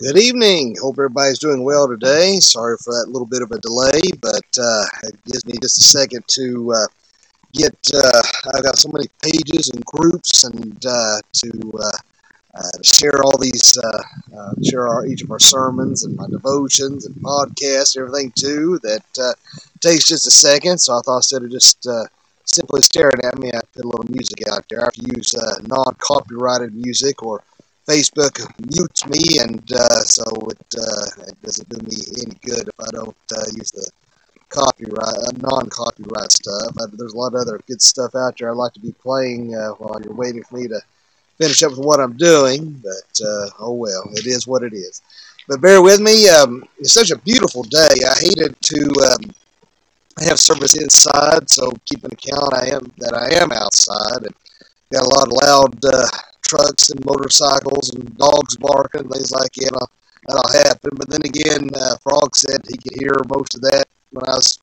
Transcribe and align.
Good 0.00 0.18
evening. 0.18 0.74
Hope 0.82 0.96
everybody's 0.98 1.38
doing 1.38 1.62
well 1.62 1.86
today. 1.86 2.40
Sorry 2.40 2.76
for 2.82 2.92
that 2.94 3.10
little 3.10 3.28
bit 3.28 3.42
of 3.42 3.52
a 3.52 3.60
delay, 3.60 4.00
but 4.20 4.44
uh, 4.60 4.84
it 5.04 5.24
gives 5.24 5.46
me 5.46 5.52
just 5.62 5.78
a 5.78 5.84
second 5.84 6.24
to 6.30 6.72
uh, 6.72 6.86
get. 7.52 7.76
Uh, 7.94 8.22
I've 8.52 8.64
got 8.64 8.76
so 8.76 8.90
many 8.92 9.06
pages 9.22 9.70
and 9.72 9.84
groups, 9.84 10.42
and 10.42 10.84
uh, 10.84 11.20
to 11.34 11.72
uh, 11.80 11.92
uh, 12.56 12.82
share 12.82 13.22
all 13.22 13.38
these, 13.38 13.78
share 14.68 14.88
our, 14.88 15.06
each 15.06 15.22
of 15.22 15.30
our 15.30 15.38
sermons 15.38 16.02
and 16.02 16.16
my 16.16 16.26
devotions 16.28 17.06
and 17.06 17.14
podcasts, 17.14 17.96
everything 17.96 18.32
too. 18.36 18.80
That 18.82 19.36
takes 19.78 20.06
just 20.06 20.26
a 20.26 20.32
second. 20.32 20.78
So 20.78 20.98
I 20.98 21.02
thought 21.02 21.18
instead 21.18 21.44
of 21.44 21.52
just 21.52 21.86
simply 22.46 22.82
staring 22.82 23.20
at 23.22 23.38
me, 23.38 23.52
I 23.54 23.60
put 23.72 23.84
a 23.84 23.88
little 23.88 24.10
music 24.10 24.42
out 24.50 24.68
there. 24.68 24.80
I 24.80 24.86
have 24.86 24.94
to 24.94 25.12
use 25.16 25.36
non-copyrighted 25.68 26.74
music 26.74 27.22
or 27.22 27.44
Facebook 27.86 28.40
mutes 28.58 29.06
me, 29.06 29.40
and 29.40 29.60
uh, 29.72 30.00
so 30.00 30.22
it, 30.48 30.74
uh, 30.78 31.26
it, 31.28 31.42
doesn't 31.42 31.68
do 31.68 31.76
me 31.86 31.96
any 32.22 32.36
good 32.42 32.68
if 32.68 32.80
I 32.80 32.90
don't 32.92 33.16
uh, 33.36 33.44
use 33.52 33.70
the 33.72 33.90
copyright, 34.48 35.16
uh, 35.16 35.32
non-copyright 35.36 36.32
stuff. 36.32 36.76
I, 36.80 36.84
there's 36.92 37.12
a 37.12 37.18
lot 37.18 37.34
of 37.34 37.40
other 37.40 37.60
good 37.66 37.82
stuff 37.82 38.14
out 38.14 38.38
there 38.38 38.50
I'd 38.50 38.56
like 38.56 38.72
to 38.74 38.80
be 38.80 38.92
playing 38.92 39.54
uh, 39.54 39.70
while 39.72 40.00
you're 40.02 40.14
waiting 40.14 40.42
for 40.44 40.56
me 40.56 40.68
to 40.68 40.80
finish 41.38 41.62
up 41.62 41.72
with 41.72 41.80
what 41.80 42.00
I'm 42.00 42.16
doing, 42.16 42.80
but 42.82 43.26
uh, 43.26 43.50
oh 43.60 43.74
well, 43.74 44.04
it 44.12 44.26
is 44.26 44.46
what 44.46 44.62
it 44.62 44.72
is. 44.72 45.02
But 45.46 45.60
bear 45.60 45.82
with 45.82 46.00
me. 46.00 46.28
Um, 46.30 46.64
it's 46.78 46.92
such 46.92 47.10
a 47.10 47.18
beautiful 47.18 47.64
day. 47.64 47.88
I 48.08 48.18
hated 48.18 48.56
to 48.62 49.12
um, 49.12 49.30
have 50.26 50.38
service 50.38 50.74
inside, 50.74 51.50
so 51.50 51.70
keep 51.84 52.02
an 52.04 52.12
account 52.12 52.54
I 52.54 52.68
am 52.68 52.90
that 52.98 53.12
I 53.12 53.42
am 53.42 53.52
outside 53.52 54.24
and 54.24 54.34
got 54.90 55.04
a 55.04 55.08
lot 55.08 55.26
of 55.26 55.32
loud 55.42 55.84
trucks 56.48 56.90
and 56.90 57.04
motorcycles 57.04 57.90
and 57.90 58.16
dogs 58.16 58.56
barking, 58.56 59.08
things 59.08 59.32
like 59.32 59.52
that. 59.52 59.62
You 59.62 59.70
know, 59.72 59.86
that'll 60.26 60.64
happen. 60.64 60.90
But 60.94 61.08
then 61.08 61.24
again, 61.24 61.68
uh, 61.74 61.96
Frog 62.02 62.36
said 62.36 62.60
he 62.68 62.76
could 62.76 62.98
hear 62.98 63.14
most 63.28 63.54
of 63.56 63.62
that 63.62 63.86
when 64.10 64.24
I 64.28 64.34
was 64.36 64.58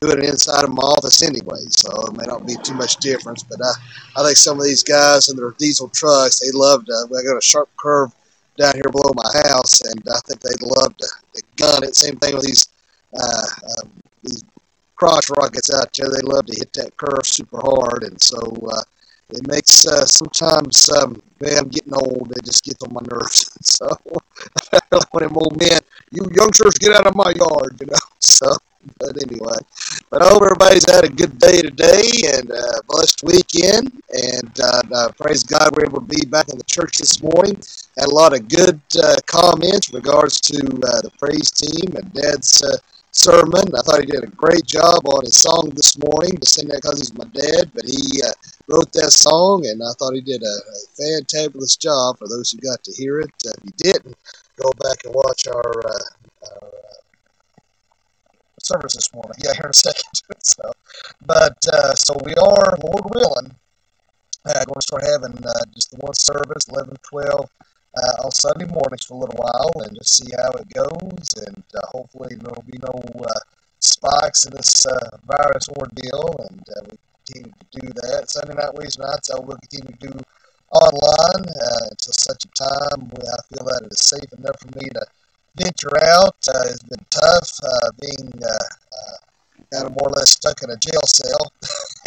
doing 0.00 0.18
it 0.18 0.28
inside 0.28 0.64
of 0.64 0.70
my 0.70 0.82
office 0.82 1.22
anyway, 1.22 1.60
so 1.70 2.06
it 2.06 2.16
may 2.16 2.24
not 2.24 2.46
be 2.46 2.56
too 2.62 2.74
much 2.74 2.96
difference. 2.96 3.42
But 3.42 3.60
I, 3.62 3.72
I 4.20 4.24
think 4.24 4.36
some 4.36 4.58
of 4.58 4.64
these 4.64 4.82
guys 4.82 5.28
in 5.28 5.36
their 5.36 5.52
diesel 5.52 5.88
trucks, 5.88 6.40
they 6.40 6.50
love 6.52 6.84
to. 6.86 6.92
I 6.92 7.22
got 7.22 7.38
a 7.38 7.42
sharp 7.42 7.70
curve 7.76 8.12
down 8.56 8.74
here 8.74 8.90
below 8.90 9.12
my 9.14 9.40
house, 9.48 9.80
and 9.80 10.02
I 10.08 10.18
think 10.26 10.40
they'd 10.40 10.62
love 10.62 10.96
to, 10.96 11.06
to 11.34 11.42
gun 11.56 11.84
it. 11.84 11.96
Same 11.96 12.16
thing 12.16 12.34
with 12.34 12.44
these 12.46 12.68
uh, 13.18 13.46
um, 13.82 13.90
these 14.22 14.44
crotch 14.96 15.30
rockets 15.30 15.72
out 15.74 15.92
there. 15.94 16.10
They 16.10 16.22
love 16.22 16.46
to 16.46 16.56
hit 16.56 16.72
that 16.74 16.96
curve 16.96 17.26
super 17.26 17.60
hard, 17.60 18.04
and 18.04 18.20
so 18.20 18.38
uh, 18.70 18.82
it 19.30 19.46
makes 19.46 19.86
uh, 19.86 20.04
sometimes 20.06 20.88
um, 20.90 21.22
man, 21.40 21.58
I'm 21.58 21.68
getting 21.68 21.94
old. 21.94 22.32
It 22.36 22.44
just 22.44 22.64
gets 22.64 22.82
on 22.82 22.92
my 22.92 23.02
nerves. 23.10 23.50
So 23.64 23.88
I 24.72 24.78
feel 24.80 24.98
like 24.98 25.14
one 25.14 25.22
of 25.22 25.30
them 25.30 25.38
old 25.38 25.58
men, 25.58 25.80
you 26.12 26.28
youngsters 26.34 26.74
get 26.74 26.92
out 26.92 27.06
of 27.06 27.16
my 27.16 27.32
yard, 27.34 27.76
you 27.80 27.86
know. 27.86 27.98
So, 28.20 28.46
but 28.98 29.16
anyway, 29.22 29.56
but 30.10 30.22
I 30.22 30.28
hope 30.28 30.42
everybody's 30.42 30.88
had 30.90 31.04
a 31.04 31.08
good 31.08 31.38
day 31.38 31.62
today 31.62 32.04
and 32.34 32.50
a 32.50 32.82
blessed 32.86 33.22
weekend. 33.24 33.90
And 34.12 34.60
uh, 34.60 34.82
uh, 34.94 35.08
praise 35.12 35.42
God, 35.42 35.70
we're 35.74 35.86
able 35.86 36.00
to 36.00 36.06
be 36.06 36.26
back 36.26 36.48
in 36.50 36.58
the 36.58 36.64
church 36.64 36.98
this 36.98 37.22
morning. 37.22 37.56
Had 37.98 38.08
a 38.08 38.14
lot 38.14 38.34
of 38.34 38.48
good 38.48 38.80
uh, 39.02 39.16
comments 39.26 39.92
regards 39.92 40.40
to 40.42 40.58
uh, 40.58 41.00
the 41.00 41.10
praise 41.18 41.50
team 41.50 41.96
and 41.96 42.12
Dad's 42.12 42.62
uh, 42.62 42.76
sermon. 43.14 43.62
I 43.74 43.80
thought 43.86 44.00
he 44.00 44.06
did 44.06 44.24
a 44.24 44.34
great 44.34 44.66
job 44.66 45.06
on 45.06 45.24
his 45.24 45.38
song 45.38 45.70
this 45.74 45.96
morning 45.98 46.36
to 46.36 46.46
sing 46.46 46.68
that 46.68 46.82
because 46.82 46.98
he's 46.98 47.14
my 47.14 47.24
dad, 47.32 47.70
but 47.74 47.84
he 47.86 48.20
uh, 48.22 48.34
wrote 48.68 48.92
that 48.92 49.12
song 49.12 49.66
and 49.66 49.80
I 49.82 49.92
thought 49.98 50.14
he 50.14 50.20
did 50.20 50.42
a, 50.42 50.46
a 50.46 50.76
fantabulous 50.98 51.78
job 51.78 52.18
for 52.18 52.28
those 52.28 52.50
who 52.50 52.58
got 52.58 52.82
to 52.82 52.92
hear 52.92 53.20
it. 53.20 53.30
Uh, 53.46 53.54
if 53.58 53.64
you 53.64 53.92
didn't, 53.92 54.16
go 54.60 54.70
back 54.82 54.98
and 55.04 55.14
watch 55.14 55.46
our, 55.46 55.86
uh, 55.86 56.06
our 56.50 56.68
uh, 56.68 56.98
service 58.60 58.94
this 58.94 59.12
morning. 59.14 59.38
Yeah, 59.44 59.54
here 59.54 59.64
in 59.64 59.70
a 59.70 59.74
second. 59.86 60.10
so, 60.42 60.72
but 61.24 61.56
uh, 61.72 61.94
so 61.94 62.18
we 62.24 62.34
are, 62.34 62.78
Lord 62.82 63.04
willing, 63.14 63.54
uh, 64.44 64.64
going 64.64 64.74
to 64.74 64.82
start 64.82 65.04
having 65.06 65.38
uh, 65.38 65.64
just 65.72 65.90
the 65.90 65.98
one 65.98 66.14
service, 66.14 66.66
11, 66.68 66.96
12, 67.08 67.50
uh, 67.96 68.24
on 68.24 68.30
Sunday 68.32 68.66
mornings 68.66 69.04
for 69.04 69.14
a 69.14 69.18
little 69.18 69.36
while 69.36 69.70
and 69.84 69.96
just 69.96 70.16
see 70.16 70.30
how 70.36 70.50
it 70.52 70.68
goes. 70.74 71.28
And 71.46 71.62
uh, 71.74 71.86
hopefully 71.86 72.34
there'll 72.36 72.64
be 72.66 72.78
no 72.78 73.24
uh, 73.24 73.40
spikes 73.78 74.46
in 74.46 74.54
this 74.54 74.86
uh, 74.86 75.16
virus 75.26 75.68
ordeal. 75.68 76.34
And 76.50 76.62
uh, 76.76 76.80
we 76.90 76.98
continue 77.26 77.52
to 77.52 77.80
do 77.80 77.88
that. 77.94 78.30
Sunday 78.30 78.54
night, 78.54 78.74
Wednesday 78.74 79.04
nights, 79.04 79.30
I 79.30 79.38
will 79.38 79.56
continue 79.56 79.92
to 79.92 80.08
do 80.08 80.20
online 80.72 81.44
uh, 81.46 81.84
until 81.90 82.14
such 82.18 82.44
a 82.44 82.48
time 82.48 83.08
where 83.10 83.32
I 83.32 83.40
feel 83.54 83.64
that 83.66 83.82
it 83.86 83.92
is 83.92 84.00
safe 84.00 84.32
enough 84.38 84.58
for 84.58 84.78
me 84.78 84.88
to 84.90 85.06
venture 85.56 85.96
out. 86.02 86.36
it's 86.66 86.82
been 86.82 87.06
tough 87.10 87.60
being 88.00 88.30
kind 89.72 89.86
of 89.86 89.90
more 89.90 90.08
or 90.08 90.12
less 90.18 90.30
stuck 90.30 90.62
in 90.62 90.70
a 90.70 90.76
jail 90.76 91.02
cell. 91.06 91.52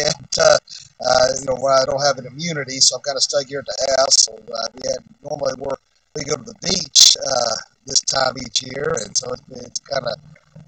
and, 0.00 0.87
uh, 1.00 1.26
you 1.38 1.46
know, 1.46 1.56
I 1.66 1.84
don't 1.84 2.02
have 2.02 2.18
an 2.18 2.26
immunity, 2.26 2.80
so 2.80 2.96
I'm 2.96 3.02
kind 3.02 3.16
of 3.16 3.22
stuck 3.22 3.46
here 3.46 3.60
at 3.60 3.66
the 3.66 3.96
house. 3.98 4.24
So 4.24 4.32
uh, 4.34 4.68
we 4.74 4.88
had 4.88 5.02
normally 5.22 5.54
we're, 5.58 5.76
we 6.16 6.24
go 6.24 6.36
to 6.36 6.42
the 6.42 6.54
beach 6.62 7.16
uh, 7.16 7.56
this 7.86 8.00
time 8.00 8.34
each 8.44 8.62
year, 8.62 8.96
and 9.04 9.16
so 9.16 9.32
it, 9.32 9.40
it 9.50 9.80
kind 9.90 10.06
of 10.06 10.18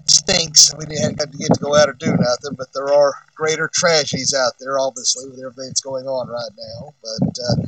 stinks. 0.07 0.73
We 0.77 0.85
didn't 0.85 1.17
get 1.17 1.53
to 1.53 1.59
go 1.59 1.75
out 1.75 1.89
or 1.89 1.93
do 1.93 2.11
nothing, 2.11 2.55
but 2.57 2.73
there 2.73 2.93
are 2.93 3.13
greater 3.35 3.69
tragedies 3.73 4.33
out 4.33 4.53
there, 4.59 4.79
obviously, 4.79 5.29
with 5.29 5.39
everything 5.39 5.67
that's 5.67 5.81
going 5.81 6.05
on 6.05 6.27
right 6.27 6.55
now. 6.57 6.93
But 7.01 7.29
uh, 7.37 7.61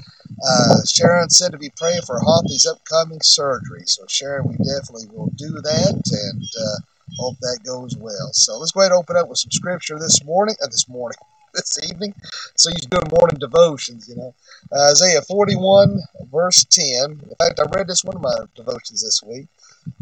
uh, 0.47 0.75
Sharon 0.87 1.29
said 1.29 1.51
to 1.51 1.57
be 1.57 1.71
praying 1.77 2.01
for 2.07 2.19
Hoppy's 2.19 2.65
upcoming 2.65 3.21
surgery. 3.21 3.83
So, 3.85 4.05
Sharon, 4.07 4.47
we 4.47 4.55
definitely 4.57 5.07
will 5.11 5.31
do 5.35 5.51
that, 5.51 6.01
and 6.11 6.43
uh, 6.43 6.79
Hope 7.19 7.37
that 7.41 7.59
goes 7.65 7.95
well. 7.97 8.29
So 8.33 8.57
let's 8.57 8.71
go 8.71 8.81
ahead 8.81 8.91
and 8.91 8.99
open 8.99 9.17
up 9.17 9.29
with 9.29 9.37
some 9.37 9.51
scripture 9.51 9.99
this 9.99 10.23
morning. 10.23 10.55
Uh, 10.63 10.67
this 10.67 10.89
morning, 10.89 11.17
this 11.53 11.77
evening. 11.89 12.13
So 12.55 12.69
he's 12.71 12.85
doing 12.85 13.07
morning 13.19 13.39
devotions, 13.39 14.07
you 14.09 14.15
know. 14.15 14.33
Uh, 14.71 14.91
Isaiah 14.91 15.21
41, 15.21 15.99
verse 16.31 16.63
10. 16.65 17.11
In 17.11 17.19
fact, 17.39 17.59
I 17.59 17.65
read 17.77 17.87
this 17.87 18.03
one 18.03 18.15
of 18.15 18.21
my 18.21 18.35
devotions 18.55 19.03
this 19.03 19.21
week. 19.25 19.47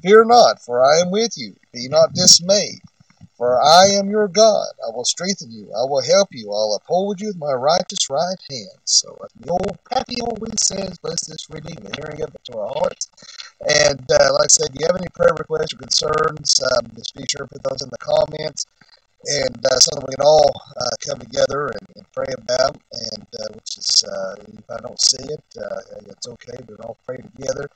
Fear 0.03 0.25
not, 0.25 0.61
for 0.61 0.83
I 0.83 0.99
am 1.01 1.11
with 1.11 1.33
you. 1.37 1.55
Be 1.73 1.87
not 1.87 2.13
dismayed, 2.13 2.81
for 3.37 3.61
I 3.61 3.87
am 3.87 4.09
your 4.09 4.27
God. 4.27 4.67
I 4.85 4.95
will 4.95 5.05
strengthen 5.05 5.51
you. 5.51 5.71
I 5.73 5.83
will 5.85 6.03
help 6.03 6.29
you. 6.31 6.51
I'll 6.51 6.79
uphold 6.81 7.19
you 7.19 7.27
with 7.27 7.37
my 7.37 7.53
righteous 7.53 8.09
right 8.09 8.37
hand. 8.49 8.79
So 8.85 9.17
the 9.39 9.51
old 9.51 9.77
Pappy 9.89 10.21
always 10.21 10.55
says, 10.63 10.97
bless 10.99 11.25
this 11.27 11.47
reading 11.49 11.77
and 11.85 11.95
hearing 11.97 12.21
of 12.21 12.33
it 12.33 12.41
to 12.45 12.57
our 12.57 12.69
hearts. 12.69 13.09
And 13.67 14.01
uh, 14.11 14.33
like 14.33 14.45
I 14.45 14.47
said, 14.47 14.73
do 14.73 14.79
you 14.81 14.87
have 14.87 14.97
any 14.97 15.07
prayer 15.13 15.33
requests 15.37 15.73
or 15.73 15.77
concerns? 15.77 16.59
Um, 16.61 16.91
just 16.95 17.15
be 17.15 17.23
sure 17.29 17.45
to 17.45 17.53
put 17.53 17.63
those 17.63 17.81
in 17.81 17.89
the 17.89 17.97
comments. 17.99 18.65
And 19.25 19.65
uh, 19.65 19.79
something 19.79 20.05
we 20.07 20.15
can 20.15 20.25
all 20.25 20.51
uh, 20.77 20.95
come 21.05 21.19
together 21.19 21.67
and, 21.67 21.87
and, 21.95 22.11
pray 22.11 22.33
about. 22.37 22.77
And 23.13 23.27
uh, 23.39 23.53
which 23.53 23.77
is, 23.77 24.03
uh, 24.03 24.35
if 24.47 24.69
I 24.69 24.77
don't 24.77 24.99
see 24.99 25.23
it, 25.23 25.43
uh, 25.61 25.81
it's 26.07 26.27
okay. 26.27 26.57
We 26.67 26.75
can 26.75 26.83
all 26.83 26.97
pray 27.05 27.17
together. 27.17 27.69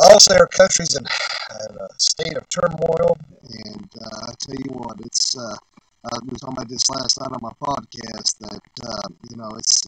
Also, 0.00 0.34
our 0.34 0.46
country's 0.46 0.96
in, 0.96 1.04
in 1.04 1.76
a 1.76 1.88
state 1.98 2.36
of 2.36 2.48
turmoil. 2.48 3.16
And 3.42 3.90
I 4.02 4.32
tell 4.40 4.56
you 4.56 4.72
what, 4.72 5.00
it's. 5.00 5.36
I 6.04 6.18
was 6.28 6.40
talking 6.40 6.56
about 6.56 6.68
this 6.68 6.90
last 6.90 7.20
night 7.20 7.30
on 7.30 7.38
my 7.42 7.52
podcast 7.62 8.38
that 8.40 8.60
you 9.30 9.36
know 9.36 9.50
it's 9.56 9.86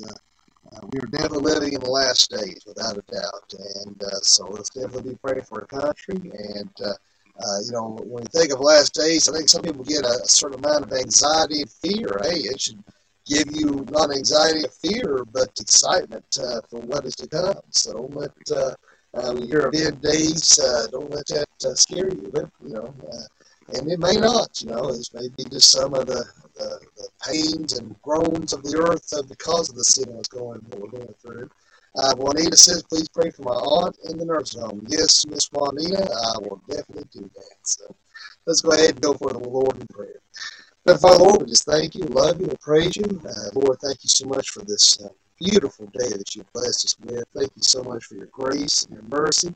uh, 0.72 0.80
we 0.92 0.98
are 1.00 1.06
definitely 1.06 1.52
living 1.52 1.72
in 1.74 1.80
the 1.80 1.90
last 1.90 2.30
days, 2.30 2.62
without 2.66 2.96
a 2.96 3.02
doubt. 3.12 3.54
And 3.84 4.02
uh, 4.02 4.20
so 4.22 4.46
let's 4.46 4.70
definitely 4.70 5.12
be 5.12 5.18
praying 5.22 5.42
for 5.42 5.60
our 5.60 5.66
country. 5.66 6.30
And, 6.32 6.70
uh, 7.40 7.54
uh, 7.54 7.60
you 7.64 7.72
know, 7.72 7.98
when 8.04 8.22
you 8.22 8.28
think 8.32 8.52
of 8.52 8.60
last 8.60 8.94
days, 8.94 9.28
I 9.28 9.36
think 9.36 9.48
some 9.48 9.62
people 9.62 9.84
get 9.84 10.04
a, 10.04 10.20
a 10.22 10.28
certain 10.28 10.64
amount 10.64 10.84
of 10.84 10.92
anxiety 10.92 11.62
and 11.62 11.70
fear. 11.70 12.18
Hey, 12.22 12.38
it 12.38 12.60
should 12.60 12.82
give 13.26 13.46
you 13.52 13.86
not 13.90 14.10
anxiety 14.10 14.64
or 14.64 14.68
fear, 14.68 15.24
but 15.32 15.48
excitement 15.60 16.24
uh, 16.40 16.60
for 16.68 16.80
what 16.80 17.04
is 17.04 17.16
to 17.16 17.26
come. 17.26 17.54
So 17.70 18.08
let 18.12 18.30
uh, 18.54 18.74
um, 19.14 19.38
your 19.38 19.68
event 19.68 20.02
days, 20.02 20.58
uh, 20.58 20.86
don't 20.90 21.10
let 21.10 21.26
that 21.28 21.48
uh, 21.66 21.74
scare 21.74 22.10
you. 22.10 22.30
But, 22.32 22.50
you 22.64 22.74
know, 22.74 22.94
uh, 23.12 23.76
and 23.78 23.90
it 23.90 23.98
may 23.98 24.14
not, 24.14 24.60
you 24.60 24.70
know, 24.70 24.88
it's 24.88 25.12
maybe 25.14 25.48
just 25.50 25.70
some 25.70 25.94
of 25.94 26.06
the, 26.06 26.24
the, 26.56 26.80
the 26.96 27.08
pains 27.26 27.78
and 27.78 27.94
groans 28.02 28.52
of 28.52 28.62
the 28.62 28.76
earth 28.76 29.28
because 29.28 29.70
of 29.70 29.76
the 29.76 29.84
sin 29.84 30.14
that's 30.14 30.28
going, 30.28 30.60
what 30.68 30.80
we're 30.80 30.98
going 30.98 31.14
through. 31.22 31.50
Uh, 31.96 32.14
Juanita 32.16 32.56
says, 32.56 32.82
please 32.82 33.08
pray 33.08 33.30
for 33.30 33.42
my 33.42 33.52
aunt 33.52 33.96
in 34.10 34.18
the 34.18 34.24
nursing 34.24 34.62
home. 34.62 34.84
Yes, 34.88 35.24
Miss 35.26 35.48
Juanita, 35.52 36.02
I 36.02 36.38
will 36.40 36.60
definitely 36.68 37.04
do 37.12 37.30
that. 37.34 37.56
So 37.62 37.94
let's 38.46 38.60
go 38.62 38.72
ahead 38.72 38.90
and 38.90 39.00
go 39.00 39.14
for 39.14 39.32
the 39.32 39.38
Lord 39.38 39.76
in 39.80 39.86
prayer. 39.86 40.20
But 40.84 41.00
Father, 41.00 41.22
Lord, 41.22 41.42
we 41.42 41.46
just 41.46 41.64
thank 41.64 41.94
you, 41.94 42.04
love 42.04 42.40
you, 42.40 42.48
and 42.48 42.60
praise 42.60 42.96
you. 42.96 43.04
Uh, 43.24 43.50
Lord, 43.54 43.78
thank 43.80 44.02
you 44.02 44.08
so 44.08 44.26
much 44.26 44.50
for 44.50 44.64
this 44.64 45.00
uh, 45.02 45.08
beautiful 45.40 45.86
day 45.86 46.08
that 46.08 46.34
you've 46.34 46.52
blessed 46.52 46.84
us 46.84 46.96
with. 47.00 47.24
Thank 47.34 47.50
you 47.56 47.62
so 47.62 47.82
much 47.84 48.04
for 48.04 48.16
your 48.16 48.26
grace 48.26 48.84
and 48.84 48.94
your 48.94 49.04
mercy. 49.08 49.54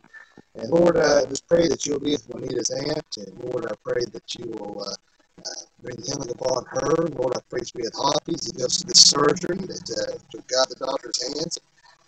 And 0.54 0.70
Lord, 0.70 0.96
I 0.96 1.24
just 1.26 1.46
pray 1.48 1.68
that 1.68 1.86
you'll 1.86 2.00
be 2.00 2.12
with 2.12 2.28
Juanita's 2.28 2.70
aunt. 2.70 3.16
And 3.16 3.44
Lord, 3.44 3.66
I 3.66 3.74
pray 3.84 4.04
that 4.12 4.34
you 4.36 4.46
will 4.58 4.80
uh, 4.82 4.94
uh, 5.40 5.62
bring 5.82 5.96
healing 6.02 6.30
upon 6.30 6.64
her. 6.66 6.94
Lord, 7.08 7.36
I 7.36 7.40
pray 7.50 7.60
for 7.60 7.80
you 7.80 7.86
at 7.86 7.94
Hoppy's. 7.94 8.46
He 8.46 8.52
goes 8.52 8.76
to 8.78 8.86
this 8.86 9.02
surgery, 9.02 9.58
that 9.58 10.12
uh, 10.12 10.18
to 10.32 10.38
God 10.48 10.66
the 10.70 10.76
doctor's 10.86 11.22
hands. 11.22 11.58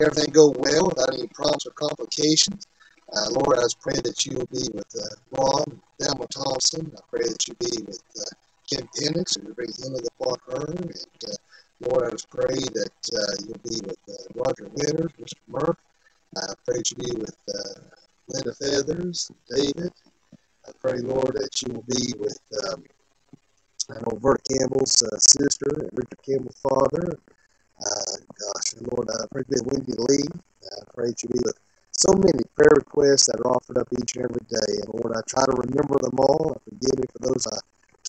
Everything 0.00 0.32
go 0.32 0.54
well 0.58 0.86
without 0.86 1.12
any 1.12 1.26
problems 1.28 1.66
or 1.66 1.72
complications. 1.72 2.66
Uh, 3.12 3.30
Lord, 3.30 3.58
I 3.58 3.62
just 3.62 3.80
pray 3.80 3.94
that 4.02 4.24
you 4.24 4.36
will 4.36 4.46
be 4.46 4.66
with 4.72 4.86
uh, 4.96 5.14
Ron 5.32 5.80
Thelma 6.00 6.26
Thompson. 6.28 6.90
I 6.96 7.00
pray 7.10 7.26
that 7.26 7.48
you 7.48 7.54
be 7.54 7.82
with 7.84 8.02
uh, 8.18 8.34
Kim 8.68 8.88
Penix 8.96 9.36
and 9.36 9.54
bring 9.54 9.68
healing 9.76 10.06
upon 10.18 10.36
her. 10.48 10.72
And 10.72 10.94
uh, 11.26 11.88
Lord, 11.88 12.06
I 12.06 12.10
just 12.10 12.30
pray 12.30 12.54
that 12.54 12.92
uh, 13.12 13.34
you'll 13.44 13.60
be 13.64 13.80
with 13.84 13.98
uh, 14.08 14.42
Roger 14.42 14.70
Winters, 14.72 15.12
Mr. 15.20 15.34
Murph. 15.48 15.76
I 16.36 16.54
pray 16.64 16.78
that 16.78 16.90
you 16.92 16.96
be 16.96 17.20
with 17.20 17.36
uh, 17.52 17.80
Linda 18.28 18.54
Feathers, 18.54 19.30
David. 19.50 19.92
I 20.66 20.70
pray, 20.80 20.98
Lord, 21.00 21.34
that 21.34 21.60
you 21.62 21.74
will 21.74 21.84
be 21.88 22.14
with 22.18 22.40
um, 22.68 22.84
I 23.90 23.94
know 23.94 24.18
Bert 24.20 24.40
Campbell's 24.48 25.02
sister 25.18 25.66
and 25.80 25.90
Richard 25.92 26.22
Campbell's 26.24 26.60
father. 26.62 27.18
Gosh, 27.80 28.74
Lord, 28.92 29.08
I 29.08 29.24
pray 29.32 29.42
to 29.44 29.50
be 29.50 29.60
Wendy 29.64 29.94
Lee. 29.96 30.28
I 30.64 30.84
pray 30.94 31.08
that 31.08 31.22
you 31.22 31.28
be 31.30 31.40
with 31.44 31.58
so 31.92 32.12
many 32.12 32.44
prayer 32.56 32.76
requests 32.76 33.26
that 33.26 33.40
are 33.40 33.52
offered 33.52 33.78
up 33.78 33.88
each 33.92 34.16
and 34.16 34.24
every 34.24 34.44
day. 34.48 34.84
And 34.84 34.92
Lord, 35.00 35.16
I 35.16 35.22
try 35.28 35.44
to 35.46 35.56
remember 35.56 35.96
them 36.00 36.16
all. 36.20 36.56
I 36.56 36.60
Forgive 36.68 36.98
me 37.00 37.06
for 37.12 37.20
those 37.28 37.46
I 37.48 37.58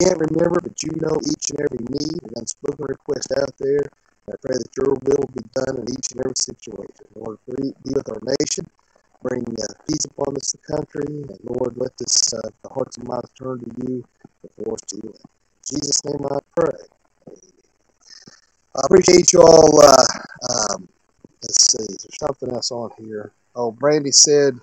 can't 0.02 0.20
remember, 0.20 0.60
but 0.62 0.82
you 0.84 0.92
know 1.00 1.16
each 1.24 1.52
and 1.52 1.62
every 1.62 1.84
need 1.88 2.20
and 2.24 2.34
unspoken 2.38 2.86
request 2.90 3.32
out 3.40 3.56
there. 3.60 3.88
I 4.28 4.36
pray 4.44 4.58
that 4.60 4.72
your 4.78 4.96
will 5.08 5.28
be 5.34 5.44
done 5.56 5.78
in 5.84 5.88
each 5.96 6.12
and 6.12 6.22
every 6.22 6.40
situation. 6.40 7.08
Lord, 7.16 7.40
be 7.48 7.72
with 7.96 8.10
our 8.10 8.22
nation. 8.40 8.66
Bring 9.24 9.44
uh, 9.44 9.74
peace 9.88 10.06
upon 10.06 10.36
this 10.36 10.56
country. 10.68 11.06
And 11.08 11.40
Lord, 11.44 11.78
let 11.78 11.96
this, 11.98 12.34
uh, 12.34 12.50
the 12.64 12.70
hearts 12.70 12.98
and 12.98 13.08
minds 13.08 13.32
turn 13.40 13.60
to 13.60 13.72
you 13.88 14.04
before 14.44 14.76
us 14.76 14.82
to 14.90 14.98
you. 15.04 15.14
In 15.16 15.80
Jesus' 15.80 16.04
name 16.06 16.26
I 16.32 16.40
pray. 16.60 17.00
I 18.76 18.82
appreciate 18.86 19.34
you 19.34 19.42
all. 19.42 19.82
Uh, 19.84 20.06
um, 20.50 20.88
let's 21.44 21.72
see, 21.72 21.86
there's 21.88 22.18
something 22.20 22.52
else 22.52 22.72
on 22.72 22.90
here. 22.98 23.32
Oh, 23.56 23.72
Brandy 23.72 24.12
said, 24.12 24.54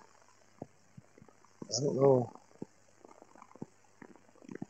I 1.65 1.85
don't 1.85 1.97
know. 1.97 2.33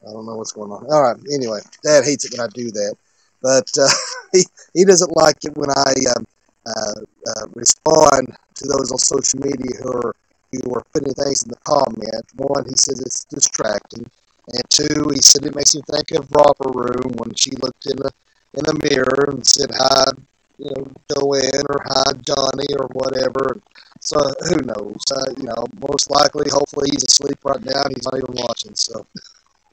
I 0.06 0.12
don't 0.12 0.26
know 0.26 0.37
what's 0.37 0.52
going 0.52 0.73
on. 0.73 0.87
All 0.90 1.02
right. 1.02 1.17
Anyway, 1.32 1.61
Dad 1.85 2.05
hates 2.05 2.25
it 2.25 2.32
when 2.37 2.49
I 2.49 2.50
do 2.52 2.70
that, 2.70 2.96
but 3.43 3.69
uh, 3.81 3.88
he 4.32 4.44
he 4.75 4.85
doesn't 4.85 5.17
like 5.17 5.37
it 5.44 5.56
when 5.56 5.70
I 5.70 5.93
um, 6.17 6.26
uh, 6.67 7.00
uh, 7.31 7.46
respond 7.55 8.35
to 8.56 8.67
those 8.67 8.90
on 8.90 8.99
social 8.99 9.40
media 9.40 9.76
who 9.82 9.93
are 9.93 10.17
who 10.52 10.75
are 10.75 10.85
putting 10.93 11.14
things 11.14 11.43
in 11.44 11.50
the 11.50 11.58
comment. 11.64 12.25
One, 12.37 12.64
he 12.64 12.75
says 12.76 13.00
it's 13.00 13.25
distracting, 13.25 14.11
and 14.49 14.70
two, 14.70 15.11
he 15.12 15.20
said 15.20 15.44
it 15.44 15.55
makes 15.55 15.75
him 15.75 15.82
think 15.82 16.11
of 16.12 16.31
Romper 16.32 16.70
Room 16.73 17.12
when 17.19 17.35
she 17.35 17.50
looked 17.62 17.87
in 17.87 17.96
the 17.96 18.11
in 18.58 18.64
the 18.66 18.76
mirror 18.90 19.31
and 19.31 19.46
said 19.46 19.70
hi, 19.72 20.10
you 20.58 20.66
know, 20.66 20.87
Joanne 21.14 21.66
or 21.70 21.81
hi 21.87 22.12
Johnny 22.26 22.66
or 22.78 22.88
whatever. 22.93 23.60
So 24.00 24.19
who 24.50 24.56
knows? 24.66 25.02
Uh, 25.10 25.31
you 25.37 25.44
know, 25.44 25.66
most 25.78 26.10
likely, 26.10 26.50
hopefully, 26.50 26.90
he's 26.93 27.05
asleep 27.05 27.38
right 27.44 27.62
now 27.62 27.82
and 27.84 27.94
he's 27.94 28.05
not 28.05 28.19
even 28.19 28.34
watching. 28.34 28.75
So 28.75 29.06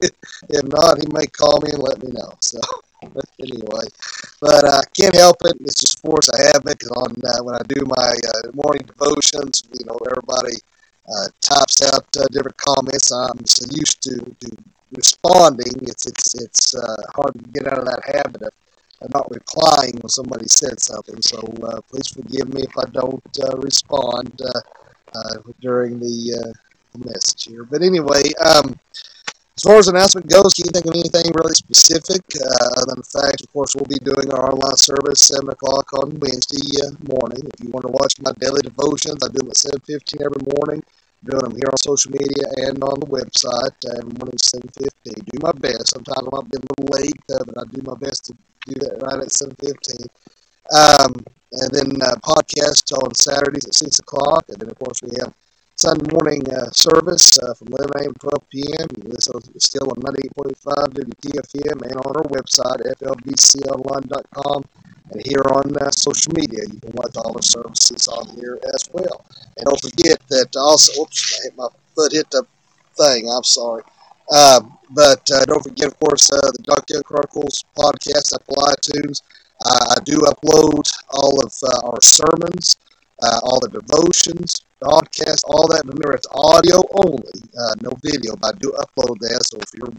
if 0.00 0.64
not, 0.64 0.98
he 0.98 1.06
may 1.10 1.26
call 1.26 1.60
me 1.62 1.70
and 1.72 1.82
let 1.82 2.02
me 2.02 2.10
know. 2.12 2.32
So 2.40 2.60
anyway, 3.40 3.86
but 4.40 4.64
I 4.64 4.82
can't 4.94 5.14
help 5.14 5.36
it. 5.44 5.56
It's 5.60 5.80
just 5.80 6.00
force 6.00 6.30
I 6.30 6.40
have 6.54 6.62
it. 6.66 6.78
Cause 6.78 6.90
on 6.94 7.12
uh, 7.12 7.42
when 7.42 7.54
I 7.54 7.62
do 7.68 7.82
my 7.86 8.12
uh, 8.34 8.50
morning 8.54 8.86
devotions, 8.86 9.62
you 9.78 9.84
know, 9.86 9.98
everybody 10.10 10.56
uh, 11.08 11.28
types 11.40 11.82
out 11.82 12.06
uh, 12.18 12.26
different 12.30 12.56
comments. 12.56 13.10
I'm 13.12 13.44
so 13.46 13.66
used 13.70 14.02
to, 14.02 14.14
to 14.40 14.56
responding. 14.92 15.74
It's 15.82 16.06
it's 16.06 16.34
it's 16.42 16.74
uh, 16.74 17.02
hard 17.14 17.34
to 17.34 17.44
get 17.50 17.66
out 17.66 17.78
of 17.78 17.84
that 17.86 18.02
habit 18.14 18.42
of 18.42 18.52
I'm 19.02 19.10
not 19.12 19.30
replying 19.30 19.96
when 20.00 20.08
somebody 20.08 20.46
said 20.48 20.80
something. 20.80 21.20
So 21.22 21.38
uh, 21.64 21.80
please 21.90 22.08
forgive 22.08 22.52
me 22.52 22.62
if 22.62 22.76
I 22.78 22.88
don't 22.90 23.38
uh, 23.42 23.56
respond 23.58 24.40
uh, 24.40 24.60
uh 25.14 25.52
during 25.60 26.00
the, 26.00 26.16
uh, 26.34 26.52
the, 26.92 27.06
message 27.06 27.44
here. 27.44 27.64
But 27.64 27.82
anyway, 27.82 28.32
um, 28.40 28.78
as 29.56 29.62
far 29.62 29.76
as 29.76 29.88
announcement 29.88 30.28
goes, 30.28 30.54
can 30.54 30.66
you 30.66 30.72
think 30.72 30.86
of 30.86 30.94
anything 30.94 31.32
really 31.34 31.54
specific? 31.54 32.24
Other 32.76 32.94
than 32.94 33.02
fact, 33.02 33.40
of 33.42 33.52
course, 33.52 33.74
we'll 33.74 33.88
be 33.88 34.00
doing 34.04 34.32
our 34.32 34.52
online 34.52 34.76
service 34.76 35.28
7 35.28 35.48
o'clock 35.48 35.92
on 35.94 36.18
Wednesday 36.20 36.60
morning. 37.08 37.40
If 37.52 37.64
you 37.64 37.70
want 37.70 37.86
to 37.86 37.92
watch 37.92 38.20
my 38.20 38.32
daily 38.40 38.60
devotions, 38.62 39.22
I 39.24 39.28
do 39.28 39.40
them 39.40 39.48
at 39.48 39.56
7.15 39.56 40.24
every 40.24 40.42
morning 40.56 40.82
doing 41.24 41.42
them 41.42 41.52
here 41.52 41.70
on 41.70 41.78
social 41.78 42.12
media 42.12 42.44
and 42.68 42.82
on 42.82 43.00
the 43.00 43.06
website 43.06 43.76
every 43.98 44.12
morning 44.18 44.34
at 44.34 44.46
7.15. 44.76 45.24
Do 45.24 45.38
my 45.42 45.52
best. 45.52 45.92
Sometimes 45.92 46.26
I 46.26 46.30
might 46.30 46.50
be 46.50 46.58
a 46.58 46.64
little 46.66 46.88
late, 46.92 47.24
uh, 47.32 47.44
but 47.44 47.58
I 47.58 47.64
do 47.72 47.80
my 47.82 47.96
best 47.98 48.26
to 48.26 48.32
do 48.66 48.74
that 48.80 49.02
right 49.02 49.20
at 49.22 49.30
7.15. 49.30 50.06
Um, 50.72 51.14
and 51.52 51.70
then 51.72 52.02
uh, 52.02 52.16
podcast 52.22 52.92
on 52.92 53.14
Saturdays 53.14 53.66
at 53.66 53.74
6 53.74 53.98
o'clock. 54.00 54.44
And 54.48 54.58
then, 54.58 54.70
of 54.70 54.78
course, 54.78 55.02
we 55.02 55.10
have 55.20 55.32
Sunday 55.76 56.08
morning 56.10 56.42
uh, 56.56 56.70
service 56.70 57.38
uh, 57.38 57.52
from 57.52 57.68
11 57.68 57.90
a.m. 58.00 58.12
to 58.14 58.18
12 58.18 58.48
p.m. 58.48 58.86
You 58.96 59.12
listen 59.12 59.60
still 59.60 59.90
on 59.90 60.00
98.5 60.08 60.56
WTFM 61.04 61.82
and 61.82 61.96
on 62.00 62.16
our 62.16 62.24
website, 62.32 62.80
flbconline.com. 62.96 64.64
And 65.10 65.22
here 65.26 65.42
on 65.52 65.76
uh, 65.76 65.90
social 65.90 66.32
media, 66.32 66.60
you 66.72 66.80
can 66.80 66.92
watch 66.94 67.14
all 67.16 67.36
our 67.36 67.42
services 67.42 68.08
on 68.08 68.26
here 68.36 68.58
as 68.74 68.88
well. 68.90 69.26
And 69.58 69.66
don't 69.66 69.78
forget 69.78 70.18
that 70.30 70.56
also, 70.56 71.02
oops, 71.02 71.38
I 71.38 71.44
hit 71.44 71.56
my 71.58 71.68
foot 71.94 72.12
hit 72.12 72.30
the 72.30 72.44
thing. 72.96 73.28
I'm 73.30 73.44
sorry. 73.44 73.82
Uh, 74.32 74.60
but 74.90 75.28
uh, 75.30 75.44
don't 75.44 75.62
forget, 75.62 75.88
of 75.88 76.00
course, 76.00 76.30
uh, 76.32 76.52
the 76.52 76.62
Doc 76.62 76.88
Young 76.88 77.02
Chronicles 77.02 77.64
podcast, 77.76 78.34
Apple 78.34 78.64
iTunes. 78.64 79.20
Uh, 79.64 79.94
I 79.94 80.00
do 80.04 80.16
upload 80.20 80.88
all 81.10 81.44
of 81.44 81.52
our 81.84 82.00
sermons, 82.00 82.76
uh, 83.22 83.40
all 83.42 83.60
the 83.60 83.68
devotions, 83.68 84.62
podcast, 84.82 85.44
all 85.48 85.66
that. 85.68 85.82
Remember, 85.84 86.12
it's 86.12 86.26
audio 86.30 86.82
only, 87.04 87.40
no 87.82 87.90
video, 88.02 88.36
but 88.36 88.54
I 88.54 88.58
do 88.58 88.72
upload 88.76 89.18
that. 89.20 89.40
So 89.46 89.58
if 89.58 89.70
you're 89.74 89.94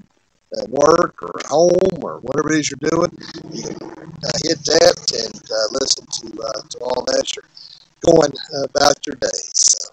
at 0.62 0.70
work 0.70 1.22
or 1.22 1.40
at 1.40 1.48
home 1.48 2.00
or 2.02 2.20
whatever 2.20 2.54
it 2.54 2.60
is 2.60 2.72
you're 2.72 2.90
doing, 2.90 3.12
you 3.52 3.64
can 3.64 3.76
uh, 3.76 4.38
hit 4.44 4.60
that 4.66 4.98
and 5.12 5.36
uh, 5.52 5.68
listen 5.82 6.06
to, 6.06 6.42
uh, 6.42 6.62
to 6.70 6.78
all 6.80 7.04
that 7.06 7.36
you're 7.36 7.50
going 8.06 8.32
about 8.64 8.96
your 9.06 9.16
day. 9.16 9.42
So. 9.54 9.90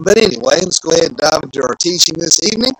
But 0.00 0.18
anyway, 0.18 0.58
let's 0.58 0.80
go 0.80 0.90
ahead 0.90 1.10
and 1.10 1.16
dive 1.16 1.40
into 1.44 1.62
our 1.62 1.76
teaching 1.76 2.14
this 2.18 2.40
evening. 2.52 2.72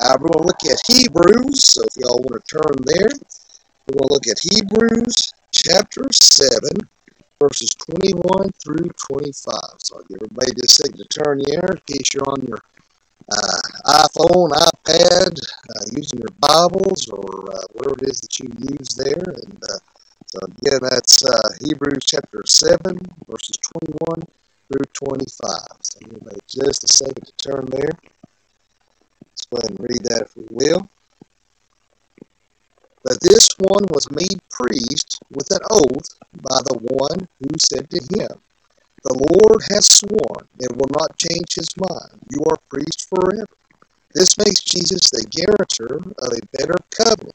Uh, 0.00 0.16
we're 0.18 0.28
going 0.28 0.40
to 0.40 0.46
look 0.46 0.64
at 0.64 0.80
Hebrews, 0.88 1.62
so 1.62 1.82
if 1.84 1.96
y'all 1.96 2.18
want 2.18 2.42
to 2.42 2.48
turn 2.48 2.76
there, 2.84 3.12
we're 3.86 3.98
going 3.98 4.08
to 4.08 4.14
look 4.14 4.26
at 4.26 4.40
Hebrews 4.40 5.32
chapter 5.52 6.02
7, 6.10 6.88
verses 7.42 7.74
21 7.74 8.50
through 8.62 8.88
25. 9.10 9.54
So 9.78 9.96
I'll 9.96 10.04
give 10.04 10.18
everybody 10.22 10.52
just 10.54 10.80
a 10.80 10.82
second 10.84 10.98
to 10.98 11.04
turn 11.06 11.42
there 11.44 11.66
in 11.72 11.80
case 11.86 12.14
you're 12.14 12.30
on 12.30 12.40
your 12.42 12.62
uh, 13.32 14.06
iPhone, 14.06 14.50
iPad, 14.50 15.34
uh, 15.34 15.84
using 15.92 16.20
your 16.20 16.34
Bibles 16.38 17.08
or 17.08 17.52
uh, 17.52 17.62
whatever 17.72 17.96
it 18.04 18.10
is 18.10 18.20
that 18.20 18.38
you 18.38 18.48
use 18.78 18.94
there. 18.94 19.34
And 19.42 19.58
uh, 19.64 19.78
so 20.26 20.38
again, 20.44 20.80
that's 20.82 21.24
uh, 21.24 21.48
Hebrews 21.66 22.04
chapter 22.06 22.42
7, 22.46 23.00
verses 23.28 23.56
21 23.56 24.22
through 24.68 24.86
25. 24.94 25.50
So 25.80 25.98
me 26.06 26.38
just 26.46 26.84
a 26.84 26.88
second 26.88 27.26
to 27.26 27.32
turn 27.38 27.66
there. 27.66 27.90
Let's 29.26 29.46
go 29.46 29.58
ahead 29.58 29.70
and 29.70 29.80
read 29.80 30.04
that 30.04 30.22
if 30.22 30.36
we 30.36 30.46
will. 30.50 30.88
But 33.04 33.20
this 33.20 33.48
one 33.58 33.86
was 33.90 34.10
made 34.10 34.40
priest 34.50 35.18
with 35.30 35.50
an 35.50 35.60
oath 35.70 36.08
by 36.34 36.58
the 36.66 36.78
one 36.78 37.28
who 37.40 37.48
said 37.58 37.90
to 37.90 38.00
him, 38.14 38.40
The 39.02 39.14
Lord 39.14 39.62
has 39.70 39.86
sworn 39.86 40.46
and 40.60 40.76
will 40.76 40.90
not 40.92 41.18
change 41.18 41.54
his 41.54 41.76
mind. 41.76 42.22
You 42.30 42.44
are 42.48 42.58
priest 42.70 43.08
forever. 43.08 43.56
This 44.14 44.38
makes 44.38 44.60
Jesus 44.60 45.10
the 45.10 45.26
guarantor 45.30 45.96
of 46.18 46.32
a 46.32 46.56
better 46.56 46.76
covenant. 46.90 47.34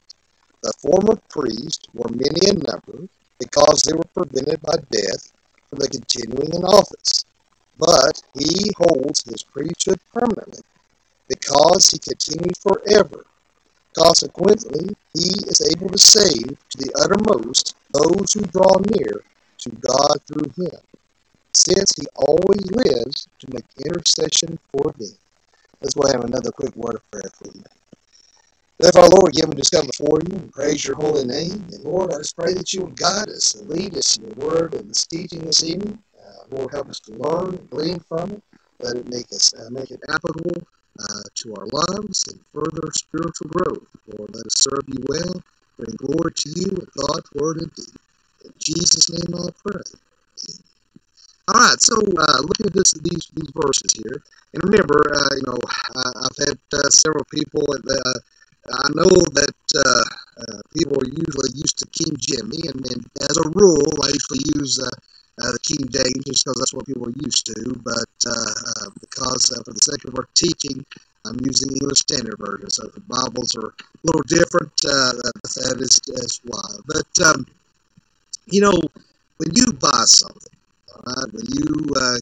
The 0.64 0.74
former 0.80 1.20
priests 1.30 1.86
were 1.94 2.10
many 2.10 2.50
in 2.50 2.60
number 2.60 3.10
because 3.40 3.82
they 3.82 3.94
were 3.94 4.08
prevented 4.14 4.62
by 4.62 4.76
death 4.90 5.32
from 5.70 5.80
the 5.80 5.90
continuing 5.90 6.54
in 6.54 6.64
office. 6.64 7.26
But 7.78 8.22
he 8.40 8.72
holds 8.78 9.24
his 9.24 9.44
priesthood 9.44 10.00
permanently 10.14 10.64
because 11.28 11.90
he 11.90 12.00
continues 12.00 12.58
forever. 12.60 13.26
Consequently, 13.98 14.96
he 15.14 15.30
is 15.50 15.74
able 15.74 15.90
to 15.90 15.98
save 15.98 16.46
to 16.70 16.78
the 16.78 16.94
uttermost 17.02 17.76
those 17.94 18.32
who 18.34 18.42
draw 18.42 18.78
near 18.96 19.24
to 19.58 19.70
God 19.72 20.22
through 20.28 20.52
him, 20.56 20.80
since 21.54 21.96
he 21.96 22.06
always 22.16 22.70
lives 22.72 23.28
to 23.40 23.48
make 23.52 23.66
intercession 23.84 24.60
for 24.72 24.92
them. 25.00 25.18
Let's 25.82 25.96
go 25.96 26.06
have 26.12 26.26
another 26.26 26.52
quick 26.52 26.76
word 26.76 26.96
of 26.96 27.12
prayer 27.12 27.32
for 27.34 27.50
you. 27.56 27.64
Therefore, 28.78 29.10
Lord, 29.10 29.34
we 29.34 29.56
just 29.56 29.72
come 29.72 29.88
before 29.88 30.20
you 30.30 30.36
and 30.36 30.52
praise 30.52 30.86
your 30.86 30.96
holy 30.98 31.26
name. 31.26 31.66
And 31.74 31.84
Lord, 31.84 32.14
I 32.14 32.18
just 32.18 32.38
pray 32.38 32.54
that 32.54 32.72
you 32.74 32.84
would 32.84 32.96
guide 32.96 33.30
us 33.30 33.56
and 33.56 33.68
lead 33.68 33.98
us 33.98 34.18
in 34.18 34.26
your 34.26 34.48
word 34.48 34.76
and 34.76 34.88
this 34.92 35.08
teaching 35.08 35.40
this 35.40 35.64
evening. 35.64 35.98
Uh, 36.24 36.56
Lord, 36.56 36.72
help 36.72 36.90
us 36.90 37.00
to 37.02 37.14
learn 37.14 37.56
and 37.56 37.70
glean 37.72 38.00
from 38.02 38.34
it. 38.34 38.44
Let 38.80 38.98
it 38.98 39.10
make 39.10 39.32
us 39.34 39.52
uh, 39.56 39.70
make 39.72 39.90
it 39.90 40.02
applicable 40.08 40.62
uh, 41.00 41.24
to 41.36 41.56
our 41.56 41.68
lives 41.68 42.26
and 42.30 42.40
further 42.54 42.92
spiritual 42.94 43.50
growth. 43.50 43.86
Lord, 44.18 44.36
let 44.36 44.46
us 44.46 44.56
serve 44.58 44.84
you 44.88 45.04
well, 45.08 45.42
bring 45.78 45.96
glory 45.98 46.32
to 46.34 46.50
you 46.50 46.70
with 46.72 46.90
God's 46.96 47.30
word 47.34 47.58
and 47.62 47.74
deed. 47.76 47.96
In 48.46 48.54
Jesus' 48.60 49.10
name 49.10 49.36
I 49.36 49.50
pray. 49.66 49.82
Amen. 49.82 50.64
All 51.50 51.62
right, 51.62 51.80
so 51.80 51.96
uh, 51.96 52.40
looking 52.42 52.66
at 52.68 52.74
this, 52.74 52.92
these 53.04 53.28
these 53.34 53.52
verses 53.56 53.94
here, 53.96 54.22
And 54.54 54.64
remember, 54.64 55.00
uh, 55.14 55.36
you 55.36 55.44
know, 55.48 55.60
I've 55.96 56.38
had 56.48 56.58
uh, 56.74 56.90
several 56.90 57.24
people. 57.32 57.64
Uh, 57.72 58.20
I 58.68 58.90
know 58.96 59.08
that 59.40 59.56
uh, 59.76 60.04
uh, 60.42 60.62
people 60.76 61.00
are 61.00 61.08
usually 61.08 61.52
used 61.56 61.80
to 61.80 61.88
King 61.88 62.16
Jimmy, 62.20 62.68
and, 62.68 62.84
and 62.92 63.06
as 63.30 63.38
a 63.38 63.50
rule, 63.56 63.88
I 64.04 64.08
usually 64.08 64.44
use 64.60 64.80
uh, 65.42 65.52
the 65.52 65.60
King 65.60 65.88
James 65.90 66.26
just 66.26 66.46
because 66.46 66.58
that's 66.60 66.74
what 66.74 66.86
people 66.86 67.08
are 67.08 67.22
used 67.24 67.46
to. 67.48 67.76
But 67.84 68.06
because 69.00 69.54
for 69.66 69.74
the 69.74 69.80
sake 69.82 70.06
of 70.06 70.16
our 70.18 70.28
teaching, 70.34 70.86
I'm 71.26 71.40
using 71.44 71.76
English 71.76 72.00
Standard 72.00 72.38
Version. 72.40 72.70
So 72.70 72.88
the 72.88 73.02
Bibles 73.02 73.56
are 73.56 73.68
a 73.68 74.04
little 74.04 74.24
different, 74.24 74.72
that 74.78 75.78
is, 75.80 76.00
is 76.08 76.42
why. 76.46 76.62
But 76.88 77.28
um, 77.28 77.46
you 78.46 78.62
know, 78.62 78.80
when 79.38 79.50
you 79.54 79.74
buy 79.74 80.04
something, 80.06 80.54
right, 81.06 81.34
when 81.34 81.46
you 81.50 81.66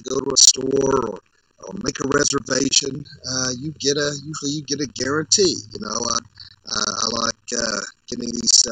go 0.09 0.19
to 0.19 0.31
a 0.33 0.37
store 0.37 1.09
or 1.09 1.19
or 1.65 1.73
make 1.83 1.99
a 1.99 2.07
reservation, 2.09 3.05
uh, 3.31 3.49
you 3.57 3.73
get 3.79 3.97
a 3.97 4.11
usually 4.23 4.51
you 4.51 4.63
get 4.63 4.81
a 4.81 4.87
guarantee. 4.93 5.55
You 5.73 5.79
know, 5.79 5.89
I, 5.89 6.17
uh, 6.69 6.93
I 7.01 7.25
like 7.25 7.47
uh, 7.57 7.81
getting 8.07 8.29
these 8.31 8.67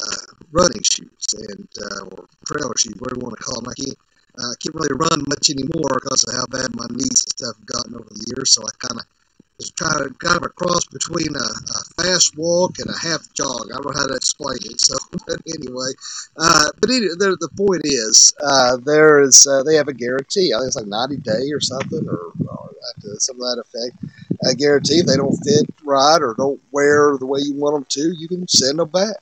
uh, 0.00 0.16
running 0.52 0.82
shoes 0.82 1.26
and 1.48 1.68
uh, 1.78 2.04
or 2.12 2.24
trailer 2.46 2.76
shoes, 2.76 2.96
whatever 2.98 3.20
you 3.20 3.24
want 3.24 3.36
to 3.36 3.42
call 3.42 3.60
them. 3.60 3.70
I 3.70 3.76
can't, 3.76 3.98
I 4.38 4.54
can't 4.62 4.74
really 4.74 4.96
run 4.96 5.20
much 5.28 5.50
anymore 5.50 6.00
because 6.00 6.24
of 6.24 6.34
how 6.34 6.46
bad 6.46 6.74
my 6.74 6.86
knees 6.90 7.24
and 7.24 7.34
stuff 7.36 7.56
have 7.56 7.66
gotten 7.66 7.94
over 7.94 8.08
the 8.08 8.24
years. 8.34 8.50
So 8.50 8.62
I 8.62 8.72
kind 8.80 9.00
of 9.00 9.06
was 9.60 9.70
trying 9.72 10.08
to 10.08 10.14
kind 10.14 10.36
of 10.36 10.44
a 10.44 10.48
cross 10.48 10.86
between 10.86 11.36
a, 11.36 11.48
a, 11.48 12.02
fast 12.02 12.36
walk 12.36 12.78
and 12.78 12.88
a 12.88 12.98
half 12.98 13.20
jog. 13.34 13.68
I 13.68 13.76
don't 13.76 13.92
know 13.92 14.00
how 14.00 14.08
to 14.08 14.16
explain 14.16 14.56
it. 14.64 14.80
So, 14.80 14.96
but 15.26 15.36
anyway, 15.46 15.92
uh, 16.36 16.72
but 16.80 16.90
anyway, 16.90 17.14
the, 17.18 17.36
the 17.40 17.52
point 17.56 17.82
is, 17.84 18.32
uh, 18.42 18.78
there 18.78 19.20
is 19.20 19.46
uh, 19.46 19.62
they 19.62 19.76
have 19.76 19.88
a 19.88 19.92
guarantee. 19.92 20.52
I 20.54 20.58
think 20.58 20.68
it's 20.68 20.76
like 20.76 20.86
90 20.86 21.16
day 21.18 21.52
or 21.52 21.60
something, 21.60 22.08
or, 22.08 22.32
or 22.48 22.70
something 23.18 23.44
to 23.44 23.46
that 23.52 23.62
effect. 23.64 23.96
I 24.48 24.54
guarantee 24.54 25.00
if 25.00 25.06
they 25.06 25.16
don't 25.16 25.36
fit 25.44 25.66
right 25.84 26.20
or 26.20 26.34
don't 26.34 26.60
wear 26.72 27.16
the 27.18 27.26
way 27.26 27.40
you 27.42 27.54
want 27.54 27.76
them 27.76 27.86
to, 27.90 28.14
you 28.18 28.28
can 28.28 28.48
send 28.48 28.78
them 28.78 28.88
back. 28.88 29.16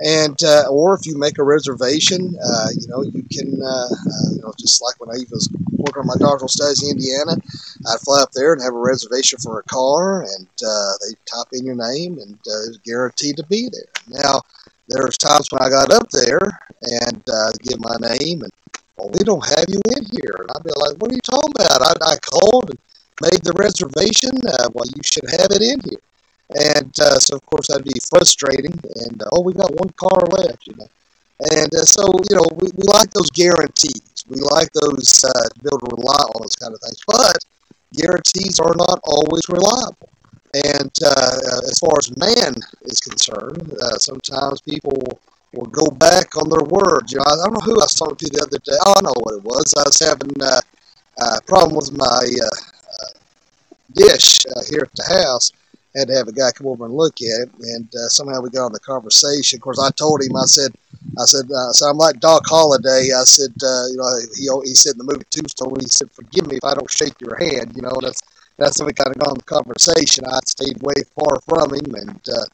And 0.00 0.42
uh, 0.42 0.64
or 0.70 0.94
if 0.94 1.06
you 1.06 1.16
make 1.16 1.38
a 1.38 1.44
reservation, 1.44 2.34
uh, 2.42 2.66
you 2.76 2.88
know 2.88 3.02
you 3.02 3.22
can, 3.30 3.62
uh, 3.62 3.86
uh 3.86 4.30
you 4.34 4.42
know, 4.42 4.52
just 4.58 4.82
like 4.82 4.98
when 4.98 5.10
I 5.10 5.22
was 5.30 5.48
working 5.70 6.00
on 6.00 6.06
my 6.06 6.16
doctoral 6.18 6.48
studies 6.48 6.82
in 6.82 6.98
Indiana, 6.98 7.36
I'd 7.86 8.00
fly 8.00 8.20
up 8.22 8.32
there 8.32 8.52
and 8.52 8.62
have 8.62 8.74
a 8.74 8.78
reservation 8.78 9.38
for 9.38 9.60
a 9.60 9.62
car, 9.64 10.22
and 10.22 10.48
uh, 10.66 10.92
they 11.00 11.14
type 11.30 11.46
in 11.52 11.64
your 11.64 11.76
name, 11.76 12.18
and 12.18 12.34
uh, 12.34 12.66
it's 12.66 12.78
guaranteed 12.78 13.36
to 13.36 13.46
be 13.46 13.68
there. 13.70 14.20
Now, 14.24 14.42
there's 14.88 15.16
times 15.16 15.46
when 15.52 15.62
I 15.62 15.70
got 15.70 15.92
up 15.92 16.10
there 16.10 16.42
and 16.82 17.22
give 17.62 17.78
my 17.78 17.94
name, 18.18 18.42
and 18.42 18.52
well, 18.98 19.10
we 19.14 19.22
don't 19.22 19.46
have 19.46 19.66
you 19.68 19.80
in 19.96 20.06
here, 20.10 20.34
and 20.40 20.50
I'd 20.56 20.64
be 20.64 20.70
like, 20.74 20.98
what 20.98 21.12
are 21.12 21.14
you 21.14 21.20
talking 21.22 21.52
about? 21.54 21.82
I, 21.82 22.14
I 22.14 22.16
called 22.18 22.70
and 22.70 22.78
made 23.22 23.44
the 23.44 23.54
reservation. 23.54 24.32
well, 24.74 24.86
you 24.90 25.02
should 25.04 25.30
have 25.30 25.54
it 25.54 25.62
in 25.62 25.78
here. 25.88 26.02
And 26.50 26.92
uh, 27.00 27.18
so, 27.18 27.36
of 27.36 27.46
course, 27.46 27.68
that'd 27.68 27.84
be 27.84 27.98
frustrating. 28.10 28.74
And 29.06 29.22
uh, 29.22 29.28
oh, 29.32 29.42
we 29.42 29.54
got 29.54 29.72
one 29.74 29.90
car 29.96 30.20
left, 30.38 30.66
you 30.66 30.74
know. 30.76 30.88
And 31.40 31.74
uh, 31.74 31.84
so, 31.84 32.04
you 32.30 32.36
know, 32.36 32.46
we, 32.60 32.68
we 32.76 32.84
like 32.92 33.10
those 33.10 33.30
guarantees. 33.30 34.24
We 34.28 34.40
like 34.40 34.68
those 34.72 35.24
uh, 35.24 35.48
to 35.48 35.60
be 35.60 35.68
able 35.68 35.78
to 35.88 35.96
rely 35.96 36.22
on 36.22 36.42
those 36.42 36.56
kind 36.56 36.74
of 36.74 36.80
things. 36.80 37.00
But 37.06 37.38
guarantees 37.94 38.60
are 38.60 38.74
not 38.76 39.00
always 39.04 39.48
reliable. 39.48 40.08
And 40.54 40.92
uh, 41.04 41.36
as 41.66 41.78
far 41.80 41.96
as 41.98 42.16
man 42.16 42.54
is 42.82 43.00
concerned, 43.00 43.72
uh, 43.82 43.98
sometimes 43.98 44.60
people 44.60 44.92
will, 44.92 45.18
go 45.70 45.86
back 45.86 46.36
on 46.36 46.48
their 46.48 46.64
words. 46.66 47.12
You 47.12 47.18
know, 47.18 47.24
I, 47.26 47.36
don't 47.44 47.54
know 47.54 47.60
who 47.60 47.78
I 47.78 47.86
was 47.86 47.94
talking 47.94 48.16
to 48.16 48.26
the 48.26 48.42
other 48.42 48.58
day. 48.58 48.76
Oh, 48.86 48.94
I 48.96 49.00
know 49.02 49.14
what 49.22 49.34
it 49.34 49.44
was. 49.44 49.72
I 49.78 49.82
was 49.86 49.98
having 50.00 50.34
a 50.42 51.40
problem 51.46 51.76
with 51.76 51.92
my 51.96 52.26
dish 53.92 54.40
here 54.68 54.82
at 54.82 54.94
the 54.94 55.22
house 55.24 55.52
had 55.94 56.08
to 56.08 56.14
have 56.14 56.28
a 56.28 56.32
guy 56.32 56.50
come 56.52 56.66
over 56.66 56.84
and 56.84 56.94
look 56.94 57.14
at 57.22 57.48
it, 57.48 57.50
and 57.60 57.88
uh, 57.94 58.08
somehow 58.08 58.40
we 58.40 58.50
got 58.50 58.66
on 58.66 58.72
the 58.72 58.80
conversation. 58.80 59.58
Of 59.58 59.62
course, 59.62 59.78
I 59.78 59.90
told 59.90 60.22
him, 60.22 60.36
I 60.36 60.46
said, 60.46 60.72
I 61.18 61.24
said, 61.24 61.46
uh, 61.50 61.72
so 61.72 61.86
I'm 61.86 61.96
like 61.98 62.20
Doc 62.20 62.42
Holliday. 62.46 63.10
I 63.14 63.24
said, 63.24 63.52
uh, 63.62 63.86
you 63.90 63.96
know, 63.98 64.10
he 64.34 64.68
he 64.68 64.74
said 64.74 64.92
in 64.92 64.98
the 64.98 65.04
movie 65.04 65.24
Tombstone, 65.30 65.80
he 65.80 65.86
said, 65.86 66.10
forgive 66.10 66.46
me 66.46 66.56
if 66.56 66.64
I 66.64 66.74
don't 66.74 66.90
shake 66.90 67.20
your 67.20 67.36
hand. 67.36 67.76
You 67.76 67.82
know, 67.82 67.96
that's 68.00 68.20
that's 68.58 68.80
how 68.80 68.86
we 68.86 68.92
kind 68.92 69.10
of 69.10 69.18
got 69.18 69.30
on 69.30 69.38
the 69.38 69.44
conversation. 69.44 70.24
I 70.26 70.38
stayed 70.46 70.82
way 70.82 70.94
far 71.14 71.40
from 71.46 71.74
him, 71.74 71.94
and 71.94 72.20
uh, 72.28 72.46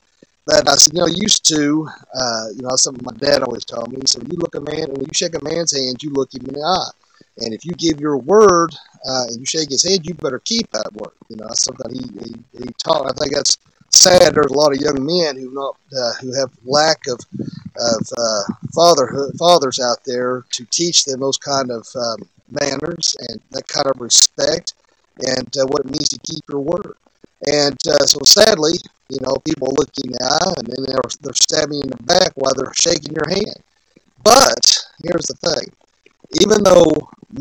but 0.47 0.69
I 0.69 0.75
said, 0.75 0.95
you 0.95 1.01
know, 1.01 1.07
used 1.07 1.45
to, 1.49 1.89
uh, 2.15 2.47
you 2.57 2.63
know, 2.63 2.75
something 2.77 3.05
my 3.05 3.17
dad 3.19 3.43
always 3.43 3.65
told 3.65 3.93
me. 3.93 3.99
He 4.01 4.07
said, 4.07 4.27
you 4.31 4.39
look 4.39 4.55
a 4.55 4.61
man, 4.61 4.91
when 4.91 5.03
you 5.03 5.15
shake 5.15 5.35
a 5.35 5.45
man's 5.45 5.77
hand, 5.77 6.03
you 6.03 6.11
look 6.11 6.35
him 6.35 6.47
in 6.47 6.55
the 6.55 6.61
eye. 6.61 6.91
And 7.45 7.55
if 7.55 7.65
you 7.65 7.73
give 7.73 8.01
your 8.01 8.17
word 8.17 8.75
uh, 9.07 9.25
and 9.29 9.41
you 9.41 9.47
shake 9.47 9.71
his 9.71 9.89
hand, 9.89 10.07
you 10.07 10.15
better 10.15 10.41
keep 10.41 10.71
that 10.73 10.93
word. 10.93 11.15
You 11.29 11.37
know, 11.37 11.47
that's 11.49 11.65
something 11.65 11.93
he, 11.93 12.03
he, 12.21 12.65
he 12.65 12.71
taught. 12.83 13.07
I 13.07 13.13
think 13.19 13.35
that's 13.35 13.57
sad. 13.91 14.35
There's 14.35 14.51
a 14.51 14.55
lot 14.55 14.75
of 14.75 14.81
young 14.81 15.05
men 15.05 15.37
who 15.37 15.53
not 15.53 15.77
uh, 15.97 16.13
who 16.21 16.35
have 16.39 16.51
lack 16.65 16.99
of 17.09 17.19
of 17.77 18.09
uh, 18.19 18.55
fatherhood 18.75 19.35
fathers 19.39 19.81
out 19.81 19.99
there 20.05 20.45
to 20.51 20.65
teach 20.67 21.05
them 21.05 21.21
those 21.21 21.39
kind 21.39 21.71
of 21.71 21.87
um, 21.97 22.29
manners 22.51 23.17
and 23.29 23.41
that 23.53 23.67
kind 23.69 23.87
of 23.87 24.01
respect 24.01 24.75
and 25.27 25.49
uh, 25.57 25.67
what 25.67 25.81
it 25.81 25.87
means 25.87 26.09
to 26.09 26.19
keep 26.25 26.43
your 26.51 26.61
word. 26.61 26.95
And 27.47 27.79
uh, 27.89 28.05
so 28.07 28.19
sadly, 28.25 28.73
you 29.09 29.19
know, 29.23 29.37
people 29.45 29.69
look 29.77 29.89
you 29.97 30.09
in 30.09 30.13
the 30.13 30.25
eye 30.25 30.55
and 30.59 30.67
then 30.67 30.85
they're, 30.87 31.01
they're 31.23 31.35
stabbing 31.35 31.79
you 31.79 31.83
in 31.83 31.91
the 31.91 32.03
back 32.05 32.33
while 32.35 32.53
they're 32.55 32.73
shaking 32.75 33.15
your 33.15 33.29
hand. 33.29 33.63
But 34.23 34.79
here's 35.03 35.27
the 35.27 35.35
thing 35.35 35.73
even 36.41 36.63
though 36.63 36.93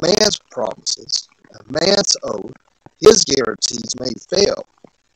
man's 0.02 0.40
promises, 0.50 1.29
man's 1.68 2.16
oath, 2.24 2.54
his 3.02 3.24
guarantees 3.24 3.94
may 4.00 4.12
fail, 4.30 4.66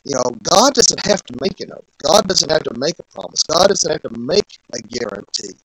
you 0.03 0.15
know, 0.15 0.31
God 0.43 0.73
doesn't 0.73 1.05
have 1.05 1.23
to 1.23 1.33
make 1.41 1.59
an 1.61 1.71
oath. 1.71 1.85
God 2.01 2.27
doesn't 2.27 2.51
have 2.51 2.63
to 2.63 2.77
make 2.77 2.99
a 2.99 3.03
promise. 3.03 3.43
God 3.43 3.67
doesn't 3.67 3.91
have 3.91 4.13
to 4.13 4.19
make 4.19 4.59
a 4.73 4.81
guarantee 4.81 5.55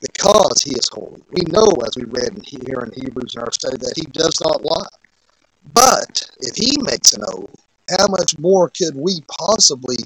because 0.00 0.62
he 0.62 0.72
is 0.72 0.88
holy. 0.92 1.22
We 1.30 1.42
know, 1.50 1.68
as 1.84 1.96
we 1.96 2.04
read 2.04 2.34
in 2.34 2.42
here 2.42 2.80
in 2.80 2.92
Hebrews 2.92 3.34
in 3.34 3.42
our 3.42 3.52
study, 3.52 3.76
that 3.78 3.94
he 3.96 4.06
does 4.12 4.40
not 4.40 4.64
lie. 4.64 4.88
But 5.74 6.30
if 6.40 6.56
he 6.56 6.76
makes 6.82 7.12
an 7.12 7.24
oath, 7.26 7.54
how 7.98 8.06
much 8.08 8.38
more 8.38 8.70
could 8.70 8.94
we 8.94 9.20
possibly 9.38 9.96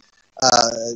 uh, 0.43 0.91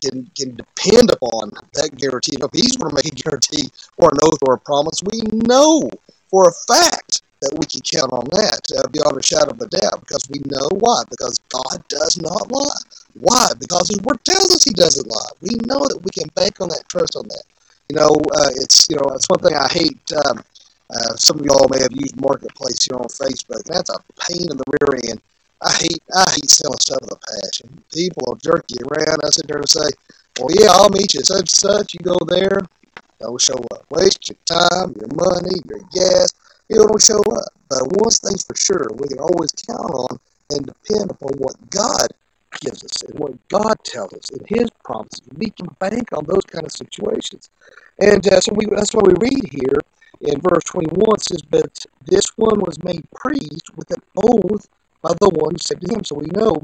can 0.00 0.30
can 0.36 0.54
depend 0.54 1.10
upon 1.10 1.50
that 1.74 1.90
guarantee. 1.96 2.32
You 2.34 2.38
know, 2.38 2.50
if 2.52 2.60
he's 2.60 2.76
going 2.76 2.90
to 2.90 2.94
make 2.94 3.12
a 3.12 3.16
guarantee 3.22 3.68
or 3.98 4.10
an 4.10 4.18
oath 4.22 4.38
or 4.42 4.54
a 4.54 4.58
promise, 4.58 5.02
we 5.04 5.20
know 5.32 5.90
for 6.30 6.48
a 6.48 6.72
fact 6.72 7.22
that 7.44 7.54
we 7.60 7.66
can 7.68 7.84
count 7.84 8.12
on 8.12 8.24
that 8.32 8.64
uh, 8.80 8.88
beyond 8.88 9.20
a 9.20 9.22
shadow 9.22 9.52
of 9.52 9.60
a 9.60 9.68
doubt 9.68 10.00
because 10.00 10.24
we 10.32 10.40
know 10.48 10.68
why. 10.80 11.04
Because 11.10 11.38
God 11.52 11.84
does 11.88 12.16
not 12.16 12.48
lie. 12.50 12.82
Why? 13.20 13.52
Because 13.60 13.88
His 13.92 14.00
Word 14.02 14.24
tells 14.24 14.48
us 14.56 14.64
He 14.64 14.72
doesn't 14.72 15.06
lie. 15.06 15.32
We 15.44 15.60
know 15.68 15.84
that 15.86 16.00
we 16.00 16.10
can 16.10 16.28
bank 16.34 16.60
on 16.60 16.68
that, 16.72 16.88
trust 16.88 17.16
on 17.16 17.28
that. 17.28 17.44
You 17.92 18.00
know, 18.00 18.08
uh, 18.08 18.50
it's 18.56 18.88
you 18.88 18.96
know, 18.96 19.12
it's 19.12 19.28
one 19.28 19.40
thing 19.44 19.54
I 19.54 19.68
hate. 19.68 20.00
Um, 20.24 20.40
uh, 20.88 21.16
some 21.16 21.40
of 21.40 21.46
y'all 21.46 21.68
may 21.68 21.80
have 21.80 21.92
used 21.92 22.20
Marketplace 22.20 22.84
here 22.84 22.96
on 22.96 23.08
Facebook. 23.08 23.64
and 23.68 23.76
That's 23.76 23.90
a 23.90 24.00
pain 24.28 24.48
in 24.50 24.56
the 24.56 24.64
rear 24.80 25.00
end 25.10 25.20
I 25.64 25.72
hate 25.72 26.02
I 26.14 26.30
hate 26.30 26.50
selling 26.50 26.78
stuff 26.78 26.98
with 27.00 27.12
a 27.12 27.20
passion. 27.24 27.82
People 27.92 28.24
will 28.26 28.36
jerk 28.36 28.64
you 28.68 28.84
around. 28.84 29.20
I 29.24 29.28
sit 29.30 29.48
there 29.48 29.58
and 29.58 29.68
say, 29.68 29.88
"Well, 30.38 30.48
yeah, 30.52 30.68
I'll 30.70 30.90
meet 30.90 31.14
you 31.14 31.20
such 31.24 31.40
and 31.40 31.48
such. 31.48 31.94
You 31.94 32.00
go 32.00 32.18
there, 32.28 32.60
don't 33.20 33.40
show 33.40 33.56
up. 33.72 33.84
Waste 33.90 34.28
your 34.28 34.36
time, 34.44 34.94
your 35.00 35.08
money, 35.16 35.56
your 35.68 35.80
gas. 35.92 36.32
Don't 36.74 37.02
show 37.02 37.20
up. 37.20 37.52
But 37.70 37.82
one 38.02 38.10
thing's 38.10 38.44
for 38.44 38.56
sure, 38.56 38.88
we 38.96 39.08
can 39.08 39.20
always 39.20 39.52
count 39.52 39.94
on 39.94 40.18
and 40.50 40.66
depend 40.66 41.10
upon 41.10 41.32
what 41.38 41.54
God 41.70 42.08
gives 42.60 42.84
us 42.84 43.02
and 43.02 43.18
what 43.18 43.32
God 43.48 43.76
tells 43.84 44.12
us 44.12 44.30
in 44.30 44.44
His 44.46 44.68
promises. 44.84 45.22
We 45.36 45.50
can 45.50 45.68
bank 45.78 46.08
on 46.12 46.24
those 46.26 46.44
kind 46.46 46.66
of 46.66 46.72
situations. 46.72 47.48
And 48.00 48.26
uh, 48.26 48.40
so 48.40 48.52
we, 48.54 48.66
that's 48.66 48.92
why 48.92 49.02
we 49.06 49.14
read 49.20 49.50
here 49.52 49.78
in 50.20 50.40
verse 50.40 50.64
21 50.66 51.18
says, 51.20 51.42
But 51.42 51.86
this 52.06 52.26
one 52.36 52.60
was 52.60 52.82
made 52.82 53.04
priest 53.14 53.70
with 53.76 53.90
an 53.92 54.02
oath 54.16 54.68
by 55.00 55.12
the 55.20 55.30
one 55.30 55.52
who 55.52 55.58
said 55.58 55.80
to 55.80 55.94
him. 55.94 56.04
So 56.04 56.16
we 56.16 56.26
know 56.26 56.56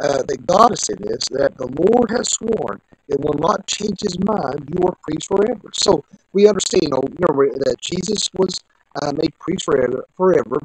uh, 0.00 0.22
that 0.22 0.46
God 0.46 0.70
has 0.70 0.82
said 0.82 0.98
this, 0.98 1.28
that 1.30 1.56
the 1.58 1.66
Lord 1.66 2.10
has 2.10 2.30
sworn 2.32 2.80
it 3.08 3.20
will 3.20 3.38
not 3.38 3.66
change 3.66 4.00
his 4.00 4.18
mind, 4.24 4.70
you 4.72 4.86
are 4.86 4.96
priest 5.02 5.28
forever. 5.28 5.70
So 5.74 6.04
we 6.32 6.48
understand, 6.48 6.84
you 6.84 6.90
know, 6.90 7.02
remember 7.20 7.58
that 7.64 7.76
Jesus 7.80 8.22
was 8.34 8.54
uh, 9.00 9.12
made 9.12 9.38
priest 9.38 9.64
forever, 9.64 10.04
forever 10.16 10.58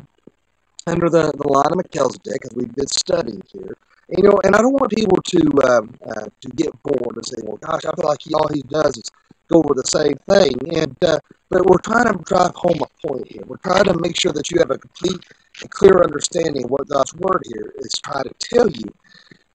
under 0.86 1.10
the, 1.10 1.31
the 1.38 1.48
line 1.48 1.72
of 1.72 1.77
Melchizedek, 1.77 2.46
as 2.46 2.55
we've 2.55 2.74
been 2.75 2.88
studying 2.88 3.41
here. 3.51 3.77
And, 4.10 4.17
you 4.17 4.24
know, 4.24 4.39
and 4.43 4.55
I 4.55 4.60
don't 4.60 4.74
want 4.74 4.91
people 4.91 5.17
to 5.17 5.69
um, 5.69 5.93
uh, 6.05 6.25
to 6.41 6.50
get 6.55 6.72
bored 6.84 7.15
and 7.15 7.25
say, 7.25 7.38
well, 7.43 7.57
gosh, 7.57 7.86
I 7.86 7.93
feel 7.96 8.07
like 8.07 8.22
he, 8.22 8.34
all 8.34 8.48
he 8.53 8.62
does 8.62 8.98
is 8.98 9.12
go 9.50 9.60
over 9.60 9.74
the 9.74 9.84
same 9.86 10.15
thing. 10.29 10.53
And 10.75 10.96
uh, 11.03 11.19
but 11.50 11.65
we're 11.65 11.77
trying 11.79 12.05
to 12.05 12.24
drive 12.24 12.55
home 12.55 12.79
a 12.81 13.07
point 13.07 13.27
here. 13.27 13.43
We're 13.46 13.57
trying 13.57 13.86
to 13.86 13.98
make 14.00 14.19
sure 14.19 14.34
that 14.34 14.50
you 14.51 14.60
have 14.60 14.72
a 14.72 14.77
complete 14.77 15.25
a 15.63 15.67
clear 15.67 16.03
understanding 16.03 16.65
of 16.65 16.69
what 16.69 16.88
God's 16.88 17.13
word 17.15 17.43
here 17.51 17.74
is 17.77 17.93
trying 18.03 18.25
to 18.25 18.36
tell 18.39 18.69
you. 18.69 18.93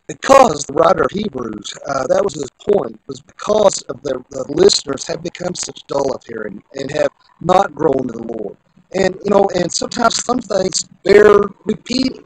Because 0.08 0.64
the 0.64 0.74
writer 0.74 1.04
of 1.04 1.10
Hebrews, 1.12 1.74
uh, 1.86 2.06
that 2.08 2.24
was 2.24 2.34
his 2.34 2.50
point, 2.74 3.00
was 3.06 3.20
because 3.20 3.80
of 3.82 4.02
the, 4.02 4.22
the 4.30 4.44
listeners 4.48 5.06
have 5.06 5.22
become 5.22 5.54
such 5.54 5.86
dull 5.86 6.12
of 6.12 6.24
hearing 6.24 6.62
and 6.74 6.90
have 6.90 7.12
not 7.40 7.74
grown 7.74 8.00
in 8.00 8.06
the 8.08 8.22
Lord. 8.24 8.56
And 8.94 9.16
you 9.24 9.30
know, 9.30 9.48
and 9.54 9.72
sometimes 9.72 10.22
some 10.24 10.40
things 10.40 10.84
bear 11.04 11.40
repeating. 11.64 12.24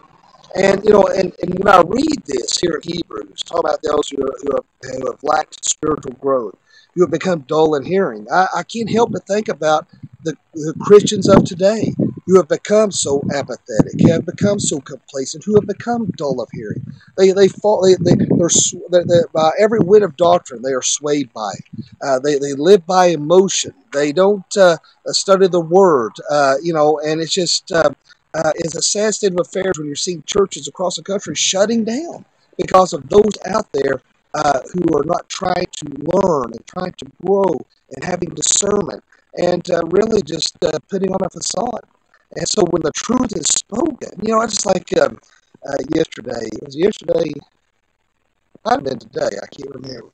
And 0.54 0.84
you 0.84 0.90
know, 0.90 1.06
and, 1.06 1.34
and 1.42 1.58
when 1.58 1.68
I 1.68 1.82
read 1.86 2.22
this 2.26 2.58
here 2.58 2.80
in 2.82 2.92
Hebrews, 2.92 3.42
talk 3.42 3.60
about 3.60 3.80
those 3.82 4.08
who, 4.08 4.22
are, 4.22 4.36
who, 4.42 4.56
have, 4.56 4.96
who 5.00 5.10
have 5.10 5.22
lacked 5.22 5.64
spiritual 5.64 6.12
growth, 6.12 6.56
who 6.94 7.02
have 7.02 7.10
become 7.10 7.40
dull 7.40 7.74
in 7.74 7.84
hearing, 7.84 8.26
I, 8.32 8.46
I 8.56 8.62
can't 8.62 8.90
help 8.90 9.12
but 9.12 9.26
think 9.26 9.48
about 9.48 9.86
the, 10.24 10.34
the 10.54 10.74
Christians 10.80 11.28
of 11.28 11.44
today 11.44 11.94
who 12.26 12.36
have 12.36 12.48
become 12.48 12.90
so 12.90 13.22
apathetic, 13.34 14.00
who 14.00 14.12
have 14.12 14.26
become 14.26 14.58
so 14.58 14.80
complacent, 14.80 15.44
who 15.44 15.54
have 15.54 15.66
become 15.66 16.10
dull 16.16 16.40
of 16.40 16.48
hearing. 16.52 16.84
They 17.16 17.32
they 17.32 17.48
fall 17.48 17.82
they 17.82 17.94
they 17.94 18.16
they're, 18.16 18.48
they 18.90 19.04
they 19.04 19.20
by 19.32 19.50
every 19.58 19.80
wind 19.80 20.04
of 20.04 20.16
doctrine 20.16 20.62
they 20.62 20.72
are 20.72 20.82
swayed 20.82 21.32
by. 21.32 21.52
Uh, 22.02 22.18
they 22.18 22.38
they 22.38 22.54
live 22.54 22.86
by 22.86 23.06
emotion. 23.06 23.74
They 23.92 24.12
don't 24.12 24.56
uh, 24.56 24.76
study 25.08 25.48
the 25.48 25.60
word. 25.60 26.12
Uh, 26.30 26.56
you 26.62 26.72
know, 26.72 26.98
and 27.04 27.20
it's 27.20 27.32
just. 27.32 27.70
Uh, 27.72 27.90
uh, 28.34 28.52
is 28.56 28.74
a 28.74 28.82
sad 28.82 29.14
state 29.14 29.32
of 29.32 29.40
affairs 29.40 29.72
when 29.78 29.86
you're 29.86 29.96
seeing 29.96 30.22
churches 30.26 30.68
across 30.68 30.96
the 30.96 31.02
country 31.02 31.34
shutting 31.34 31.84
down 31.84 32.22
because 32.58 32.92
of 32.92 33.08
those 33.08 33.32
out 33.46 33.66
there 33.72 34.02
uh, 34.34 34.60
who 34.72 34.96
are 34.96 35.04
not 35.04 35.26
trying 35.28 35.64
to 35.72 35.86
learn 36.12 36.52
and 36.52 36.66
trying 36.66 36.92
to 36.92 37.06
grow 37.24 37.56
and 37.94 38.04
having 38.04 38.28
discernment 38.30 39.02
and 39.38 39.70
uh, 39.70 39.82
really 39.86 40.22
just 40.22 40.56
uh, 40.64 40.78
putting 40.90 41.12
on 41.12 41.18
a 41.24 41.30
facade. 41.30 41.84
And 42.34 42.48
so 42.48 42.64
when 42.70 42.82
the 42.82 42.92
truth 42.94 43.36
is 43.36 43.46
spoken, 43.46 44.10
you 44.22 44.32
know, 44.32 44.40
I 44.40 44.46
just 44.46 44.66
like 44.66 44.98
um, 44.98 45.18
uh, 45.66 45.76
yesterday, 45.94 46.48
it 46.52 46.64
was 46.64 46.76
yesterday, 46.76 47.32
have 48.68 48.84
been 48.84 48.98
today, 48.98 49.30
I 49.42 49.46
can't 49.46 49.74
remember. 49.74 50.10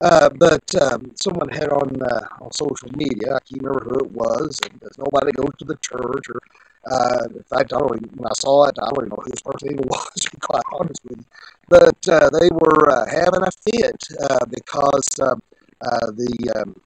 Uh, 0.00 0.28
but 0.28 0.74
um, 0.82 1.12
someone 1.14 1.48
had 1.48 1.68
on 1.70 2.02
uh, 2.02 2.26
on 2.40 2.52
social 2.52 2.90
media, 2.96 3.36
I 3.36 3.40
can't 3.46 3.62
remember 3.62 3.84
who 3.84 4.04
it 4.04 4.10
was, 4.10 4.60
and 4.64 4.82
nobody 4.98 5.32
goes 5.32 5.54
to 5.58 5.64
the 5.64 5.76
church 5.76 6.24
or 6.28 6.40
uh, 6.86 7.24
in 7.34 7.42
fact, 7.44 7.72
I 7.72 7.78
don't 7.78 7.96
even, 7.96 8.10
when 8.16 8.26
I 8.26 8.34
saw 8.34 8.66
it, 8.66 8.76
I 8.78 8.90
don't 8.90 9.06
even 9.06 9.08
know 9.10 9.22
who 9.22 9.30
this 9.30 9.40
person 9.40 9.72
even 9.72 9.84
was, 9.88 10.12
to 10.16 10.30
be 10.30 10.38
quite 10.38 10.62
honest 10.72 11.00
with 11.08 11.18
you. 11.18 11.24
But 11.68 12.08
uh, 12.08 12.28
they 12.30 12.48
were 12.52 12.90
uh, 12.90 13.06
having 13.06 13.42
a 13.42 13.50
fit 13.50 14.02
uh, 14.20 14.44
because 14.50 15.08
um, 15.22 15.40
the, 15.80 16.52
um, 16.56 16.76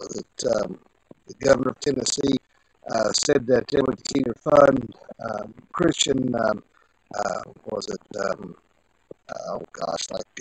um, 0.00 0.78
the 1.28 1.34
governor 1.38 1.70
of 1.70 1.80
Tennessee 1.80 2.36
said 3.12 3.46
that 3.46 3.64
continue 3.84 4.32
to 4.32 4.34
fund 4.34 4.94
um, 5.28 5.54
Christian, 5.72 6.34
um, 6.34 6.62
was 7.66 7.88
it, 7.88 8.16
um, 8.20 8.56
oh 9.50 9.62
gosh, 9.72 10.10
like 10.10 10.40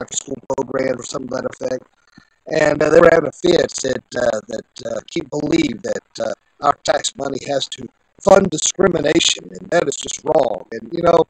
after 0.00 0.16
school 0.16 0.38
programs 0.56 1.00
or 1.00 1.04
something 1.04 1.28
to 1.28 1.34
that 1.36 1.46
effect. 1.46 1.84
And 2.46 2.80
they 2.80 3.00
were 3.00 3.08
having 3.10 3.28
a 3.28 3.32
fit 3.32 3.70
said 3.70 4.02
that 4.12 5.04
keep 5.08 5.30
believe 5.30 5.82
that 5.82 6.34
our 6.60 6.74
tax 6.84 7.16
money 7.16 7.38
has 7.48 7.68
to 7.68 7.88
fund 8.20 8.50
discrimination, 8.50 9.50
and 9.58 9.70
that 9.70 9.88
is 9.88 9.96
just 9.96 10.22
wrong. 10.24 10.66
And 10.72 10.92
you 10.92 11.02
know, 11.02 11.24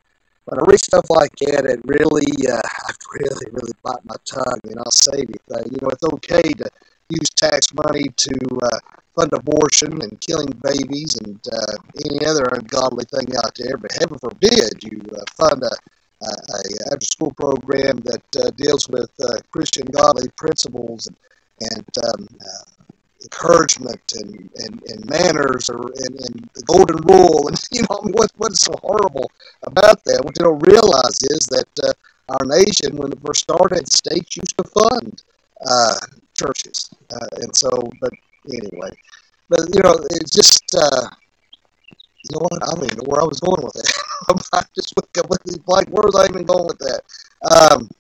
when 0.44 0.60
I 0.60 0.64
read 0.66 0.80
stuff 0.80 1.08
like 1.08 1.34
that, 1.36 1.64
it 1.64 1.80
really, 1.84 2.32
uh, 2.50 2.60
I 2.88 2.92
really, 3.18 3.46
really 3.52 3.72
bite 3.82 4.04
my 4.04 4.16
tongue. 4.24 4.60
And 4.64 4.78
I'll 4.78 4.90
say 4.90 5.18
anything. 5.18 5.72
You 5.72 5.78
know, 5.82 5.88
it's 5.88 6.04
okay 6.04 6.42
to 6.42 6.70
use 7.10 7.30
tax 7.30 7.72
money 7.74 8.06
to 8.16 8.34
uh, 8.62 8.78
fund 9.14 9.32
abortion 9.32 10.02
and 10.02 10.20
killing 10.20 10.52
babies 10.62 11.16
and 11.24 11.40
uh, 11.52 11.76
any 12.06 12.26
other 12.26 12.44
ungodly 12.52 13.04
thing 13.04 13.36
out 13.36 13.54
there, 13.56 13.76
but 13.76 13.92
heaven 13.92 14.18
forbid 14.18 14.82
you 14.82 15.00
uh, 15.14 15.22
fund 15.36 15.62
a 15.62 15.76
a, 16.22 16.26
a 16.26 16.92
after 16.92 17.04
school 17.04 17.32
program 17.32 17.98
that 17.98 18.24
uh, 18.36 18.50
deals 18.56 18.88
with 18.88 19.10
uh, 19.20 19.40
Christian 19.50 19.84
godly 19.86 20.28
principles 20.36 21.06
and, 21.06 21.16
and 21.60 21.86
um, 22.06 22.26
uh, 22.40 22.84
encouragement 23.22 24.00
and, 24.16 24.50
and, 24.56 24.82
and 24.86 25.04
manners 25.10 25.68
or 25.68 25.80
and, 25.80 26.14
and 26.20 26.48
the 26.54 26.62
golden 26.66 26.96
rule 27.08 27.48
and 27.48 27.60
you 27.72 27.82
know 27.82 28.00
what 28.12 28.30
what 28.36 28.52
is 28.52 28.60
so 28.60 28.74
horrible 28.82 29.30
about 29.64 30.02
that? 30.04 30.20
What 30.24 30.34
they 30.34 30.44
don't 30.44 30.66
realize 30.66 31.18
is 31.30 31.46
that 31.50 31.94
our 32.28 32.46
nation 32.46 32.96
when 32.96 33.12
it 33.12 33.18
first 33.24 33.42
started 33.42 33.86
states 33.92 34.36
used 34.36 34.56
to 34.56 34.64
fund 34.64 35.22
uh, 35.66 35.96
churches 36.34 36.90
uh, 37.10 37.26
and 37.42 37.54
so 37.56 37.70
but 38.00 38.12
anyway 38.48 38.90
but 39.48 39.60
you 39.74 39.80
know 39.82 39.94
it's 40.10 40.30
just 40.30 40.62
uh, 40.76 41.08
you 42.24 42.30
know 42.32 42.40
what 42.40 42.62
I 42.62 42.74
don't 42.74 42.84
even 42.84 42.98
know 42.98 43.10
where 43.10 43.22
I 43.22 43.24
was 43.24 43.40
going 43.40 43.62
with 43.62 43.74
that 43.74 44.46
I 44.52 44.62
just 44.74 44.94
wake 44.96 45.18
up 45.18 45.30
with 45.30 45.42
these 45.44 45.58
blank 45.58 45.88
words 45.88 46.16
I 46.16 46.26
even 46.28 46.44
going 46.44 46.66
with 46.66 46.78
that 46.78 47.00
um, 47.50 47.90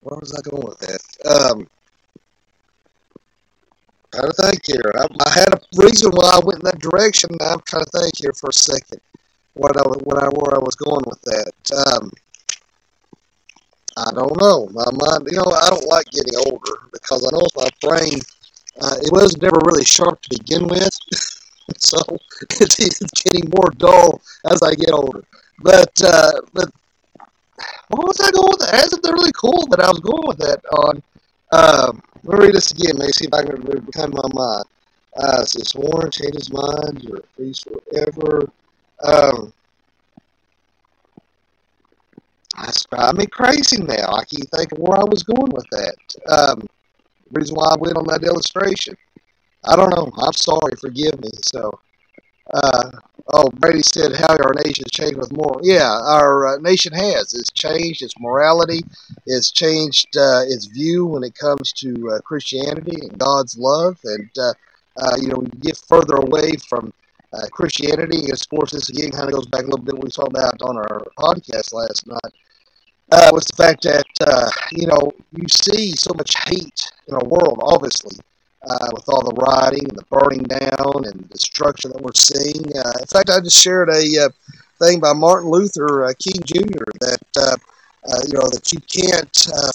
where 0.00 0.18
was 0.18 0.34
I 0.34 0.48
going 0.48 0.66
with 0.66 0.78
that 0.78 1.02
um, 1.26 1.68
trying 4.16 4.30
to 4.30 4.42
think 4.42 4.66
here. 4.66 4.92
I, 4.96 5.06
I, 5.26 5.30
had 5.30 5.54
a 5.54 5.60
reason 5.76 6.10
why 6.12 6.30
I 6.34 6.40
went 6.44 6.60
in 6.60 6.64
that 6.66 6.78
direction. 6.78 7.30
I'm 7.40 7.60
trying 7.66 7.84
to 7.84 7.90
think 8.00 8.12
here 8.16 8.32
for 8.32 8.50
a 8.50 8.52
second 8.52 9.00
what 9.54 9.76
I 9.76 9.82
what 9.82 10.22
I 10.22 10.28
where 10.28 10.54
I 10.54 10.62
was 10.62 10.76
going 10.76 11.04
with 11.06 11.20
that. 11.22 11.52
Um, 11.86 12.10
I 13.96 14.10
don't 14.12 14.38
know. 14.40 14.68
My 14.72 14.84
mind, 14.92 15.28
you 15.30 15.38
know, 15.38 15.50
I 15.50 15.70
don't 15.70 15.88
like 15.88 16.06
getting 16.10 16.36
older 16.46 16.74
because 16.92 17.24
I 17.24 17.36
know 17.36 17.46
my 17.56 17.68
brain. 17.80 18.20
Uh, 18.80 18.96
it 19.00 19.10
was 19.10 19.36
never 19.40 19.56
really 19.64 19.84
sharp 19.84 20.20
to 20.20 20.38
begin 20.38 20.68
with, 20.68 20.90
so 21.78 21.98
it's, 22.50 23.22
getting 23.24 23.50
more 23.56 23.70
dull 23.78 24.20
as 24.50 24.60
I 24.62 24.74
get 24.74 24.90
older. 24.92 25.24
But 25.62 25.90
uh, 26.04 26.32
but 26.52 26.68
what 27.88 28.06
was 28.06 28.20
I 28.20 28.30
going 28.32 28.48
with 28.50 28.60
that? 28.60 28.74
Hasn't 28.74 29.02
been 29.02 29.14
really 29.14 29.32
cool 29.32 29.66
that 29.70 29.80
I 29.80 29.88
was 29.88 30.00
going 30.00 30.28
with 30.28 30.38
that 30.38 30.60
on. 30.66 31.02
Um, 31.52 32.02
let 32.24 32.38
me 32.38 32.46
read 32.46 32.54
this 32.54 32.72
again. 32.72 32.98
Me 32.98 33.06
see 33.12 33.26
if 33.26 33.34
I 33.34 33.44
can 33.44 33.62
become 33.86 34.10
my 34.10 34.28
mind. 34.34 34.64
Uh, 35.16 35.40
it 35.40 35.48
says, 35.48 35.74
Warren 35.74 36.10
changed 36.10 36.34
his 36.34 36.52
mind. 36.52 37.02
You're 37.02 37.22
a 37.38 37.54
forever. 37.54 38.50
Um, 39.02 39.52
that's 42.64 42.84
driving 42.86 43.18
me 43.18 43.26
crazy 43.26 43.82
now. 43.82 44.12
I 44.12 44.24
keep 44.24 44.48
thinking 44.50 44.78
where 44.78 44.98
I 44.98 45.04
was 45.04 45.22
going 45.22 45.52
with 45.52 45.66
that. 45.70 45.96
Um, 46.28 46.66
reason 47.32 47.56
why 47.56 47.68
I 47.72 47.76
went 47.78 47.96
on 47.96 48.04
that 48.08 48.24
illustration. 48.24 48.96
I 49.64 49.76
don't 49.76 49.90
know. 49.90 50.10
I'm 50.18 50.32
sorry. 50.32 50.72
Forgive 50.80 51.20
me. 51.20 51.30
So, 51.42 51.70
uh, 52.54 52.90
oh, 53.34 53.50
Brady 53.56 53.82
said 53.82 54.14
how 54.14 54.36
our 54.36 54.54
nation 54.54 54.84
has 54.84 54.92
changed 54.92 55.18
with 55.18 55.32
more. 55.32 55.58
Yeah, 55.62 55.90
our 55.90 56.54
uh, 56.54 56.58
nation 56.58 56.92
has. 56.92 57.34
It's 57.34 57.50
changed 57.50 58.02
its 58.02 58.14
morality. 58.20 58.82
It's 59.26 59.50
changed 59.50 60.16
uh, 60.16 60.42
its 60.46 60.66
view 60.66 61.06
when 61.06 61.24
it 61.24 61.34
comes 61.34 61.72
to 61.74 62.10
uh, 62.12 62.20
Christianity 62.20 62.96
and 63.02 63.18
God's 63.18 63.58
love. 63.58 63.98
And, 64.04 64.30
uh, 64.38 64.52
uh, 64.96 65.16
you 65.20 65.28
know, 65.28 65.42
you 65.42 65.60
get 65.60 65.76
further 65.88 66.14
away 66.14 66.52
from 66.68 66.92
Christianity, 67.52 68.30
of 68.32 68.48
course, 68.48 68.72
this 68.72 68.88
again 68.88 69.10
kind 69.10 69.28
of 69.28 69.34
goes 69.34 69.46
back 69.46 69.60
a 69.60 69.64
little 69.64 69.84
bit 69.84 69.94
what 69.94 70.04
we 70.04 70.10
talked 70.10 70.30
about 70.30 70.62
on 70.62 70.78
our 70.78 71.02
podcast 71.18 71.74
last 71.74 72.06
night. 72.06 72.32
Was 73.10 73.44
the 73.46 73.56
fact 73.56 73.82
that, 73.82 74.04
you 74.72 74.86
know, 74.86 75.12
you 75.32 75.46
see 75.48 75.92
so 75.92 76.12
much 76.14 76.32
hate 76.46 76.90
in 77.08 77.14
our 77.14 77.24
world, 77.24 77.60
obviously 77.62 78.18
uh, 78.68 78.88
with 78.92 79.08
all 79.08 79.22
the 79.22 79.34
rioting 79.34 79.88
and 79.88 79.96
the 79.96 80.04
burning 80.10 80.42
down 80.42 81.06
and 81.06 81.28
destruction 81.30 81.92
that 81.92 82.02
we're 82.02 82.14
seeing. 82.14 82.66
Uh, 82.76 82.92
in 83.00 83.06
fact, 83.06 83.30
I 83.30 83.40
just 83.40 83.58
shared 83.58 83.88
a 83.88 84.02
uh, 84.26 84.28
thing 84.82 85.00
by 85.00 85.12
Martin 85.12 85.50
Luther 85.50 86.06
uh, 86.06 86.12
King 86.18 86.42
Jr. 86.44 86.84
that 87.00 87.22
uh, 87.38 87.56
uh, 88.06 88.22
you 88.26 88.34
know 88.34 88.48
that 88.50 88.66
you 88.72 88.80
can't 88.86 89.30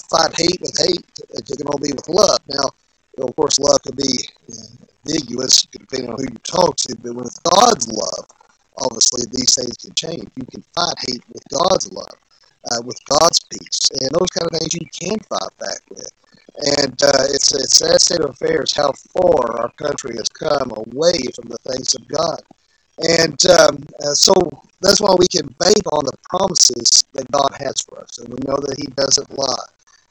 fight 0.08 0.36
hate 0.36 0.60
with 0.60 0.76
hate; 0.76 1.04
it 1.32 1.44
can 1.46 1.68
only 1.72 1.88
be 1.88 1.94
with 1.94 2.08
love. 2.08 2.40
Now, 2.48 2.68
you 3.16 3.24
know, 3.24 3.28
of 3.28 3.36
course, 3.36 3.58
love 3.58 3.82
can 3.82 3.96
be 3.96 4.28
ambiguous 5.06 5.62
depending 5.72 6.10
on 6.10 6.16
who 6.16 6.24
you 6.24 6.38
talk 6.44 6.76
to, 6.76 6.96
but 6.96 7.14
with 7.14 7.38
God's 7.44 7.88
love, 7.88 8.26
obviously 8.76 9.24
these 9.32 9.54
things 9.54 9.76
can 9.76 9.94
change. 9.94 10.28
You 10.36 10.44
can 10.46 10.62
fight 10.74 10.96
hate 11.08 11.22
with 11.32 11.44
God's 11.48 11.92
love. 11.92 12.16
With 12.84 12.98
God's 13.04 13.40
peace, 13.50 13.90
and 14.00 14.10
those 14.10 14.30
kind 14.30 14.48
of 14.50 14.58
things 14.58 14.74
you 14.74 14.86
can 14.92 15.18
fight 15.20 15.58
back 15.58 15.80
with. 15.90 16.10
And 16.56 17.02
uh, 17.02 17.24
it's 17.32 17.52
a 17.52 17.66
sad 17.66 18.00
state 18.00 18.20
of 18.20 18.30
affairs 18.30 18.74
how 18.76 18.92
far 18.92 19.60
our 19.60 19.72
country 19.72 20.16
has 20.16 20.28
come 20.28 20.70
away 20.70 21.18
from 21.34 21.48
the 21.48 21.58
things 21.64 21.94
of 21.94 22.06
God. 22.08 22.42
And 22.98 23.40
um, 23.46 23.82
uh, 24.04 24.12
so 24.12 24.34
that's 24.80 25.00
why 25.00 25.14
we 25.18 25.26
can 25.28 25.48
bank 25.58 25.82
on 25.92 26.04
the 26.04 26.16
promises 26.28 27.04
that 27.14 27.30
God 27.32 27.50
has 27.58 27.80
for 27.82 28.00
us. 28.00 28.18
And 28.18 28.28
we 28.28 28.38
know 28.46 28.58
that 28.60 28.76
He 28.76 28.86
doesn't 28.94 29.30
lie. 29.32 29.68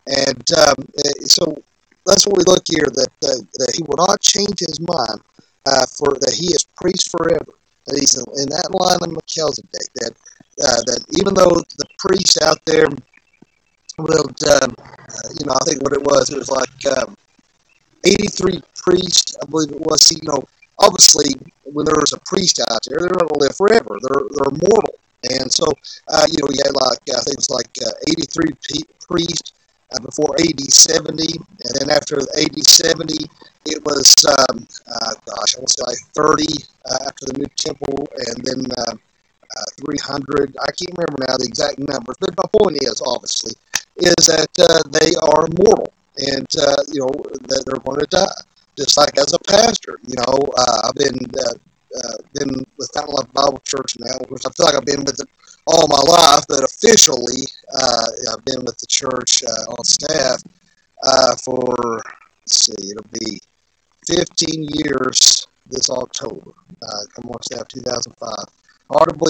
And 0.08 0.44
um, 0.58 0.76
eh, 1.06 1.26
so 1.26 1.62
that's 2.08 2.26
what 2.26 2.38
we 2.38 2.44
look 2.48 2.66
here 2.66 2.90
that, 2.90 3.14
uh, 3.24 3.38
that 3.62 3.74
He 3.78 3.84
will 3.84 4.04
not 4.08 4.20
change 4.20 4.60
His 4.60 4.80
mind 4.80 5.22
uh, 5.68 5.86
for 5.86 6.18
that 6.20 6.34
He 6.34 6.48
is 6.48 6.66
priest 6.76 7.12
forever. 7.12 7.54
That 7.86 7.98
He's 8.00 8.18
in 8.18 8.50
that 8.50 8.74
line 8.74 9.00
of 9.04 9.12
Melchizedek. 9.12 9.94
That, 10.02 10.14
uh, 10.60 10.82
that 10.86 11.06
even 11.20 11.34
though 11.34 11.56
the 11.78 11.86
priests 11.98 12.42
out 12.42 12.60
there 12.66 12.88
well, 13.98 14.26
um, 14.26 14.76
uh, 14.80 15.30
you 15.38 15.46
know, 15.46 15.54
I 15.54 15.64
think 15.66 15.84
what 15.84 15.94
it 15.94 16.02
was, 16.02 16.30
it 16.30 16.38
was 16.38 16.50
like 16.50 16.98
um, 16.98 17.18
83 18.06 18.62
priests, 18.76 19.38
I 19.42 19.46
believe 19.46 19.72
it 19.72 19.82
was. 19.82 20.12
You 20.12 20.30
know, 20.30 20.44
obviously, 20.80 21.36
when 21.66 21.86
there's 21.86 22.14
a 22.14 22.20
priest 22.26 22.62
out 22.72 22.80
there, 22.88 23.00
they're 23.00 23.10
not 23.10 23.30
going 23.30 23.40
to 23.40 23.46
live 23.46 23.56
forever. 23.56 23.98
They're 24.02 24.26
they're 24.32 24.58
mortal, 24.70 24.96
and 25.30 25.52
so 25.52 25.66
uh, 26.08 26.26
you 26.32 26.40
know, 26.42 26.48
we 26.50 26.58
had 26.58 26.74
like 26.74 27.04
I 27.14 27.22
think 27.22 27.38
it 27.38 27.44
was 27.46 27.50
like 27.50 27.72
uh, 27.86 28.46
83 28.48 28.80
priests 29.08 29.54
uh, 29.94 30.00
before 30.00 30.36
AD 30.40 30.62
70, 30.62 31.38
and 31.38 31.74
then 31.80 31.90
after 31.92 32.18
AD 32.20 32.58
70, 32.58 33.14
it 33.66 33.84
was, 33.86 34.16
um, 34.26 34.66
gosh, 35.28 35.56
I 35.56 35.60
want 35.60 35.68
to 35.68 35.76
say 35.78 35.84
like 35.86 36.02
30 36.16 36.46
uh, 36.86 36.98
after 37.06 37.26
the 37.28 37.38
new 37.38 37.52
temple, 37.56 38.08
and 38.18 38.44
then 38.44 38.66
uh, 39.58 39.62
uh 39.62 39.86
300. 39.86 40.58
I 40.62 40.72
can't 40.72 40.96
remember 40.98 41.26
now 41.28 41.38
the 41.38 41.48
exact 41.48 41.80
numbers, 41.80 42.16
but 42.20 42.36
my 42.38 42.48
point 42.60 42.78
is, 42.82 43.02
obviously, 43.06 43.54
is 43.98 44.26
that 44.28 44.52
uh, 44.60 44.82
they 44.90 45.14
are 45.16 45.48
mortal, 45.64 45.94
and 46.18 46.48
uh, 46.60 46.82
you 46.92 47.02
know 47.02 47.14
that 47.48 47.64
they're 47.66 47.84
going 47.84 48.00
to 48.00 48.08
die. 48.10 48.42
Just 48.78 48.98
like 48.98 49.18
as 49.18 49.34
a 49.34 49.40
pastor, 49.40 50.00
you 50.08 50.16
know, 50.16 50.40
I've 50.88 50.96
been 50.96 51.20
been 52.34 52.64
with 52.78 52.90
Fountain 52.94 53.16
Life 53.16 53.34
Bible 53.34 53.62
Church 53.66 54.00
now, 54.00 54.18
which 54.30 54.44
I 54.46 54.52
feel 54.52 54.66
like 54.68 54.76
I've 54.76 54.86
been 54.86 55.04
with 55.04 55.20
it 55.20 55.28
all 55.68 55.88
my 55.88 56.02
life, 56.08 56.46
but 56.48 56.64
officially, 56.64 57.44
I've 57.76 58.46
been 58.46 58.64
with 58.64 58.78
the 58.80 58.88
church 58.88 59.44
on 59.44 59.84
staff 59.84 60.42
for 61.44 62.02
let's 62.42 62.66
see, 62.66 62.92
it'll 62.92 63.06
be 63.12 63.40
15 64.08 64.68
years 64.74 65.48
this 65.68 65.90
October. 65.90 66.52
Uh, 66.82 67.04
come 67.16 67.30
on, 67.30 67.42
staff 67.44 67.68
2005. 67.68 68.61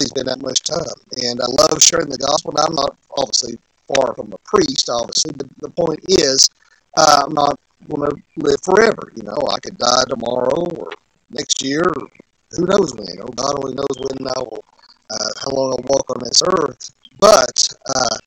It's 0.01 0.11
been 0.13 0.25
that 0.25 0.41
much 0.41 0.61
time. 0.61 0.97
And 1.23 1.39
I 1.41 1.45
love 1.45 1.81
sharing 1.81 2.09
the 2.09 2.17
gospel. 2.17 2.53
Now, 2.55 2.65
I'm 2.67 2.75
not 2.75 2.97
obviously 3.17 3.57
far 3.87 4.13
from 4.15 4.33
a 4.33 4.37
priest, 4.43 4.89
obviously, 4.89 5.33
but 5.37 5.47
the 5.59 5.69
point 5.69 5.99
is, 6.07 6.49
uh, 6.97 7.23
I'm 7.25 7.33
not 7.33 7.59
going 7.89 8.09
to 8.09 8.15
live 8.37 8.61
forever. 8.63 9.11
You 9.15 9.23
know, 9.23 9.37
I 9.51 9.59
could 9.59 9.77
die 9.77 10.03
tomorrow 10.09 10.65
or 10.77 10.91
next 11.29 11.61
year, 11.63 11.83
or 11.83 12.07
who 12.51 12.65
knows 12.65 12.93
when. 12.95 13.21
Oh, 13.21 13.33
God 13.35 13.63
only 13.63 13.75
knows 13.75 13.97
when 13.97 14.27
I 14.27 14.39
will, 14.39 14.63
uh, 15.09 15.31
how 15.41 15.51
long 15.55 15.75
I'll 15.77 15.85
walk 15.87 16.09
on 16.09 16.23
this 16.23 16.41
earth. 16.41 16.91
But, 17.19 17.67
uh, 17.85 18.17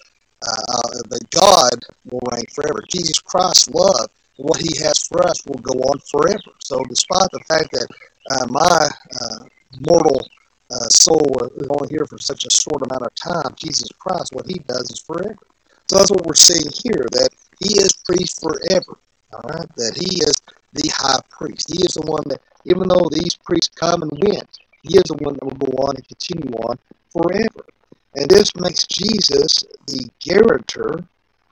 uh, 0.46 0.98
but 1.08 1.30
God 1.30 1.74
will 2.10 2.22
reign 2.30 2.44
forever. 2.54 2.80
Jesus 2.88 3.18
Christ's 3.18 3.68
love 3.68 4.10
what 4.36 4.60
he 4.60 4.78
has 4.82 4.98
for 5.06 5.24
us 5.26 5.44
will 5.46 5.60
go 5.62 5.78
on 5.78 5.98
forever. 6.10 6.50
So, 6.58 6.82
despite 6.88 7.30
the 7.32 7.44
fact 7.46 7.70
that 7.72 7.88
uh, 8.30 8.46
my 8.50 8.88
uh, 9.20 9.44
mortal 9.86 10.26
uh, 10.70 10.88
soul 10.88 11.50
is 11.56 11.66
only 11.68 11.88
here 11.90 12.04
for 12.06 12.18
such 12.18 12.44
a 12.44 12.50
short 12.50 12.82
amount 12.82 13.02
of 13.02 13.14
time, 13.14 13.54
Jesus 13.56 13.88
Christ, 13.98 14.32
what 14.32 14.46
he 14.46 14.58
does 14.66 14.90
is 14.90 14.98
forever. 15.00 15.46
So, 15.88 15.96
that's 15.96 16.10
what 16.10 16.26
we're 16.26 16.34
seeing 16.34 16.72
here 16.82 17.04
that 17.12 17.28
he 17.60 17.78
is 17.80 17.92
priest 18.04 18.40
forever. 18.40 18.98
All 19.34 19.40
right, 19.50 19.68
that 19.76 19.96
he 19.96 20.22
is 20.22 20.40
the 20.72 20.90
high 20.94 21.20
priest. 21.28 21.68
He 21.72 21.82
is 21.84 21.94
the 21.94 22.06
one 22.06 22.22
that, 22.28 22.40
even 22.64 22.88
though 22.88 23.08
these 23.10 23.34
priests 23.34 23.74
come 23.74 24.02
and 24.02 24.12
went, 24.12 24.48
he 24.82 24.96
is 24.96 25.04
the 25.04 25.18
one 25.20 25.34
that 25.34 25.44
will 25.44 25.70
go 25.70 25.72
on 25.84 25.96
and 25.96 26.08
continue 26.08 26.50
on 26.52 26.78
forever. 27.10 27.66
And 28.14 28.30
this 28.30 28.54
makes 28.56 28.86
Jesus 28.86 29.64
the 29.86 30.08
guarantor 30.20 31.04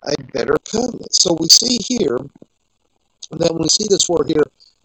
a 0.05 0.23
better 0.33 0.55
covenant. 0.71 1.15
So 1.15 1.37
we 1.39 1.49
see 1.49 1.79
here 1.87 2.19
then 3.39 3.49
when 3.53 3.63
we 3.63 3.69
see 3.69 3.87
this 3.89 4.09
word 4.09 4.29
here, 4.29 4.43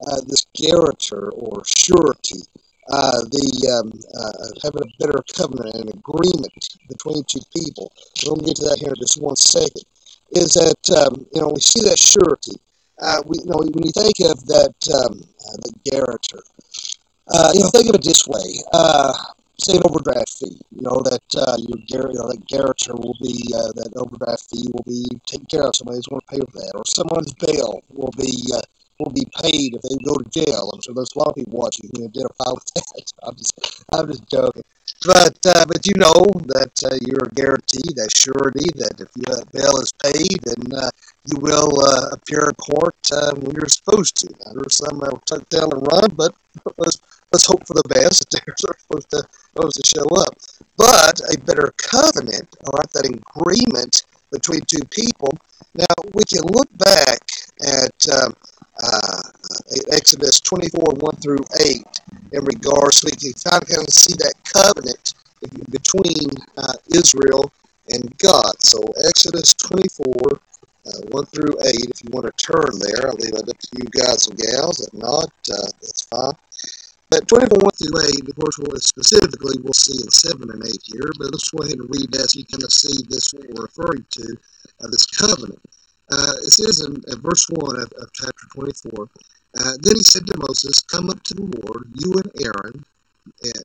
uh, 0.08 0.22
this 0.28 0.46
guarantor 0.56 1.32
or 1.32 1.63
surety, 1.66 2.42
uh, 2.89 3.21
the 3.32 3.47
um, 3.73 3.91
uh, 4.17 4.47
having 4.63 4.84
a 4.84 4.91
better 5.00 5.23
covenant 5.36 5.76
and 5.76 5.89
agreement 5.89 6.54
between 6.88 7.23
two 7.26 7.41
people. 7.56 7.91
We'll 8.26 8.38
get 8.38 8.56
to 8.58 8.65
that 8.65 8.80
here 8.80 8.93
in 8.95 9.00
just 9.00 9.21
one 9.21 9.36
second. 9.36 9.84
Is 10.32 10.54
that 10.54 10.84
um, 10.95 11.26
you 11.34 11.41
know 11.41 11.50
we 11.50 11.60
see 11.60 11.82
that 11.88 12.00
surety. 12.00 12.60
Uh, 13.00 13.21
we 13.26 13.39
you 13.39 13.50
know 13.50 13.60
when 13.60 13.84
you 13.84 13.91
think 13.91 14.19
of 14.28 14.45
that 14.47 14.76
um, 14.93 15.19
uh, 15.19 15.58
the 15.63 15.73
guarantor, 15.86 16.43
uh, 17.32 17.52
you 17.54 17.62
know 17.62 17.69
think 17.69 17.89
of 17.89 17.95
it 17.95 18.04
this 18.04 18.28
way 18.28 18.63
say 19.60 19.76
an 19.76 19.84
overdraft 19.86 20.38
fee. 20.38 20.60
You 20.71 20.82
know 20.82 21.02
that 21.04 21.28
uh, 21.36 21.58
your 21.88 22.12
you 22.12 22.17
know, 22.17 22.30
that 22.30 22.45
guarantor 22.47 22.95
will 22.95 23.17
be 23.21 23.36
uh, 23.54 23.71
that 23.73 23.91
overdraft 23.95 24.50
fee 24.50 24.67
will 24.71 24.86
be 24.86 25.06
taken 25.26 25.45
care 25.47 25.63
of. 25.63 25.76
Somebody's 25.76 26.08
going 26.08 26.21
to 26.21 26.28
pay 26.28 26.39
for 26.39 26.60
that, 26.60 26.73
or 26.76 26.84
someone's 26.86 27.34
bail 27.34 27.82
will 27.89 28.13
be 28.17 28.32
uh, 28.54 28.62
will 29.00 29.12
be 29.12 29.26
paid 29.42 29.76
if 29.76 29.82
they 29.82 29.98
go 30.04 30.16
to 30.16 30.30
jail. 30.30 30.70
I'm 30.74 30.82
sure 30.82 30.94
there's 30.94 31.14
a 31.16 31.20
lot 31.20 31.30
of 31.30 31.36
people 31.36 31.60
watching 31.60 31.90
who 31.96 32.06
identify 32.06 32.52
with 32.52 32.68
that. 32.76 33.12
I'm 33.24 33.36
just 33.36 33.54
I'm 33.94 34.08
just 34.08 34.30
joking. 34.30 34.64
But 35.06 35.38
uh, 35.46 35.66
but 35.68 35.86
you 35.86 35.94
know 35.96 36.26
that 36.50 36.74
uh, 36.82 36.98
you're 37.06 37.30
guaranteed 37.36 37.94
that 37.98 38.10
surety 38.16 38.66
that 38.82 38.98
if 38.98 39.12
your 39.14 39.46
bail 39.54 39.78
is 39.78 39.94
paid, 40.02 40.42
then 40.42 40.74
uh, 40.74 40.90
you 41.30 41.38
will 41.40 41.70
uh, 41.86 42.10
appear 42.18 42.50
in 42.50 42.56
court 42.56 42.98
uh, 43.14 43.36
when 43.36 43.54
you're 43.56 43.70
supposed 43.70 44.16
to. 44.18 44.28
Now, 44.46 44.54
there's 44.58 44.78
some 44.78 44.98
that 45.00 45.12
will 45.12 45.24
tuck 45.30 45.48
down 45.50 45.70
and 45.72 45.86
run, 45.86 46.10
but 46.16 46.34
let's 46.78 46.98
let's 47.32 47.46
hope 47.46 47.68
for 47.68 47.76
the 47.76 47.86
best. 47.90 48.26
They're 48.32 48.56
supposed 48.58 49.10
to 49.12 49.22
supposed 49.54 49.78
to 49.78 49.86
show 49.86 50.08
up. 50.18 50.34
But 50.78 51.22
a 51.34 51.38
better 51.46 51.74
covenant, 51.78 52.48
all 52.66 52.78
right, 52.78 52.90
that 52.94 53.06
agreement 53.06 54.04
between 54.32 54.62
two 54.62 54.86
people. 54.90 55.34
Now 55.76 55.94
we 56.14 56.24
can 56.26 56.42
look 56.42 56.70
back 56.78 57.22
at 57.62 57.98
um, 58.10 58.34
Exodus 59.91 60.39
24 60.39 60.82
1 60.97 61.15
through 61.17 61.43
8 61.60 61.84
in 62.34 62.43
regards, 62.45 62.97
so 62.97 63.10
can 63.10 63.34
kind 63.43 63.88
of 63.88 63.93
see 63.93 64.13
that 64.15 64.34
covenant 64.43 65.13
between 65.69 66.30
uh, 66.58 66.73
Israel 66.93 67.51
and 67.89 68.17
God. 68.17 68.53
So 68.60 68.80
Exodus 69.08 69.53
24 69.56 70.06
uh, 70.88 71.01
1 71.12 71.25
through 71.25 71.60
8, 71.60 71.67
if 71.67 72.03
you 72.03 72.10
want 72.12 72.25
to 72.25 72.36
turn 72.39 72.80
there, 72.80 73.08
I'll 73.08 73.19
leave 73.19 73.36
it 73.36 73.49
up 73.49 73.58
to 73.58 73.69
you 73.75 73.88
guys 73.91 74.27
and 74.27 74.38
gals. 74.38 74.88
If 74.88 74.93
not, 74.93 75.32
uh, 75.51 75.69
that's 75.82 76.08
fine. 76.08 76.36
But 77.10 77.27
24 77.27 77.60
1 77.60 77.71
through 77.71 77.99
8, 78.23 78.30
of 78.30 78.36
course, 78.36 78.58
we'll, 78.60 78.80
specifically 78.80 79.60
we'll 79.63 79.73
see 79.73 79.95
in 79.99 80.12
7 80.12 80.43
and 80.43 80.63
8 80.63 80.71
here, 80.86 81.12
but 81.19 81.32
let's 81.32 81.49
go 81.51 81.63
ahead 81.63 81.80
and 81.80 81.89
read 81.89 82.12
that 82.12 82.32
so 82.32 82.39
you 82.39 82.45
kind 82.51 82.63
of 82.63 82.71
see 82.71 83.03
this 83.08 83.32
what 83.34 83.47
we're 83.51 83.67
referring 83.67 84.06
to, 84.12 84.25
uh, 84.84 84.88
this 84.91 85.06
covenant. 85.08 85.60
Uh, 86.12 86.36
it 86.43 86.51
says 86.51 86.88
in 86.88 86.95
verse 87.19 87.47
1 87.49 87.75
of, 87.80 87.91
of 87.99 88.08
chapter 88.13 88.47
24, 88.56 89.08
uh, 89.60 89.74
Then 89.82 89.96
he 89.98 90.04
said 90.04 90.28
to 90.28 90.38
Moses, 90.38 90.82
Come 90.84 91.10
up 91.10 91.24
to 91.24 91.34
the 91.36 91.62
Lord, 91.64 91.92
you 91.96 92.14
and 92.14 92.32
Aaron, 92.46 92.86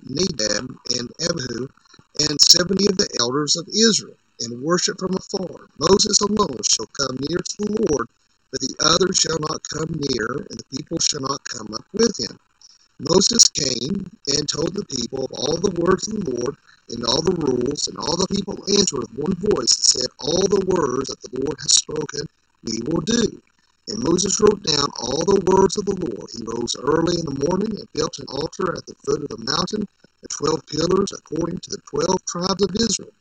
Nadab, 0.04 0.76
and 0.98 1.10
Abihu, 1.28 1.68
and 2.20 2.40
seventy 2.40 2.86
of 2.88 2.98
the 2.98 3.08
elders 3.20 3.56
of 3.56 3.68
Israel, 3.68 4.16
and 4.40 4.62
worship 4.62 4.98
from 5.00 5.14
afar. 5.14 5.68
Moses 5.78 6.20
alone 6.20 6.60
shall 6.68 6.86
come 6.98 7.16
near 7.28 7.38
to 7.38 7.56
the 7.58 7.86
Lord, 7.90 8.08
but 8.52 8.60
the 8.60 8.74
others 8.80 9.18
shall 9.18 9.38
not 9.50 9.68
come 9.68 9.90
near, 10.10 10.46
and 10.50 10.58
the 10.60 10.76
people 10.76 10.98
shall 11.00 11.22
not 11.22 11.44
come 11.44 11.74
up 11.74 11.86
with 11.92 12.18
him. 12.20 12.38
Moses 13.00 13.48
came 13.50 14.10
and 14.28 14.48
told 14.48 14.74
the 14.74 14.86
people 14.86 15.24
of 15.26 15.32
all 15.32 15.56
the 15.58 15.76
words 15.80 16.08
of 16.08 16.24
the 16.24 16.30
Lord 16.32 16.56
and 16.90 17.04
all 17.04 17.22
the 17.22 17.36
rules, 17.36 17.88
and 17.88 17.98
all 17.98 18.16
the 18.16 18.28
people 18.34 18.56
answered 18.68 19.00
with 19.00 19.18
one 19.18 19.36
voice 19.52 19.74
and 19.76 19.86
said, 19.86 20.08
All 20.20 20.46
the 20.48 20.64
words 20.66 21.08
that 21.10 21.20
the 21.22 21.40
Lord 21.40 21.58
has 21.60 21.74
spoken, 21.76 22.22
we 22.64 22.80
will 22.86 23.02
do. 23.02 23.42
And 23.88 24.02
Moses 24.04 24.40
wrote 24.40 24.62
down 24.62 24.86
all 25.00 25.24
the 25.24 25.42
words 25.50 25.76
of 25.76 25.86
the 25.86 25.98
Lord. 25.98 26.30
He 26.30 26.44
rose 26.46 26.76
early 26.78 27.18
in 27.18 27.26
the 27.26 27.48
morning 27.50 27.76
and 27.76 27.92
built 27.92 28.18
an 28.18 28.26
altar 28.28 28.76
at 28.76 28.86
the 28.86 28.94
foot 29.04 29.22
of 29.22 29.28
the 29.28 29.44
mountain, 29.44 29.88
the 30.22 30.28
twelve 30.28 30.64
pillars 30.66 31.10
according 31.10 31.58
to 31.58 31.70
the 31.70 31.82
twelve 31.90 32.24
tribes 32.24 32.62
of 32.62 32.76
Israel. 32.76 33.12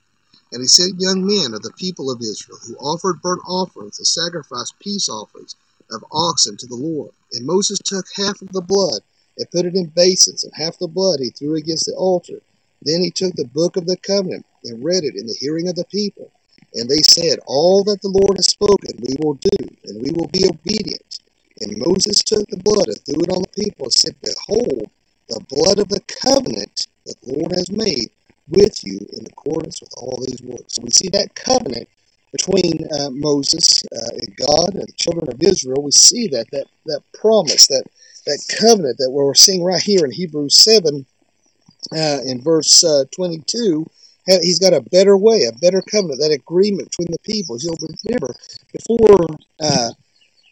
And 0.53 0.61
he 0.61 0.67
sent 0.67 0.99
young 0.99 1.25
men 1.25 1.53
of 1.53 1.63
the 1.63 1.73
people 1.77 2.11
of 2.11 2.21
Israel, 2.21 2.59
who 2.67 2.75
offered 2.75 3.21
burnt 3.21 3.41
offerings 3.47 3.97
and 3.97 4.05
sacrificed 4.05 4.77
peace 4.79 5.09
offerings 5.09 5.55
of 5.89 6.05
oxen 6.11 6.57
to 6.57 6.67
the 6.67 6.75
Lord. 6.75 7.11
And 7.33 7.45
Moses 7.45 7.79
took 7.79 8.05
half 8.15 8.41
of 8.41 8.51
the 8.51 8.61
blood 8.61 9.01
and 9.37 9.49
put 9.49 9.65
it 9.65 9.75
in 9.75 9.87
basins, 9.87 10.43
and 10.43 10.53
half 10.55 10.77
the 10.77 10.87
blood 10.87 11.19
he 11.21 11.31
threw 11.31 11.55
against 11.55 11.85
the 11.85 11.95
altar. 11.95 12.41
Then 12.83 13.01
he 13.01 13.09
took 13.09 13.33
the 13.33 13.45
book 13.45 13.77
of 13.77 13.87
the 13.87 13.97
covenant 13.97 14.45
and 14.63 14.83
read 14.83 15.03
it 15.03 15.15
in 15.15 15.25
the 15.25 15.37
hearing 15.39 15.67
of 15.69 15.75
the 15.75 15.85
people. 15.85 16.31
And 16.73 16.89
they 16.89 17.01
said, 17.03 17.39
All 17.47 17.83
that 17.85 18.01
the 18.01 18.09
Lord 18.09 18.37
has 18.37 18.47
spoken 18.47 18.99
we 18.99 19.15
will 19.19 19.35
do, 19.35 19.67
and 19.85 20.01
we 20.01 20.11
will 20.11 20.27
be 20.27 20.45
obedient. 20.47 21.19
And 21.61 21.77
Moses 21.77 22.21
took 22.23 22.47
the 22.47 22.61
blood 22.63 22.87
and 22.87 22.97
threw 23.05 23.21
it 23.23 23.29
on 23.29 23.43
the 23.43 23.63
people 23.63 23.85
and 23.85 23.93
said, 23.93 24.15
Behold, 24.21 24.89
the 25.29 25.41
blood 25.49 25.79
of 25.79 25.89
the 25.89 26.01
covenant 26.23 26.87
that 27.05 27.15
the 27.21 27.33
Lord 27.33 27.51
has 27.51 27.71
made 27.71 28.09
with 28.49 28.83
you 28.83 28.99
in 29.13 29.25
accordance 29.27 29.81
with 29.81 29.91
all 29.97 30.17
these 30.25 30.41
words. 30.41 30.75
So 30.75 30.81
we 30.83 30.91
see 30.91 31.09
that 31.09 31.35
covenant 31.35 31.87
between 32.31 32.87
uh, 32.99 33.09
Moses 33.11 33.83
uh, 33.93 34.11
and 34.13 34.35
God 34.37 34.73
and 34.73 34.87
the 34.87 34.93
children 34.97 35.27
of 35.29 35.41
Israel. 35.41 35.83
We 35.83 35.91
see 35.91 36.27
that 36.29 36.47
that 36.51 36.67
that 36.87 37.01
promise, 37.13 37.67
that 37.67 37.85
that 38.25 38.55
covenant 38.59 38.97
that 38.97 39.11
we're 39.11 39.33
seeing 39.33 39.63
right 39.63 39.81
here 39.81 40.05
in 40.05 40.11
Hebrews 40.11 40.57
7 40.63 41.05
uh, 41.95 42.19
in 42.25 42.41
verse 42.41 42.83
uh, 42.83 43.05
22, 43.15 43.85
he's 44.25 44.59
got 44.59 44.73
a 44.73 44.81
better 44.81 45.17
way, 45.17 45.43
a 45.43 45.57
better 45.59 45.81
covenant, 45.81 46.19
that 46.19 46.31
agreement 46.31 46.89
between 46.89 47.11
the 47.11 47.19
peoples. 47.23 47.63
You'll 47.63 47.77
remember 48.05 48.33
before, 48.71 49.25
uh, 49.59 49.89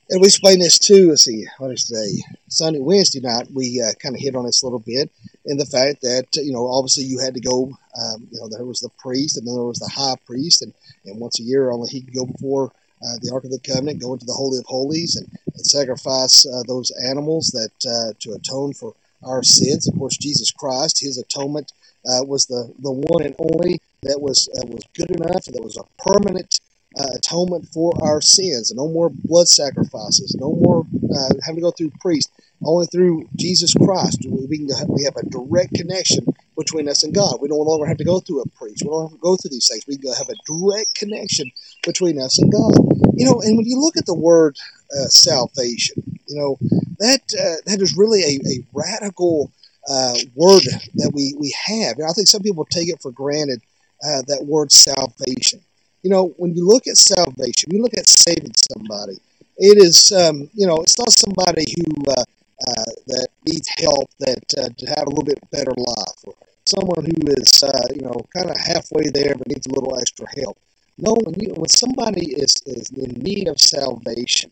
and 0.09 0.21
we 0.21 0.27
explained 0.27 0.61
this 0.61 0.79
too. 0.79 1.09
Let's 1.09 1.25
see, 1.25 1.45
what 1.59 1.71
is 1.71 1.85
today? 1.85 2.23
Sunday, 2.47 2.79
Wednesday 2.79 3.19
night, 3.19 3.47
we 3.53 3.81
uh, 3.81 3.93
kind 4.01 4.15
of 4.15 4.21
hit 4.21 4.35
on 4.35 4.45
this 4.45 4.63
a 4.63 4.65
little 4.65 4.79
bit 4.79 5.11
in 5.45 5.57
the 5.57 5.65
fact 5.65 6.01
that, 6.01 6.27
you 6.35 6.51
know, 6.51 6.67
obviously 6.67 7.03
you 7.03 7.19
had 7.19 7.35
to 7.35 7.41
go, 7.41 7.65
um, 7.65 8.27
you 8.31 8.39
know, 8.39 8.49
there 8.49 8.65
was 8.65 8.79
the 8.79 8.89
priest 8.97 9.37
and 9.37 9.47
then 9.47 9.55
there 9.55 9.63
was 9.63 9.79
the 9.79 9.91
high 9.93 10.15
priest, 10.25 10.61
and, 10.61 10.73
and 11.05 11.19
once 11.19 11.39
a 11.39 11.43
year 11.43 11.71
only 11.71 11.89
he 11.89 12.01
could 12.01 12.13
go 12.13 12.25
before 12.25 12.71
uh, 13.01 13.15
the 13.21 13.31
Ark 13.31 13.45
of 13.45 13.51
the 13.51 13.59
Covenant, 13.59 14.01
go 14.01 14.13
into 14.13 14.25
the 14.25 14.33
Holy 14.33 14.57
of 14.57 14.65
Holies, 14.65 15.15
and, 15.15 15.27
and 15.55 15.65
sacrifice 15.65 16.45
uh, 16.45 16.63
those 16.67 16.91
animals 17.07 17.47
that 17.51 17.71
uh, 17.87 18.13
to 18.19 18.33
atone 18.33 18.73
for 18.73 18.93
our 19.23 19.43
sins. 19.43 19.87
Of 19.87 19.97
course, 19.97 20.17
Jesus 20.17 20.51
Christ, 20.51 20.99
His 21.01 21.17
atonement 21.17 21.71
uh, 22.05 22.23
was 22.25 22.45
the, 22.45 22.73
the 22.79 22.91
one 22.91 23.23
and 23.23 23.35
only 23.39 23.79
that 24.03 24.19
was 24.21 24.47
uh, 24.57 24.65
was 24.67 24.83
good 24.95 25.11
enough, 25.11 25.43
that 25.45 25.63
was 25.63 25.77
a 25.77 25.83
permanent 26.01 26.59
uh, 26.97 27.07
atonement 27.15 27.67
for 27.73 27.93
our 28.01 28.21
sins. 28.21 28.73
No 28.73 28.87
more 28.87 29.09
blood 29.09 29.47
sacrifices. 29.47 30.35
No 30.39 30.53
more 30.53 30.85
uh, 31.15 31.29
having 31.45 31.57
to 31.57 31.61
go 31.61 31.71
through 31.71 31.91
priests. 31.99 32.31
Only 32.63 32.87
through 32.87 33.29
Jesus 33.37 33.73
Christ 33.73 34.25
we, 34.27 34.57
can 34.57 34.67
we 34.89 35.03
have 35.05 35.15
a 35.15 35.25
direct 35.29 35.73
connection 35.75 36.25
between 36.57 36.89
us 36.89 37.03
and 37.03 37.15
God. 37.15 37.37
We 37.41 37.47
no 37.47 37.55
longer 37.55 37.85
have 37.85 37.97
to 37.97 38.03
go 38.03 38.19
through 38.19 38.41
a 38.41 38.49
priest. 38.49 38.83
We 38.83 38.89
don't 38.89 39.03
have 39.03 39.11
to 39.11 39.17
go 39.21 39.37
through 39.37 39.51
these 39.51 39.69
things. 39.69 39.85
We 39.87 39.97
have 40.17 40.27
a 40.27 40.35
direct 40.45 40.93
connection 40.95 41.51
between 41.85 42.19
us 42.19 42.37
and 42.37 42.51
God. 42.51 42.75
You 43.15 43.25
know, 43.25 43.39
and 43.41 43.57
when 43.57 43.65
you 43.65 43.79
look 43.79 43.95
at 43.95 44.05
the 44.05 44.13
word 44.13 44.57
uh, 44.91 45.07
salvation, 45.07 46.19
you 46.27 46.35
know 46.35 46.57
that 46.99 47.21
uh, 47.33 47.61
that 47.65 47.81
is 47.81 47.95
really 47.97 48.23
a, 48.23 48.39
a 48.49 48.65
radical 48.73 49.51
uh, 49.87 50.17
word 50.35 50.63
that 50.95 51.11
we 51.13 51.33
we 51.37 51.53
have. 51.65 51.97
And 51.97 52.09
I 52.09 52.13
think 52.13 52.27
some 52.27 52.41
people 52.41 52.65
take 52.65 52.89
it 52.89 53.01
for 53.01 53.11
granted 53.11 53.61
uh, 54.03 54.21
that 54.27 54.45
word 54.45 54.71
salvation. 54.71 55.61
You 56.03 56.09
know, 56.09 56.33
when 56.37 56.55
you 56.55 56.65
look 56.65 56.87
at 56.87 56.97
salvation, 56.97 57.71
you 57.71 57.81
look 57.81 57.97
at 57.97 58.07
saving 58.07 58.53
somebody. 58.73 59.17
It 59.57 59.77
is, 59.77 60.11
um, 60.13 60.49
you 60.53 60.65
know, 60.65 60.77
it's 60.77 60.97
not 60.97 61.11
somebody 61.11 61.65
who 61.75 62.11
uh, 62.11 62.23
uh, 62.67 62.91
that 63.07 63.27
needs 63.45 63.67
help 63.77 64.09
that 64.19 64.43
uh, 64.57 64.69
to 64.77 64.85
have 64.87 65.07
a 65.07 65.09
little 65.09 65.23
bit 65.23 65.39
better 65.51 65.71
life, 65.75 66.19
or 66.23 66.33
someone 66.65 67.03
who 67.03 67.31
is, 67.35 67.63
uh, 67.63 67.87
you 67.93 68.01
know, 68.01 68.15
kind 68.35 68.49
of 68.49 68.57
halfway 68.57 69.09
there 69.09 69.35
but 69.35 69.47
needs 69.47 69.67
a 69.67 69.73
little 69.73 69.97
extra 69.99 70.25
help. 70.41 70.57
No, 70.97 71.15
when, 71.23 71.35
you, 71.39 71.53
when 71.55 71.69
somebody 71.69 72.31
is, 72.33 72.53
is 72.65 72.89
in 72.91 73.11
need 73.21 73.47
of 73.47 73.59
salvation, 73.59 74.51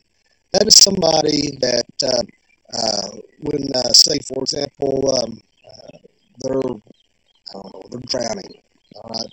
that 0.53 0.65
is 0.65 0.75
somebody 0.75 1.57
that 1.59 1.85
uh, 2.03 2.07
uh, 2.07 2.23
when, 3.39 3.69
uh, 3.73 3.93
say, 3.93 4.17
for 4.19 4.43
example, 4.43 5.13
um, 5.23 5.41
uh, 5.65 5.97
they're, 6.39 6.57
I 6.57 7.53
don't 7.53 7.73
know, 7.73 7.81
they're 7.91 8.01
drowning, 8.07 8.61
all 8.95 9.09
right? 9.09 9.31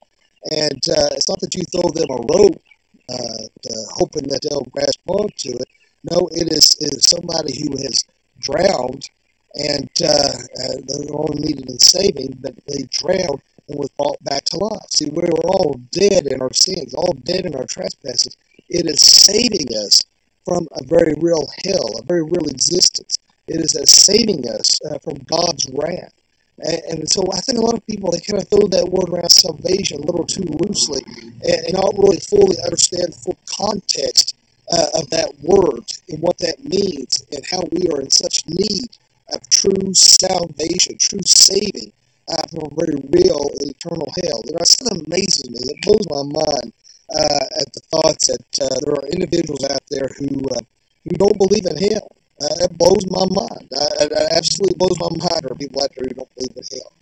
And 0.51 0.83
uh, 0.89 1.09
it's 1.13 1.29
not 1.29 1.41
that 1.41 1.55
you 1.55 1.63
throw 1.65 1.91
them 1.91 2.11
a 2.11 2.39
rope 2.39 2.61
uh, 3.09 3.47
hoping 3.95 4.29
that 4.29 4.41
they'll 4.43 4.67
grasp 4.71 5.01
onto 5.07 5.57
it. 5.57 5.69
No, 6.11 6.29
it 6.33 6.53
is, 6.53 6.77
it 6.81 6.95
is 6.95 7.07
somebody 7.07 7.59
who 7.61 7.77
has 7.83 8.05
drowned 8.41 9.09
and 9.55 9.89
uh, 10.03 10.09
uh, 10.09 10.75
they 10.89 11.07
were 11.07 11.21
only 11.21 11.41
needed 11.41 11.71
in 11.71 11.79
saving, 11.79 12.37
but 12.41 12.55
they 12.67 12.83
drowned 12.91 13.41
and 13.69 13.79
was 13.79 13.91
brought 13.91 14.23
back 14.25 14.45
to 14.47 14.57
life. 14.59 14.87
See, 14.91 15.07
we 15.07 15.23
were 15.23 15.47
all 15.47 15.81
dead 15.93 16.27
in 16.27 16.43
our 16.43 16.53
sins, 16.53 16.93
all 16.95 17.15
dead 17.23 17.47
in 17.47 17.55
our 17.55 17.65
trespasses. 17.65 18.37
It 18.69 18.87
is 18.87 19.01
saving 19.01 19.69
us 19.85 20.03
from 20.45 20.69
a 20.73 20.85
very 20.85 21.15
real 21.19 21.47
hell, 21.65 21.99
a 21.99 22.05
very 22.05 22.23
real 22.23 22.49
existence. 22.49 23.17
It 23.47 23.61
is 23.61 23.77
saving 23.91 24.49
us 24.49 24.69
uh, 24.91 24.99
from 24.99 25.15
God's 25.25 25.69
wrath. 25.73 26.13
And, 26.59 26.81
and, 26.89 27.11
so 27.11 27.23
I 27.33 27.41
think 27.41 27.59
a 27.59 27.63
lot 27.63 27.75
of 27.75 27.85
people, 27.87 28.13
they 28.13 28.21
kind 28.21 28.41
of 28.41 28.49
throw 28.49 28.69
that 28.69 28.89
word 28.89 29.11
around 29.11 29.31
salvation 29.31 29.99
a 29.99 30.07
little 30.07 30.25
too 30.25 30.47
loosely 30.63 31.03
and, 31.43 31.67
and 31.67 31.75
not 31.75 31.99
really 31.99 32.21
fully 32.21 32.57
understand 32.65 33.11
the 33.11 33.19
full 33.19 33.39
context 33.51 34.37
uh, 34.71 35.01
of 35.01 35.11
that 35.11 35.35
word 35.43 35.83
and 36.09 36.23
what 36.23 36.39
that 36.39 36.63
means 36.63 37.27
and 37.33 37.45
how 37.51 37.61
we 37.73 37.91
are 37.91 38.01
in 38.01 38.11
such 38.11 38.47
need 38.47 38.87
of 39.35 39.43
true 39.51 39.93
salvation, 39.95 40.97
true 40.99 41.25
saving 41.27 41.91
uh, 42.31 42.43
from 42.51 42.71
a 42.71 42.75
very 42.79 43.03
real 43.11 43.51
eternal 43.67 44.07
hell. 44.23 44.41
It 44.47 44.69
still 44.69 44.95
amazes 44.95 45.51
me. 45.51 45.59
It 45.59 45.83
blows 45.83 46.07
my 46.09 46.23
mind 46.23 46.73
at 47.13 47.73
the 47.73 47.81
thoughts 47.93 48.27
that 48.27 48.47
uh, 48.63 48.77
there 48.85 48.95
are 48.95 49.07
individuals 49.09 49.65
out 49.65 49.83
there 49.91 50.09
who 50.19 50.41
uh, 50.51 50.63
who 51.05 51.11
don't 51.17 51.39
believe 51.39 51.67
in 51.67 51.77
hell. 51.77 52.09
Uh, 52.41 52.67
it 52.67 52.79
blows 52.79 53.05
my 53.07 53.27
mind. 53.31 53.69
it 54.01 54.13
absolutely 54.33 54.75
blows 54.77 54.99
my 54.99 55.13
mind. 55.13 55.45
There 55.45 55.53
are 55.53 55.61
people 55.61 55.83
out 55.83 55.91
there 55.95 56.07
who 56.09 56.15
don't 56.15 56.35
believe 56.35 56.57
in 56.57 56.65
hell. 56.79 56.93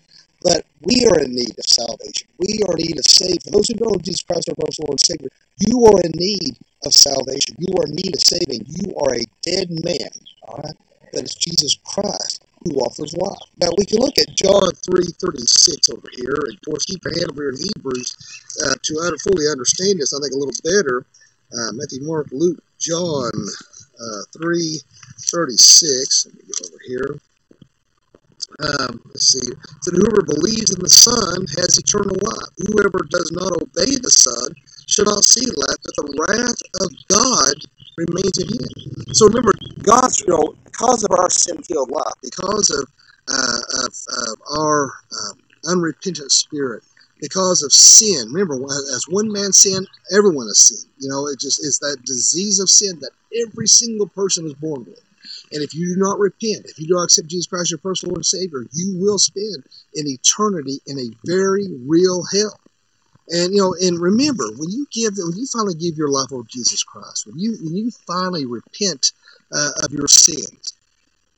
But 0.43 0.67
we 0.83 1.07
are 1.07 1.21
in 1.23 1.33
need 1.33 1.55
of 1.57 1.67
salvation. 1.67 2.27
We 2.39 2.61
are 2.67 2.75
in 2.75 2.83
need 2.83 2.99
of 2.99 3.07
saving. 3.07 3.53
Those 3.53 3.69
who 3.69 3.79
know 3.79 3.95
Jesus 4.03 4.23
Christ, 4.23 4.51
our 4.51 4.59
Lord 4.59 4.99
and 4.99 5.01
Savior, 5.01 5.31
you 5.63 5.87
are 5.87 6.01
in 6.03 6.13
need 6.19 6.59
of 6.85 6.93
salvation. 6.93 7.55
You 7.59 7.73
are 7.79 7.87
in 7.87 7.95
need 7.95 8.13
of 8.15 8.23
saving. 8.23 8.67
You 8.67 8.93
are 8.99 9.15
a 9.15 9.25
dead 9.43 9.71
man. 9.71 10.11
All 10.43 10.59
right, 10.59 10.77
that 11.13 11.25
is 11.25 11.35
Jesus 11.35 11.79
Christ 11.87 12.43
who 12.65 12.81
offers 12.81 13.17
life. 13.17 13.43
Now 13.61 13.71
we 13.77 13.87
can 13.87 14.01
look 14.01 14.19
at 14.19 14.35
John 14.37 14.71
three 14.85 15.09
thirty 15.21 15.47
six 15.47 15.89
over 15.91 16.09
here, 16.17 16.37
and 16.47 16.55
of 16.55 16.63
course 16.63 16.85
keep 16.85 17.03
your 17.05 17.15
hand 17.15 17.31
over 17.31 17.43
here 17.43 17.51
in 17.51 17.59
Hebrews 17.59 18.11
uh, 18.65 18.75
to 18.83 19.19
fully 19.23 19.47
understand 19.51 20.01
this. 20.01 20.13
I 20.15 20.21
think 20.21 20.35
a 20.35 20.39
little 20.39 20.55
better. 20.65 21.07
Uh, 21.53 21.73
Matthew, 21.73 22.03
Mark, 22.03 22.29
Luke, 22.33 22.63
John 22.79 23.31
uh, 24.01 24.23
three 24.37 24.81
thirty 25.31 25.57
six. 25.57 26.27
Let 26.27 26.35
me 26.35 26.43
get 26.47 26.67
over 26.67 26.81
here. 26.87 27.21
Um, 28.61 29.01
let's 29.07 29.33
see. 29.33 29.49
That 29.49 29.97
whoever 29.97 30.23
believes 30.23 30.75
in 30.75 30.81
the 30.83 30.91
Son 30.91 31.47
has 31.57 31.79
eternal 31.79 32.17
life. 32.21 32.53
Whoever 32.69 33.01
does 33.09 33.33
not 33.33 33.53
obey 33.57 33.97
the 33.97 34.13
Son 34.13 34.53
shall 34.89 35.07
not 35.07 35.25
see 35.25 35.47
life, 35.47 35.81
but 35.83 35.97
the 35.97 36.09
wrath 36.21 36.61
of 36.85 36.91
God 37.09 37.55
remains 37.97 38.39
in 38.39 38.49
him. 38.49 39.15
So 39.15 39.27
remember, 39.27 39.53
God's, 39.83 40.25
know, 40.27 40.55
because 40.65 41.05
of 41.05 41.11
our 41.19 41.31
sin-filled 41.31 41.91
life, 41.91 42.15
because 42.23 42.71
of, 42.71 42.89
uh, 43.29 43.87
of, 43.87 43.95
of, 44.29 44.59
our 44.59 44.85
um, 44.85 45.39
unrepentant 45.67 46.33
spirit, 46.33 46.83
because 47.21 47.63
of 47.63 47.73
sin. 47.73 48.33
Remember, 48.33 48.55
as 48.65 49.05
one 49.09 49.31
man 49.31 49.53
sinned, 49.53 49.87
everyone 50.17 50.47
has 50.47 50.69
sinned. 50.69 50.93
You 50.99 51.09
know, 51.09 51.27
it 51.29 51.39
just 51.39 51.61
is 51.61 51.79
that 51.79 52.03
disease 52.05 52.59
of 52.59 52.69
sin 52.69 52.99
that 53.01 53.13
every 53.47 53.67
single 53.69 54.09
person 54.09 54.47
is 54.47 54.55
born 54.55 54.85
with. 54.85 55.01
And 55.53 55.63
if 55.63 55.75
you 55.75 55.95
do 55.95 56.01
not 56.01 56.19
repent, 56.19 56.67
if 56.67 56.79
you 56.79 56.89
do 56.89 56.95
not 56.95 57.05
accept 57.05 57.29
Jesus 57.29 57.47
Christ 57.47 57.71
your 57.71 57.79
personal 57.79 58.13
Lord 58.13 58.19
and 58.19 58.27
Savior, 58.27 58.65
you 58.73 58.97
will 58.99 59.19
spend 59.19 59.63
an 59.95 60.07
eternity 60.07 60.81
in 60.87 60.99
a 60.99 61.11
very 61.25 61.69
real 61.87 62.25
hell. 62.33 62.59
And 63.29 63.55
you 63.55 63.61
know, 63.61 63.75
and 63.81 63.99
remember, 64.01 64.45
when 64.57 64.71
you 64.71 64.87
give, 64.93 65.15
when 65.17 65.37
you 65.37 65.47
finally 65.47 65.75
give 65.75 65.97
your 65.97 66.11
life 66.11 66.33
over 66.33 66.43
to 66.43 66.49
Jesus 66.49 66.83
Christ, 66.83 67.27
when 67.27 67.39
you 67.39 67.57
when 67.63 67.75
you 67.75 67.91
finally 68.07 68.47
repent 68.47 69.13
uh, 69.53 69.71
of 69.85 69.93
your 69.93 70.09
sins, 70.09 70.75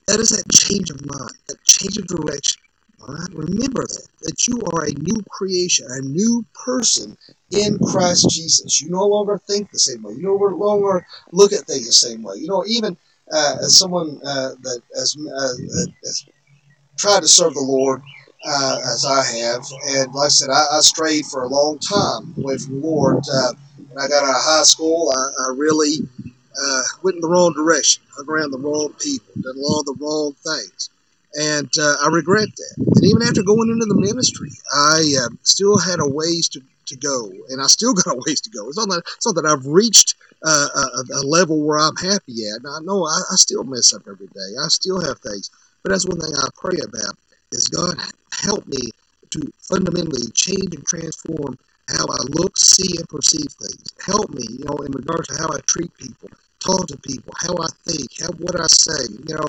that 0.07 0.21
is 0.21 0.31
that 0.31 0.45
change 0.53 0.91
of 0.91 1.05
mind, 1.05 1.33
that 1.49 1.63
change 1.65 1.99
of 1.99 2.07
direction. 2.07 2.61
All 3.03 3.15
right, 3.15 3.35
remember 3.35 3.83
that 3.83 4.09
that 4.23 4.49
you 4.49 4.63
are 4.73 4.85
a 4.85 4.95
new 4.95 5.23
creation, 5.29 5.87
a 5.91 6.01
new 6.01 6.45
person 6.65 7.17
in 7.51 7.79
Christ 7.79 8.31
Jesus. 8.31 8.81
You 8.81 8.91
no 8.91 9.07
longer 9.07 9.39
think 9.47 9.71
the 9.71 9.79
same 9.79 10.03
way. 10.03 10.15
You 10.15 10.23
no 10.23 10.35
longer 10.37 11.07
look 11.33 11.53
at 11.53 11.67
things 11.67 11.87
the 11.87 11.93
same 11.93 12.23
way. 12.23 12.37
You 12.37 12.49
know, 12.49 12.65
even 12.67 12.97
uh, 13.31 13.57
as 13.61 13.79
someone 13.79 14.21
uh, 14.25 14.55
that 14.63 14.83
has, 14.95 15.17
uh, 15.17 15.83
has 16.05 16.27
tried 16.97 17.21
to 17.21 17.29
serve 17.29 17.55
the 17.55 17.61
Lord 17.61 18.03
uh, 18.47 18.79
as 18.93 19.05
I 19.05 19.25
have. 19.25 19.65
And 19.89 20.15
like 20.15 20.27
I 20.27 20.29
said, 20.29 20.51
I, 20.51 20.77
I, 20.77 20.81
strayed 20.81 21.27
for 21.27 21.45
a 21.45 21.49
long 21.49 21.79
time 21.79 22.35
away 22.39 22.59
from 22.59 22.81
the 22.81 22.87
Lord. 22.87 23.19
Uh, 23.19 23.53
when 23.89 23.99
I 23.99 24.09
got 24.09 24.25
out 24.25 24.37
of 24.37 24.43
high 24.43 24.65
school, 24.65 25.13
I, 25.15 25.45
I 25.45 25.55
really 25.57 26.07
uh, 26.25 26.83
went 27.03 27.17
in 27.17 27.21
the 27.21 27.29
wrong 27.29 27.53
direction, 27.55 28.03
hung 28.15 28.29
around 28.29 28.51
the 28.51 28.59
wrong 28.59 28.93
people, 29.01 29.33
did 29.37 29.57
a 29.57 29.59
lot 29.59 29.81
of 29.81 29.87
the 29.87 29.97
wrong 30.01 30.35
things. 30.45 30.91
And 31.35 31.71
uh, 31.81 31.97
I 32.05 32.09
regret 32.13 32.49
that. 32.55 32.75
And 32.97 33.05
even 33.05 33.23
after 33.23 33.43
going 33.43 33.69
into 33.71 33.87
the 33.87 34.01
ministry, 34.01 34.51
I 34.73 35.03
uh, 35.21 35.35
still 35.43 35.79
had 35.79 35.99
a 35.99 36.09
ways 36.09 36.49
to, 36.51 36.63
to 36.87 36.97
go, 36.97 37.33
and 37.49 37.61
I 37.61 37.67
still 37.67 37.95
got 38.05 38.15
a 38.15 38.23
ways 38.27 38.41
to 38.43 38.51
go. 38.51 38.69
It's 38.69 38.79
not 38.79 38.89
that, 38.89 39.03
it's 39.17 39.27
not 39.27 39.35
that 39.37 39.47
I've 39.47 39.67
reached 39.67 40.15
uh, 40.45 40.69
a, 40.77 41.15
a, 41.15 41.23
level 41.27 41.65
where 41.65 41.79
I'm 41.79 41.97
happy 41.97 42.47
at. 42.47 42.63
And 42.63 42.69
I 42.69 42.79
know 42.83 43.05
I, 43.05 43.19
I 43.33 43.37
still 43.37 43.65
mess 43.65 43.95
up 43.95 44.03
every 44.07 44.29
day. 44.29 44.51
I 44.63 44.69
still 44.69 45.01
have 45.01 45.19
things. 45.21 45.51
But 45.83 45.91
that's 45.91 46.07
one 46.07 46.21
thing 46.21 46.33
I 46.37 46.49
pray 46.55 46.79
about 46.79 47.17
is 47.55 47.69
God 47.69 47.95
help 48.45 48.67
me 48.67 48.91
to 49.31 49.41
fundamentally 49.63 50.31
change 50.35 50.75
and 50.75 50.87
transform 50.87 51.59
how 51.89 52.05
I 52.05 52.21
look, 52.31 52.57
see, 52.57 52.99
and 52.99 53.09
perceive 53.09 53.51
things. 53.61 53.93
Help 54.05 54.31
me, 54.31 54.45
you 54.51 54.65
know, 54.65 54.77
in 54.85 54.93
regards 54.93 55.29
to 55.29 55.37
how 55.39 55.49
I 55.53 55.61
treat 55.67 55.93
people, 55.99 56.31
talk 56.61 56.87
to 56.89 56.97
people, 56.99 57.33
how 57.41 57.55
I 57.55 57.69
think, 57.85 58.09
how 58.21 58.33
what 58.39 58.59
I 58.59 58.67
say. 58.67 59.13
You 59.29 59.35
know, 59.35 59.47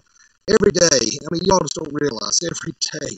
every 0.49 0.71
day. 0.71 1.05
I 1.23 1.27
mean, 1.31 1.43
y'all 1.45 1.59
just 1.59 1.75
don't 1.75 1.93
realize 1.93 2.39
every 2.51 2.73
day 2.99 3.17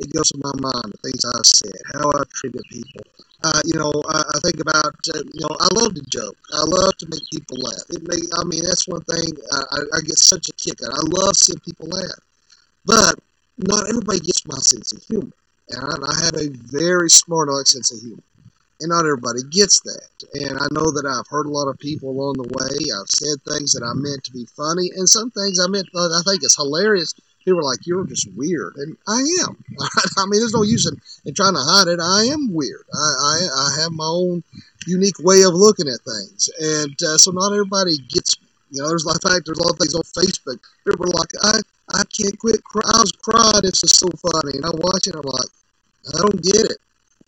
it 0.00 0.12
goes 0.12 0.28
to 0.28 0.38
my 0.38 0.52
mind 0.60 0.94
the 0.94 0.98
things 1.02 1.24
I've 1.24 1.46
said, 1.46 1.80
how 1.94 2.10
I 2.10 2.22
treated 2.34 2.62
people. 2.70 3.02
Uh, 3.42 3.62
you 3.64 3.78
know, 3.78 3.92
I, 4.08 4.22
I 4.34 4.38
think 4.42 4.60
about, 4.60 4.94
uh, 5.14 5.22
you 5.34 5.42
know, 5.42 5.54
I 5.58 5.68
love 5.74 5.94
to 5.94 6.02
joke. 6.10 6.36
I 6.52 6.62
love 6.66 6.96
to 6.98 7.06
make 7.10 7.22
people 7.32 7.58
laugh. 7.58 7.86
It 7.90 8.02
may, 8.06 8.18
I 8.34 8.44
mean, 8.44 8.62
that's 8.62 8.86
one 8.88 9.02
thing 9.02 9.32
I, 9.52 9.78
I 9.94 10.00
get 10.02 10.18
such 10.18 10.48
a 10.48 10.52
kick 10.54 10.78
out. 10.82 10.94
I 10.94 11.02
love 11.06 11.36
seeing 11.36 11.60
people 11.60 11.86
laugh. 11.88 12.18
But 12.84 13.18
not 13.58 13.88
everybody 13.88 14.20
gets 14.20 14.46
my 14.46 14.58
sense 14.58 14.92
of 14.92 15.02
humor. 15.04 15.32
And 15.70 16.04
I 16.04 16.24
have 16.24 16.34
a 16.34 16.48
very 16.48 17.10
smart 17.10 17.48
aleck 17.48 17.66
sense 17.66 17.92
of 17.92 18.00
humor. 18.00 18.22
And 18.80 18.90
not 18.90 19.04
everybody 19.04 19.42
gets 19.50 19.80
that. 19.80 20.08
And 20.34 20.56
I 20.56 20.66
know 20.70 20.92
that 20.92 21.04
I've 21.04 21.26
hurt 21.26 21.46
a 21.46 21.50
lot 21.50 21.66
of 21.66 21.78
people 21.78 22.10
along 22.10 22.34
the 22.34 22.46
way. 22.46 22.78
I've 22.94 23.10
said 23.10 23.42
things 23.42 23.72
that 23.72 23.82
I 23.82 23.92
meant 23.94 24.22
to 24.24 24.32
be 24.32 24.46
funny, 24.56 24.90
and 24.94 25.08
some 25.08 25.32
things 25.32 25.58
I 25.58 25.66
meant 25.66 25.88
I 25.96 26.22
think 26.24 26.44
it's 26.44 26.54
hilarious. 26.54 27.12
People 27.44 27.58
are 27.58 27.64
like, 27.64 27.86
"You're 27.86 28.06
just 28.06 28.28
weird," 28.36 28.76
and 28.76 28.96
I 29.08 29.18
am. 29.42 29.58
I 30.18 30.26
mean, 30.26 30.38
there's 30.38 30.54
no 30.54 30.62
use 30.62 30.86
in, 30.86 30.94
in 31.24 31.34
trying 31.34 31.54
to 31.54 31.60
hide 31.60 31.88
it. 31.88 31.98
I 31.98 32.30
am 32.30 32.54
weird. 32.54 32.86
I, 32.94 33.08
I, 33.18 33.36
I 33.50 33.82
have 33.82 33.90
my 33.90 34.06
own 34.06 34.44
unique 34.86 35.18
way 35.18 35.42
of 35.42 35.54
looking 35.54 35.88
at 35.88 35.98
things, 36.06 36.48
and 36.60 36.94
uh, 37.02 37.18
so 37.18 37.32
not 37.32 37.50
everybody 37.50 37.98
gets 38.14 38.40
me. 38.40 38.46
You 38.70 38.82
know, 38.82 38.88
there's 38.88 39.06
like 39.06 39.20
fact, 39.22 39.46
there's 39.46 39.58
a 39.58 39.62
lot 39.62 39.72
of 39.72 39.78
things 39.78 39.94
on 39.94 40.02
Facebook. 40.14 40.60
People 40.86 41.06
are 41.06 41.18
like, 41.18 41.32
I, 41.42 41.58
I 41.94 42.02
can't 42.12 42.38
quit. 42.38 42.62
Cry. 42.64 42.82
I 42.84 43.00
was 43.00 43.12
crying. 43.12 43.64
It's 43.64 43.80
just 43.80 43.98
so 43.98 44.08
funny. 44.08 44.56
And 44.56 44.66
I 44.66 44.70
watch 44.74 45.06
it. 45.06 45.14
I'm 45.14 45.22
like, 45.24 45.50
I 46.14 46.18
don't 46.18 46.42
get 46.42 46.70
it. 46.70 46.78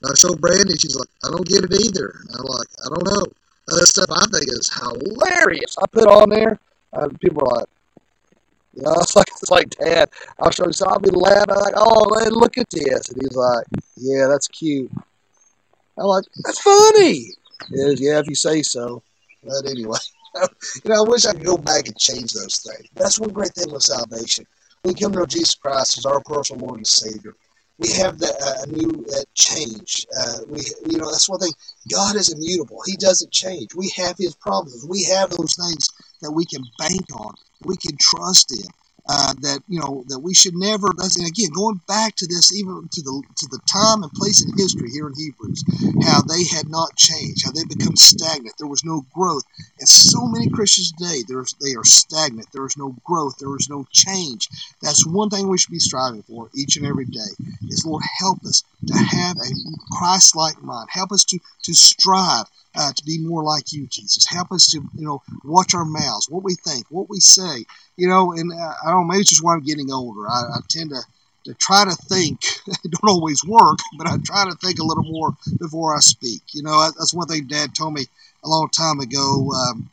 And 0.02 0.12
I 0.12 0.14
show 0.14 0.34
Brandy. 0.36 0.76
She's 0.76 0.96
like, 0.96 1.08
I 1.24 1.30
don't 1.30 1.46
get 1.46 1.64
it 1.64 1.72
either. 1.72 2.14
And 2.28 2.36
I'm 2.38 2.46
like, 2.46 2.68
I 2.84 2.88
don't 2.88 3.04
know. 3.04 3.26
Uh, 3.70 3.84
stuff 3.84 4.10
I 4.10 4.26
think 4.32 4.48
is 4.48 4.70
hilarious. 4.74 5.76
I 5.78 5.86
put 5.86 6.08
on 6.08 6.30
there, 6.30 6.58
And 6.92 7.20
people 7.20 7.46
are 7.48 7.58
like, 7.60 7.68
you 8.74 8.82
know, 8.82 8.94
it's 8.98 9.16
like 9.16 9.28
it's 9.28 9.50
like 9.50 9.70
Dad. 9.70 10.08
I'll 10.40 10.50
show 10.50 10.66
you. 10.66 10.72
So 10.72 10.86
I'll 10.86 10.98
be 10.98 11.10
laughing. 11.10 11.54
I'm 11.54 11.62
like, 11.62 11.74
oh, 11.76 12.18
man, 12.18 12.32
look 12.32 12.58
at 12.58 12.70
this, 12.70 13.10
and 13.10 13.22
he's 13.22 13.36
like, 13.36 13.66
yeah, 13.96 14.26
that's 14.28 14.48
cute. 14.48 14.90
I'm 15.98 16.06
like, 16.06 16.24
that's 16.44 16.60
funny. 16.60 17.32
Is 17.72 18.00
yeah, 18.00 18.18
if 18.20 18.28
you 18.28 18.34
say 18.34 18.62
so. 18.62 19.02
But 19.44 19.68
anyway, 19.68 19.98
you 20.84 20.90
know, 20.90 21.04
I 21.04 21.08
wish 21.08 21.26
I 21.26 21.32
could 21.32 21.44
go 21.44 21.56
back 21.56 21.86
and 21.86 21.98
change 21.98 22.32
those 22.32 22.58
things. 22.58 22.88
That's 22.94 23.20
one 23.20 23.30
great 23.30 23.54
thing 23.54 23.72
with 23.72 23.82
salvation. 23.82 24.46
We 24.84 24.94
come 24.94 25.12
to 25.12 25.18
know 25.20 25.26
Jesus 25.26 25.54
Christ 25.54 25.98
as 25.98 26.06
our 26.06 26.20
personal 26.20 26.66
Lord 26.66 26.78
and 26.78 26.86
Savior. 26.86 27.34
We 27.78 27.92
have 27.92 28.18
that 28.18 28.36
uh, 28.42 28.66
new 28.66 29.06
uh, 29.14 29.22
change. 29.34 30.06
Uh, 30.18 30.38
we, 30.48 30.60
you 30.90 30.98
know, 30.98 31.10
that's 31.10 31.28
one 31.28 31.40
thing. 31.40 31.52
God 31.90 32.16
is 32.16 32.32
immutable. 32.32 32.80
He 32.86 32.96
doesn't 32.96 33.32
change. 33.32 33.74
We 33.74 33.92
have 33.96 34.16
His 34.18 34.34
promises. 34.36 34.86
We 34.88 35.04
have 35.04 35.30
those 35.30 35.56
things 35.56 35.88
that 36.20 36.30
we 36.30 36.44
can 36.44 36.62
bank 36.78 37.06
on. 37.14 37.34
We 37.64 37.76
can 37.76 37.96
trust 37.98 38.52
in 38.52 38.68
uh, 39.08 39.34
that 39.40 39.60
you 39.68 39.80
know 39.80 40.04
that 40.08 40.20
we 40.20 40.34
should 40.34 40.54
never. 40.54 40.88
And 40.88 41.26
again, 41.26 41.50
going 41.54 41.80
back 41.88 42.16
to 42.16 42.26
this, 42.26 42.52
even 42.54 42.88
to 42.92 43.02
the 43.02 43.22
to 43.36 43.46
the 43.50 43.60
time 43.66 44.02
and 44.02 44.12
place 44.12 44.44
in 44.44 44.56
history 44.56 44.90
here 44.90 45.08
in 45.08 45.14
Hebrews, 45.16 45.64
how 46.04 46.22
they 46.22 46.44
had 46.54 46.68
not 46.68 46.96
changed, 46.96 47.44
how 47.44 47.52
they 47.52 47.64
become 47.64 47.96
stagnant. 47.96 48.54
There 48.58 48.68
was 48.68 48.84
no 48.84 49.04
growth, 49.14 49.44
and 49.78 49.88
so 49.88 50.26
many 50.26 50.48
Christians 50.48 50.92
today, 50.92 51.22
there's 51.28 51.54
they 51.60 51.74
are 51.74 51.84
stagnant. 51.84 52.48
There 52.52 52.66
is 52.66 52.76
no 52.76 52.94
growth. 53.04 53.38
There 53.38 53.56
is 53.56 53.68
no 53.70 53.86
change. 53.92 54.48
That's 54.82 55.06
one 55.06 55.30
thing 55.30 55.48
we 55.48 55.58
should 55.58 55.72
be 55.72 55.78
striving 55.78 56.22
for 56.22 56.50
each 56.54 56.76
and 56.76 56.86
every 56.86 57.06
day. 57.06 57.30
Is 57.68 57.84
Lord 57.86 58.02
help 58.18 58.44
us 58.44 58.62
to 58.86 58.94
have 58.94 59.36
a 59.36 59.50
Christ-like 59.98 60.62
mind. 60.62 60.88
Help 60.90 61.12
us 61.12 61.24
to 61.24 61.38
to 61.64 61.74
strive 61.74 62.46
uh, 62.74 62.92
to 62.92 63.04
be 63.04 63.18
more 63.18 63.42
like 63.42 63.72
you, 63.72 63.86
Jesus. 63.86 64.26
Help 64.26 64.52
us 64.52 64.70
to, 64.70 64.80
you 64.94 65.04
know, 65.04 65.22
watch 65.44 65.74
our 65.74 65.84
mouths, 65.84 66.28
what 66.28 66.44
we 66.44 66.54
think, 66.54 66.86
what 66.90 67.08
we 67.08 67.18
say, 67.18 67.64
you 67.96 68.08
know. 68.08 68.32
And 68.32 68.52
uh, 68.52 68.74
I 68.84 68.90
don't 68.90 69.02
know, 69.02 69.04
maybe 69.04 69.20
it's 69.20 69.30
just 69.30 69.44
why 69.44 69.54
I'm 69.54 69.64
getting 69.64 69.92
older. 69.92 70.28
I, 70.28 70.42
I 70.54 70.60
tend 70.68 70.90
to 70.90 71.00
to 71.44 71.54
try 71.54 71.84
to 71.84 71.92
think. 71.92 72.44
it 72.66 72.90
don't 72.90 73.10
always 73.10 73.44
work, 73.44 73.78
but 73.96 74.06
I 74.06 74.16
try 74.24 74.44
to 74.44 74.54
think 74.56 74.78
a 74.78 74.84
little 74.84 75.04
more 75.04 75.30
before 75.58 75.96
I 75.96 76.00
speak. 76.00 76.42
You 76.52 76.62
know, 76.62 76.82
that's 76.82 77.14
one 77.14 77.26
thing 77.28 77.46
Dad 77.46 77.74
told 77.74 77.94
me 77.94 78.04
a 78.44 78.48
long 78.48 78.68
time 78.68 79.00
ago. 79.00 79.50
Um, 79.52 79.90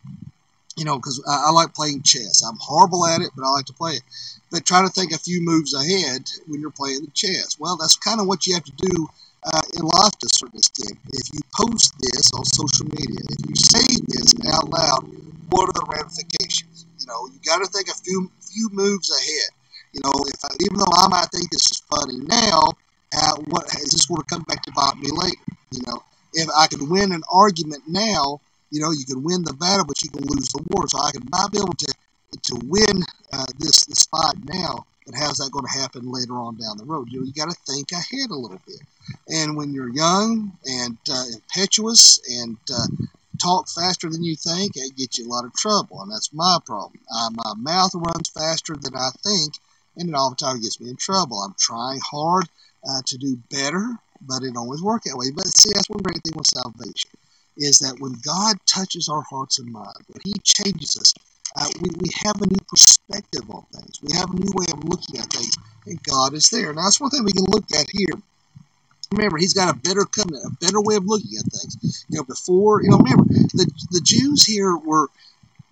you 0.75 0.85
know, 0.85 0.97
because 0.97 1.23
I, 1.27 1.45
I 1.47 1.51
like 1.51 1.73
playing 1.73 2.03
chess. 2.03 2.43
I'm 2.43 2.57
horrible 2.61 3.05
at 3.07 3.21
it, 3.21 3.31
but 3.35 3.43
I 3.43 3.49
like 3.49 3.65
to 3.65 3.73
play 3.73 3.93
it. 3.93 4.03
But 4.51 4.65
try 4.65 4.83
to 4.83 4.89
think 4.89 5.11
a 5.11 5.17
few 5.17 5.41
moves 5.41 5.73
ahead 5.73 6.29
when 6.47 6.61
you're 6.61 6.69
playing 6.69 7.01
the 7.01 7.11
chess. 7.11 7.57
Well, 7.59 7.77
that's 7.77 7.95
kind 7.97 8.21
of 8.21 8.27
what 8.27 8.45
you 8.45 8.53
have 8.53 8.63
to 8.65 8.71
do 8.73 9.09
uh, 9.43 9.61
in 9.75 9.85
a 9.85 10.29
certain 10.33 10.57
extent. 10.57 10.97
If 11.13 11.27
you 11.33 11.41
post 11.55 11.93
this 11.99 12.31
on 12.33 12.45
social 12.45 12.87
media, 12.87 13.21
if 13.29 13.41
you 13.47 13.55
say 13.55 13.87
this 14.07 14.33
out 14.53 14.69
loud, 14.69 15.03
what 15.49 15.69
are 15.69 15.73
the 15.73 15.85
ramifications? 15.87 16.85
You 16.99 17.07
know, 17.07 17.27
you 17.27 17.39
got 17.45 17.59
to 17.59 17.67
think 17.71 17.87
a 17.89 17.93
few 17.93 18.31
few 18.41 18.69
moves 18.71 19.09
ahead. 19.11 19.49
You 19.93 20.01
know, 20.03 20.13
if 20.27 20.39
I, 20.43 20.49
even 20.61 20.77
though 20.77 20.93
I 20.93 21.07
might 21.07 21.29
think 21.31 21.49
this 21.49 21.71
is 21.71 21.81
funny 21.89 22.19
now, 22.27 22.73
uh, 23.15 23.35
what 23.47 23.65
is 23.75 23.91
this 23.91 24.05
going 24.05 24.21
to 24.21 24.27
come 24.27 24.43
back 24.43 24.61
to 24.63 24.71
bite 24.71 24.97
me 24.97 25.09
later? 25.11 25.41
You 25.71 25.81
know, 25.87 26.03
if 26.33 26.49
I 26.55 26.67
could 26.67 26.89
win 26.89 27.11
an 27.13 27.23
argument 27.31 27.83
now, 27.87 28.41
you 28.71 28.81
know, 28.81 28.91
you 28.91 29.05
can 29.05 29.23
win 29.23 29.43
the 29.43 29.53
battle, 29.53 29.85
but 29.85 30.01
you 30.03 30.09
can 30.09 30.23
lose 30.23 30.49
the 30.49 30.63
war. 30.69 30.87
So 30.87 30.99
I 30.99 31.11
could 31.11 31.29
might 31.31 31.51
be 31.51 31.59
able 31.59 31.73
to 31.73 31.93
to 32.43 32.55
win 32.65 33.01
uh, 33.31 33.45
this 33.57 33.85
this 33.85 34.05
fight 34.07 34.35
now 34.45 34.85
but 35.07 35.15
how's 35.15 35.37
that 35.37 35.51
going 35.53 35.65
to 35.65 35.79
happen 35.79 36.11
later 36.11 36.33
on 36.33 36.57
down 36.57 36.77
the 36.77 36.83
road? 36.83 37.07
You 37.09 37.19
know, 37.19 37.25
you 37.25 37.31
got 37.31 37.49
to 37.49 37.55
think 37.65 37.93
ahead 37.93 38.29
a 38.29 38.35
little 38.35 38.59
bit. 38.67 38.81
And 39.29 39.55
when 39.55 39.73
you're 39.73 39.89
young 39.89 40.51
and 40.65 40.97
uh, 41.09 41.23
impetuous 41.33 42.19
and 42.29 42.57
uh, 42.69 42.87
talk 43.41 43.69
faster 43.69 44.09
than 44.09 44.21
you 44.21 44.35
think, 44.35 44.73
it 44.75 44.97
gets 44.97 45.17
you 45.17 45.25
a 45.25 45.31
lot 45.31 45.45
of 45.45 45.53
trouble, 45.53 46.01
and 46.01 46.11
that's 46.11 46.33
my 46.33 46.57
problem. 46.65 46.99
Uh, 47.09 47.29
my 47.31 47.53
mouth 47.55 47.91
runs 47.95 48.29
faster 48.29 48.75
than 48.75 48.95
I 48.95 49.09
think, 49.23 49.53
and 49.95 50.09
it 50.09 50.13
oftentimes 50.13 50.61
gets 50.61 50.81
me 50.81 50.89
in 50.89 50.97
trouble. 50.97 51.41
I'm 51.41 51.55
trying 51.57 52.01
hard 52.03 52.49
uh, 52.87 53.01
to 53.05 53.17
do 53.17 53.37
better, 53.49 53.95
but 54.21 54.43
it 54.43 54.57
always 54.57 54.83
work 54.83 55.03
that 55.03 55.15
way. 55.15 55.31
But 55.33 55.47
see, 55.47 55.71
that's 55.73 55.89
one 55.89 56.03
great 56.03 56.21
thing 56.21 56.33
with 56.35 56.47
salvation 56.47 57.11
is 57.57 57.79
that 57.79 57.99
when 57.99 58.13
God 58.23 58.57
touches 58.65 59.07
our 59.07 59.23
hearts 59.29 59.57
and 59.57 59.71
minds, 59.71 60.03
when 60.07 60.21
He 60.25 60.33
changes 60.43 60.97
us, 60.99 61.13
uh, 61.55 61.67
we, 61.81 61.89
we 61.97 62.09
have 62.25 62.41
a 62.41 62.47
new 62.47 62.59
perspective 62.67 63.49
on 63.49 63.65
things. 63.73 63.99
We 64.01 64.15
have 64.15 64.29
a 64.29 64.35
new 64.35 64.51
way 64.53 64.65
of 64.71 64.83
looking 64.83 65.17
at 65.19 65.31
things, 65.31 65.57
and 65.85 66.01
God 66.03 66.33
is 66.33 66.49
there. 66.49 66.73
Now, 66.73 66.83
that's 66.83 66.99
one 66.99 67.09
thing 67.09 67.23
we 67.23 67.31
can 67.31 67.45
look 67.49 67.65
at 67.73 67.87
here. 67.91 68.21
Remember, 69.11 69.37
He's 69.37 69.53
got 69.53 69.73
a 69.73 69.79
better 69.79 70.03
covenant, 70.05 70.43
a 70.45 70.65
better 70.65 70.81
way 70.81 70.95
of 70.95 71.05
looking 71.05 71.31
at 71.37 71.51
things. 71.51 72.05
You 72.09 72.17
know, 72.17 72.23
before, 72.23 72.83
you 72.83 72.89
know, 72.89 72.97
remember, 72.97 73.23
the, 73.23 73.71
the 73.91 74.01
Jews 74.03 74.45
here 74.45 74.75
were 74.75 75.07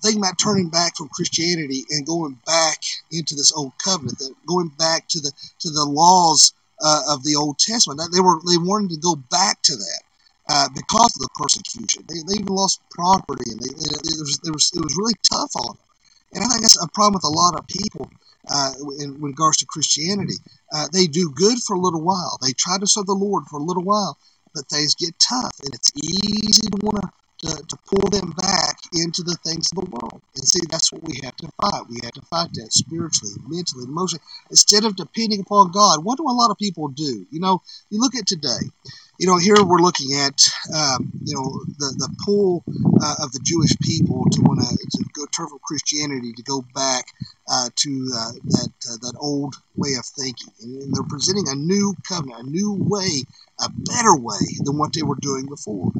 thinking 0.01 0.21
about 0.21 0.39
turning 0.39 0.69
back 0.69 0.95
from 0.95 1.09
Christianity 1.09 1.83
and 1.89 2.05
going 2.05 2.37
back 2.45 2.77
into 3.11 3.35
this 3.35 3.51
old 3.51 3.73
covenant, 3.83 4.21
going 4.47 4.69
back 4.77 5.07
to 5.09 5.19
the 5.19 5.31
to 5.59 5.69
the 5.69 5.83
laws 5.83 6.53
uh, 6.81 7.01
of 7.09 7.23
the 7.23 7.35
Old 7.35 7.59
Testament. 7.59 7.99
They 8.13 8.21
were 8.21 8.39
they 8.47 8.57
wanted 8.57 8.91
to 8.91 8.97
go 8.97 9.15
back 9.15 9.61
to 9.63 9.75
that 9.75 10.01
uh, 10.49 10.67
because 10.73 11.15
of 11.15 11.21
the 11.21 11.29
persecution. 11.35 12.03
They, 12.07 12.21
they 12.27 12.39
even 12.41 12.53
lost 12.53 12.81
property, 12.91 13.49
and 13.51 13.59
they, 13.59 13.69
it, 13.69 14.19
was, 14.21 14.39
it, 14.45 14.51
was, 14.51 14.71
it 14.75 14.81
was 14.83 14.95
really 14.97 15.15
tough 15.29 15.51
on 15.55 15.75
them. 15.75 15.85
And 16.33 16.43
I 16.43 16.47
think 16.47 16.61
that's 16.61 16.81
a 16.83 16.87
problem 16.89 17.15
with 17.15 17.23
a 17.23 17.35
lot 17.35 17.57
of 17.57 17.67
people 17.67 18.11
uh, 18.49 18.73
in, 18.99 19.21
regards 19.21 19.57
to 19.57 19.65
Christianity. 19.65 20.35
Uh, 20.73 20.87
they 20.91 21.07
do 21.07 21.31
good 21.33 21.57
for 21.65 21.75
a 21.75 21.79
little 21.79 22.01
while. 22.01 22.37
They 22.41 22.53
try 22.53 22.77
to 22.77 22.87
serve 22.87 23.05
the 23.07 23.13
Lord 23.13 23.45
for 23.45 23.57
a 23.57 23.63
little 23.63 23.83
while, 23.83 24.17
but 24.53 24.67
things 24.67 24.95
get 24.95 25.17
tough, 25.19 25.55
and 25.63 25.73
it's 25.73 25.91
easy 25.95 26.69
to 26.69 26.77
want 26.83 27.05
to, 27.39 27.55
to 27.55 27.77
pull 27.85 28.09
them 28.09 28.31
back 28.37 28.77
into 28.93 29.21
the 29.23 29.37
things 29.43 29.69
of 29.71 29.83
the 29.83 29.89
world. 29.91 30.21
And 30.35 30.47
see, 30.47 30.61
that's 30.69 30.91
what 30.91 31.03
we 31.03 31.19
have 31.23 31.35
to 31.37 31.49
fight. 31.61 31.83
We 31.89 31.99
have 32.03 32.13
to 32.13 32.21
fight 32.21 32.49
that 32.53 32.71
spiritually, 32.71 33.35
mentally, 33.47 33.85
emotionally. 33.85 34.23
Instead 34.49 34.85
of 34.85 34.95
depending 34.95 35.41
upon 35.41 35.71
God, 35.71 36.03
what 36.03 36.17
do 36.17 36.23
a 36.23 36.31
lot 36.31 36.51
of 36.51 36.57
people 36.57 36.87
do? 36.87 37.25
You 37.31 37.39
know, 37.39 37.61
you 37.89 37.99
look 37.99 38.15
at 38.15 38.27
today 38.27 38.71
you 39.17 39.27
know, 39.27 39.37
here 39.37 39.55
we're 39.63 39.79
looking 39.79 40.13
at, 40.17 40.47
um, 40.75 41.11
you 41.23 41.35
know, 41.35 41.63
the, 41.77 41.95
the 41.97 42.15
pull 42.25 42.63
uh, 43.01 43.15
of 43.23 43.31
the 43.31 43.39
Jewish 43.43 43.71
people 43.81 44.25
to 44.31 44.41
want 44.41 44.59
to 44.59 45.05
go 45.13 45.25
turn 45.27 45.47
from 45.47 45.59
Christianity 45.63 46.33
to 46.33 46.43
go 46.43 46.63
back 46.73 47.05
uh, 47.49 47.69
to 47.75 48.11
uh, 48.13 48.31
that 48.45 48.69
uh, 48.89 48.97
that 49.01 49.15
old 49.19 49.55
way 49.75 49.93
of 49.97 50.05
thinking, 50.05 50.51
and 50.61 50.93
they're 50.93 51.03
presenting 51.07 51.47
a 51.47 51.55
new 51.55 51.95
covenant, 52.07 52.47
a 52.47 52.49
new 52.49 52.75
way, 52.79 53.23
a 53.61 53.69
better 53.69 54.15
way 54.15 54.43
than 54.63 54.77
what 54.77 54.93
they 54.93 55.03
were 55.03 55.17
doing 55.21 55.45
before. 55.47 55.91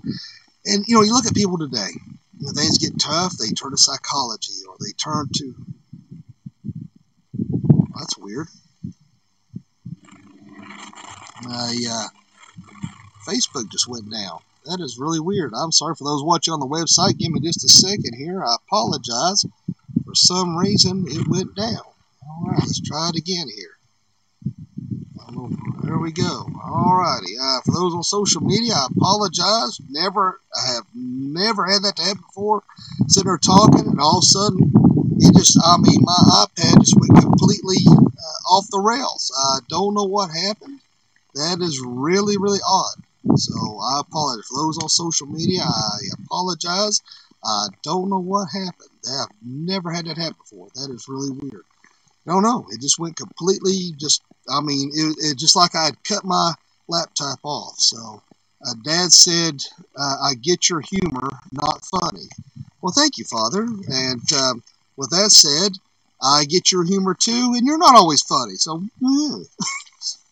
And 0.66 0.84
you 0.88 0.96
know, 0.96 1.02
you 1.04 1.14
look 1.14 1.26
at 1.26 1.36
people 1.36 1.58
today. 1.58 1.92
When 2.38 2.54
things 2.54 2.78
get 2.80 3.00
tough, 3.00 3.38
they 3.38 3.48
turn 3.48 3.72
to 3.72 3.78
psychology, 3.78 4.54
or 4.68 4.76
they 4.80 4.92
turn 4.92 5.30
to. 5.36 5.56
That's 7.98 8.18
weird. 8.18 8.48
I 11.48 11.78
uh, 11.90 12.08
Facebook 13.26 13.72
just 13.72 13.88
went 13.88 14.12
down. 14.12 14.40
That 14.66 14.80
is 14.80 14.98
really 15.00 15.20
weird. 15.20 15.54
I'm 15.56 15.72
sorry 15.72 15.96
for 15.96 16.06
those 16.06 16.24
watching 16.24 16.54
on 16.54 16.60
the 16.60 16.68
website. 16.68 17.18
Give 17.18 17.32
me 17.32 17.40
just 17.40 17.64
a 17.64 17.70
second 17.70 18.16
here. 18.16 18.44
I 18.44 18.56
apologize. 18.66 19.46
For 20.06 20.16
some 20.16 20.58
reason, 20.58 21.06
it 21.08 21.28
went 21.28 21.56
down. 21.56 21.86
All 22.28 22.48
right, 22.48 22.60
let's 22.60 22.82
try 22.82 23.10
it 23.10 23.18
again 23.18 23.48
here. 23.56 23.76
There 25.84 26.00
we 26.00 26.12
go. 26.12 26.48
All 26.64 26.98
righty. 26.98 27.38
Uh, 27.40 27.62
for 27.62 27.72
those 27.74 27.94
on 27.94 28.02
social 28.02 28.42
media, 28.42 28.74
I 28.74 28.88
apologize. 28.90 29.80
Never, 29.88 30.40
I 30.56 30.74
have 30.74 30.86
never 30.96 31.66
had 31.66 31.84
that 31.84 31.96
to 31.98 32.02
happen 32.02 32.24
before. 32.28 32.64
Sitting 33.08 33.28
there 33.28 33.38
talking, 33.38 33.88
and 33.88 34.00
all 34.00 34.18
of 34.18 34.24
a 34.24 34.26
sudden, 34.26 34.72
it 35.20 35.36
just, 35.38 35.60
I 35.64 35.78
mean, 35.78 36.02
my 36.02 36.48
iPad 36.48 36.80
just 36.80 37.00
went 37.00 37.22
completely 37.22 37.78
uh, 37.88 38.54
off 38.54 38.66
the 38.72 38.80
rails. 38.80 39.32
I 39.38 39.60
don't 39.70 39.94
know 39.94 40.06
what 40.06 40.32
happened. 40.32 40.80
That 41.36 41.62
is 41.62 41.80
really, 41.86 42.38
really 42.38 42.60
odd. 42.68 43.04
So 43.36 43.80
I 43.80 44.02
apologize. 44.02 44.46
For 44.48 44.58
those 44.58 44.78
on 44.78 44.90
social 44.90 45.28
media, 45.28 45.62
I 45.64 45.98
apologize. 46.24 47.02
I 47.44 47.68
don't 47.84 48.10
know 48.10 48.20
what 48.20 48.48
happened. 48.54 48.90
I've 49.08 49.28
never 49.44 49.92
had 49.92 50.06
that 50.06 50.18
happen 50.18 50.38
before. 50.38 50.68
That 50.76 50.92
is 50.92 51.06
really 51.08 51.32
weird. 51.32 51.66
I 52.28 52.32
don't 52.32 52.44
know. 52.44 52.66
It 52.72 52.82
just 52.82 52.98
went 52.98 53.18
completely 53.18 53.94
just, 53.98 54.24
I 54.50 54.62
mean, 54.62 54.92
it, 54.94 55.32
it 55.32 55.38
just 55.38 55.56
like 55.56 55.76
I 55.76 55.86
had 55.86 56.04
cut 56.04 56.26
my 56.26 56.54
laptop 56.88 57.40
off. 57.44 57.76
So 57.78 58.22
uh, 58.66 58.74
Dad 58.84 59.12
said, 59.12 59.62
uh, 59.96 60.16
I 60.24 60.34
get 60.36 60.70
your 60.70 60.82
humor, 60.82 61.30
not 61.52 61.86
funny. 61.86 62.28
Well, 62.82 62.94
thank 62.96 63.18
you, 63.18 63.26
Father. 63.26 63.62
And 63.62 64.34
um, 64.34 64.64
with 64.98 65.12
that 65.12 65.32
said, 65.32 65.74
I 66.22 66.46
get 66.46 66.72
your 66.72 66.84
humor 66.84 67.14
too, 67.14 67.54
and 67.56 67.66
you're 67.66 67.78
not 67.78 67.96
always 67.96 68.22
funny. 68.22 68.56
So, 68.56 68.84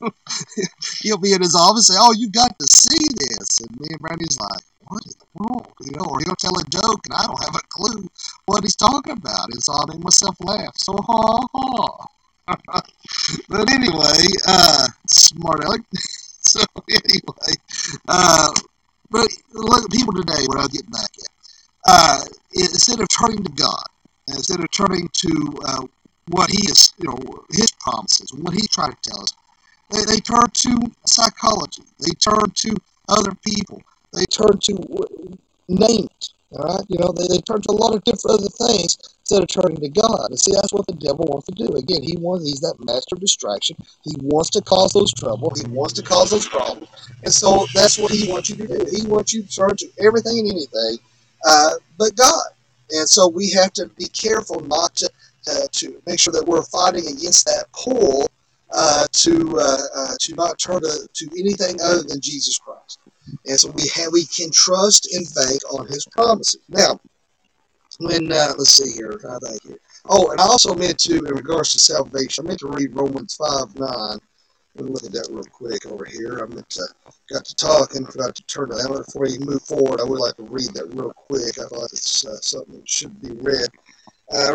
he'll 1.01 1.17
be 1.17 1.33
in 1.33 1.41
his 1.41 1.55
office 1.55 1.89
and 1.89 1.95
say, 1.95 1.99
"Oh, 1.99 2.13
you 2.13 2.29
got 2.29 2.57
to 2.57 2.65
see 2.67 3.05
this," 3.15 3.61
and 3.61 3.79
me 3.79 3.87
and 3.91 3.99
Brandy's 3.99 4.39
like, 4.39 4.63
"What 4.87 5.03
in 5.05 5.13
the 5.19 5.25
world?" 5.35 5.67
You 5.81 5.91
know, 5.97 6.05
or 6.05 6.19
he'll 6.19 6.35
tell 6.35 6.57
a 6.57 6.63
joke 6.65 7.01
and 7.05 7.13
I 7.13 7.25
don't 7.25 7.43
have 7.43 7.55
a 7.55 7.67
clue 7.69 8.07
what 8.45 8.63
he's 8.63 8.75
talking 8.75 9.13
about, 9.13 9.51
and 9.51 9.63
so 9.63 9.73
I 9.73 9.85
make 9.89 10.03
myself 10.03 10.35
laugh. 10.39 10.73
So 10.77 10.93
ha 10.97 11.39
ha. 11.53 12.07
but 13.49 13.71
anyway, 13.71 14.19
uh, 14.47 14.87
smart 15.07 15.63
aleck. 15.63 15.81
so 15.93 16.61
anyway, 16.89 17.53
uh, 18.07 18.51
but 19.09 19.27
look, 19.53 19.85
at 19.85 19.91
people 19.91 20.13
today, 20.13 20.43
what 20.47 20.59
I'll 20.59 20.67
get 20.67 20.89
back 20.91 21.09
at, 21.19 21.33
uh, 21.87 22.19
instead 22.53 22.99
of 22.99 23.07
turning 23.09 23.43
to 23.43 23.51
God, 23.51 23.83
instead 24.27 24.59
of 24.59 24.69
turning 24.71 25.07
to 25.13 25.59
uh, 25.65 25.85
what 26.29 26.49
He 26.49 26.67
is, 26.67 26.93
you 26.97 27.09
know, 27.09 27.17
His 27.51 27.71
promises, 27.79 28.33
what 28.33 28.53
He 28.53 28.67
trying 28.67 28.91
to 28.91 28.97
tell 29.03 29.21
us, 29.21 29.33
they, 29.91 30.05
they 30.05 30.19
turn 30.19 30.49
to 30.51 30.91
psychology. 31.05 31.83
They 31.99 32.13
turn 32.13 32.49
to 32.55 32.75
other 33.09 33.31
people. 33.45 33.81
They 34.13 34.25
turn 34.25 34.57
to 34.59 35.07
name 35.67 36.05
it. 36.05 36.29
All 36.51 36.63
right, 36.65 36.85
you 36.87 36.99
know, 36.99 37.11
they, 37.11 37.25
they 37.33 37.41
turn 37.41 37.61
to 37.61 37.71
a 37.71 37.73
lot 37.73 37.95
of 37.95 38.03
different 38.03 38.39
other 38.39 38.49
things 38.67 38.97
instead 39.21 39.41
of 39.41 39.47
turning 39.49 39.81
to 39.81 39.89
God. 39.89 40.29
And 40.29 40.39
see, 40.39 40.51
that's 40.53 40.71
what 40.71 40.85
the 40.85 40.93
devil 40.93 41.25
wants 41.25 41.47
to 41.47 41.51
do. 41.53 41.65
Again, 41.73 42.03
he 42.03 42.15
wants 42.17 42.45
he's 42.45 42.59
that 42.59 42.75
master 42.85 43.15
distraction. 43.15 43.75
He 44.03 44.13
wants 44.21 44.51
to 44.51 44.61
cause 44.61 44.93
those 44.93 45.11
trouble. 45.13 45.51
He 45.55 45.67
wants 45.69 45.93
to 45.93 46.03
cause 46.03 46.29
those 46.29 46.47
problems. 46.47 46.89
And 47.23 47.33
so 47.33 47.65
that's 47.73 47.97
what 47.97 48.11
he 48.11 48.31
wants 48.31 48.51
you 48.51 48.55
to 48.57 48.67
do. 48.67 48.85
He 48.91 49.07
wants 49.07 49.33
you 49.33 49.41
to 49.41 49.49
turn 49.49 49.75
to 49.77 49.87
everything 49.99 50.39
and 50.39 50.51
anything 50.51 50.99
uh, 51.45 51.71
but 51.97 52.15
God. 52.15 52.45
And 52.91 53.07
so 53.09 53.27
we 53.27 53.49
have 53.51 53.73
to 53.73 53.87
be 53.97 54.05
careful 54.07 54.59
not 54.61 54.95
to 54.97 55.09
uh, 55.51 55.67
to 55.73 56.01
make 56.05 56.19
sure 56.19 56.31
that 56.31 56.45
we're 56.45 56.63
fighting 56.63 57.05
against 57.05 57.45
that 57.45 57.65
pull 57.73 58.27
uh, 58.73 59.05
to 59.11 59.57
uh, 59.57 59.77
uh, 59.95 60.15
to 60.19 60.35
not 60.35 60.59
turn 60.59 60.81
to, 60.81 61.07
to 61.13 61.25
anything 61.39 61.79
other 61.81 62.03
than 62.03 62.19
Jesus 62.19 62.57
Christ. 62.57 62.99
And 63.45 63.57
so 63.59 63.71
we 63.71 63.83
have, 63.95 64.11
we 64.11 64.25
can 64.25 64.51
trust 64.51 65.13
and 65.13 65.25
bank 65.35 65.59
on 65.73 65.87
His 65.87 66.05
promises. 66.11 66.59
Now, 66.67 66.99
when 67.99 68.31
uh, 68.31 68.53
let's 68.57 68.71
see 68.71 68.91
here, 68.93 69.19
I 69.29 69.37
think 69.45 69.63
here. 69.63 69.79
Oh, 70.09 70.31
and 70.31 70.41
I 70.41 70.43
also 70.43 70.73
meant 70.73 70.99
to, 70.99 71.15
in 71.17 71.33
regards 71.35 71.71
to 71.73 71.79
salvation, 71.79 72.45
I 72.45 72.47
meant 72.49 72.59
to 72.59 72.67
read 72.67 72.95
Romans 72.95 73.35
five 73.35 73.73
nine. 73.75 74.19
Let 74.75 74.85
me 74.85 74.91
look 74.91 75.03
at 75.05 75.11
that 75.11 75.29
real 75.29 75.43
quick 75.43 75.85
over 75.85 76.03
here. 76.03 76.43
I 76.43 76.53
meant 76.53 76.69
to 76.71 76.83
got 77.29 77.45
to 77.45 77.55
talk 77.55 77.95
and 77.95 78.07
forgot 78.07 78.35
to 78.35 78.43
turn 78.43 78.69
to 78.69 78.75
that. 78.75 79.05
Before 79.05 79.27
you 79.27 79.39
move 79.41 79.61
forward, 79.61 80.01
I 80.01 80.03
would 80.03 80.19
like 80.19 80.35
to 80.37 80.43
read 80.43 80.73
that 80.73 80.93
real 80.95 81.13
quick. 81.13 81.59
I 81.59 81.67
thought 81.67 81.93
it's 81.93 82.25
uh, 82.25 82.41
something 82.41 82.79
that 82.79 82.89
should 82.89 83.21
be 83.21 83.31
read. 83.33 83.67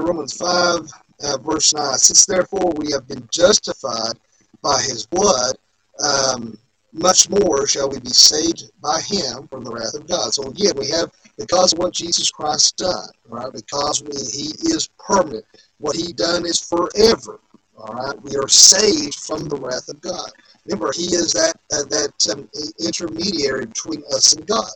Romans 0.03 0.37
five 0.37 0.91
uh, 1.23 1.39
verse 1.39 1.73
nine. 1.75 1.99
Since 1.99 2.27
therefore 2.27 2.73
we 2.77 2.93
have 2.93 3.07
been 3.09 3.29
justified 3.33 4.19
by 4.63 4.81
His 4.83 5.07
blood. 5.07 5.57
Um, 6.05 6.59
much 6.93 7.29
more 7.29 7.67
shall 7.67 7.89
we 7.89 8.01
be 8.01 8.11
saved 8.11 8.71
by 8.83 9.01
him 9.01 9.47
from 9.49 9.63
the 9.63 9.71
wrath 9.71 9.95
of 9.95 10.07
God. 10.07 10.33
So 10.33 10.45
again, 10.45 10.73
we 10.77 10.89
have 10.89 11.11
because 11.37 11.73
of 11.73 11.79
what 11.79 11.93
Jesus 11.93 12.31
Christ 12.31 12.77
done, 12.77 13.09
right? 13.29 13.53
Because 13.53 14.03
we, 14.03 14.11
he 14.11 14.49
is 14.75 14.89
permanent. 14.99 15.45
What 15.79 15.97
he 15.97 16.13
done 16.13 16.47
is 16.47 16.61
forever. 16.61 17.41
All 17.77 17.95
right, 17.95 18.23
we 18.23 18.37
are 18.37 18.49
saved 18.49 19.15
from 19.15 19.49
the 19.49 19.57
wrath 19.57 19.89
of 19.89 20.01
God. 20.01 20.31
Remember, 20.67 20.91
he 20.93 21.05
is 21.05 21.33
that 21.33 21.55
uh, 21.73 21.85
that 21.91 22.13
um, 22.33 22.49
intermediary 22.85 23.67
between 23.67 24.03
us 24.13 24.33
and 24.33 24.47
God. 24.47 24.71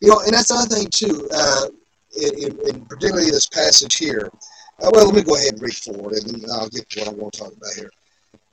You 0.00 0.08
know, 0.08 0.20
and 0.20 0.32
that's 0.32 0.50
another 0.50 0.74
thing 0.74 0.88
too. 0.90 1.28
Uh, 1.34 1.66
in, 2.16 2.58
in, 2.68 2.86
particularly 2.86 3.30
this 3.30 3.46
passage 3.46 3.98
here. 3.98 4.30
Uh, 4.82 4.90
well, 4.92 5.06
let 5.06 5.14
me 5.14 5.22
go 5.22 5.36
ahead 5.36 5.52
and 5.52 5.62
read 5.62 5.74
forward, 5.74 6.12
and 6.26 6.44
I'll 6.52 6.68
get 6.68 6.88
to 6.90 7.00
what 7.00 7.08
I 7.08 7.12
want 7.12 7.32
to 7.34 7.40
talk 7.40 7.52
about 7.52 7.74
here. 7.76 7.90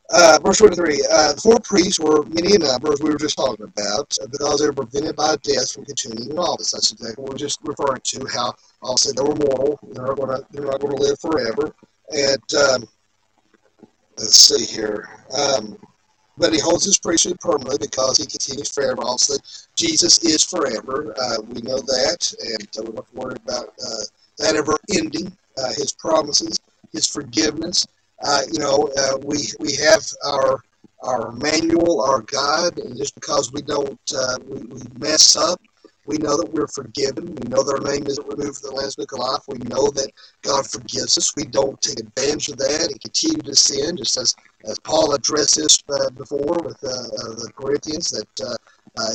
Uh, 0.10 0.38
verse 0.44 0.60
23, 0.60 1.04
uh, 1.12 1.34
the 1.34 1.42
four 1.42 1.60
priests 1.62 2.00
were 2.00 2.24
many 2.24 2.56
in 2.56 2.62
number, 2.62 2.94
as 2.94 3.02
we 3.02 3.10
were 3.10 3.18
just 3.18 3.38
talking 3.38 3.66
about, 3.66 4.16
uh, 4.22 4.28
because 4.32 4.60
they 4.60 4.68
were 4.68 4.74
prevented 4.74 5.16
by 5.16 5.36
death 5.42 5.72
from 5.72 5.86
continuing 5.86 6.30
in 6.30 6.38
office. 6.38 6.72
That's 6.72 6.92
exactly 6.92 7.24
what 7.24 7.32
we're 7.32 7.38
just 7.38 7.60
referring 7.64 8.02
to, 8.04 8.28
how 8.32 8.54
I'll 8.84 8.98
say 8.98 9.12
they 9.16 9.24
were 9.24 9.36
mortal, 9.36 9.80
they're 9.92 10.06
not 10.06 10.18
going 10.18 10.38
to, 10.38 10.46
they're 10.52 10.66
not 10.66 10.80
going 10.80 10.96
to 10.96 11.02
live 11.02 11.20
forever. 11.20 11.76
And 12.12 12.54
um, 12.54 12.90
let's 14.18 14.38
see 14.38 14.66
here. 14.66 15.10
Um, 15.36 15.78
but 16.38 16.54
he 16.54 16.60
holds 16.60 16.86
his 16.86 17.00
priesthood 17.00 17.40
permanently 17.40 17.78
because 17.80 18.18
he 18.18 18.26
continues 18.26 18.70
forever. 18.70 19.02
Also, 19.02 19.36
Jesus 19.76 20.20
is 20.24 20.44
forever. 20.44 21.14
Uh, 21.18 21.42
we 21.48 21.62
know 21.62 21.78
that, 21.78 22.34
and 22.40 22.68
uh, 22.78 22.84
we're 22.86 22.96
not 22.96 23.14
worried 23.14 23.40
about 23.46 23.70
uh, 23.70 24.04
that 24.40 24.56
ever 24.56 24.74
ending. 24.96 25.36
Uh, 25.58 25.70
his 25.78 25.94
promises, 25.94 26.60
his 26.92 27.08
forgiveness, 27.08 27.86
uh, 28.24 28.42
you 28.52 28.60
know, 28.60 28.90
uh, 28.98 29.18
we 29.24 29.38
we 29.60 29.76
have 29.76 30.04
our 30.26 30.64
our 31.04 31.32
manual, 31.34 32.02
our 32.02 32.22
guide, 32.22 32.80
and 32.80 32.98
just 32.98 33.14
because 33.16 33.52
we 33.52 33.62
don't 33.62 34.00
we, 34.48 34.62
we 34.62 34.82
mess 34.98 35.36
up, 35.36 35.60
we 36.06 36.18
know 36.18 36.38
that 36.38 36.52
we're 36.52 36.68
forgiven. 36.68 37.36
We 37.36 37.50
know 37.50 37.64
that 37.64 37.80
our 37.80 37.92
name 37.92 38.08
isn't 38.08 38.28
removed 38.28 38.58
from 38.60 38.70
the 38.70 38.76
Lamb's 38.76 38.96
Book 38.96 39.12
of 39.14 39.20
Life. 39.20 39.44
We 39.48 39.58
know 39.70 39.90
that 39.92 40.12
God 40.42 40.66
forgives 40.66 41.18
us. 41.18 41.36
We 41.36 41.46
don't 41.46 41.82
take 41.82 42.00
advantage 42.00 42.50
of 42.50 42.58
that 42.58 42.90
and 42.92 43.02
continue 43.02 43.42
to 43.42 43.56
sin, 43.56 43.98
just 43.98 44.18
as, 44.18 44.36
as 44.66 44.80
Paul 44.80 45.14
addressed 45.14 45.56
this 45.56 45.84
uh, 45.90 46.10
before 46.12 46.58
with 46.64 46.82
uh, 46.84 46.88
uh, 46.88 47.36
the 47.36 47.52
Corinthians, 47.56 48.10
that 48.12 48.58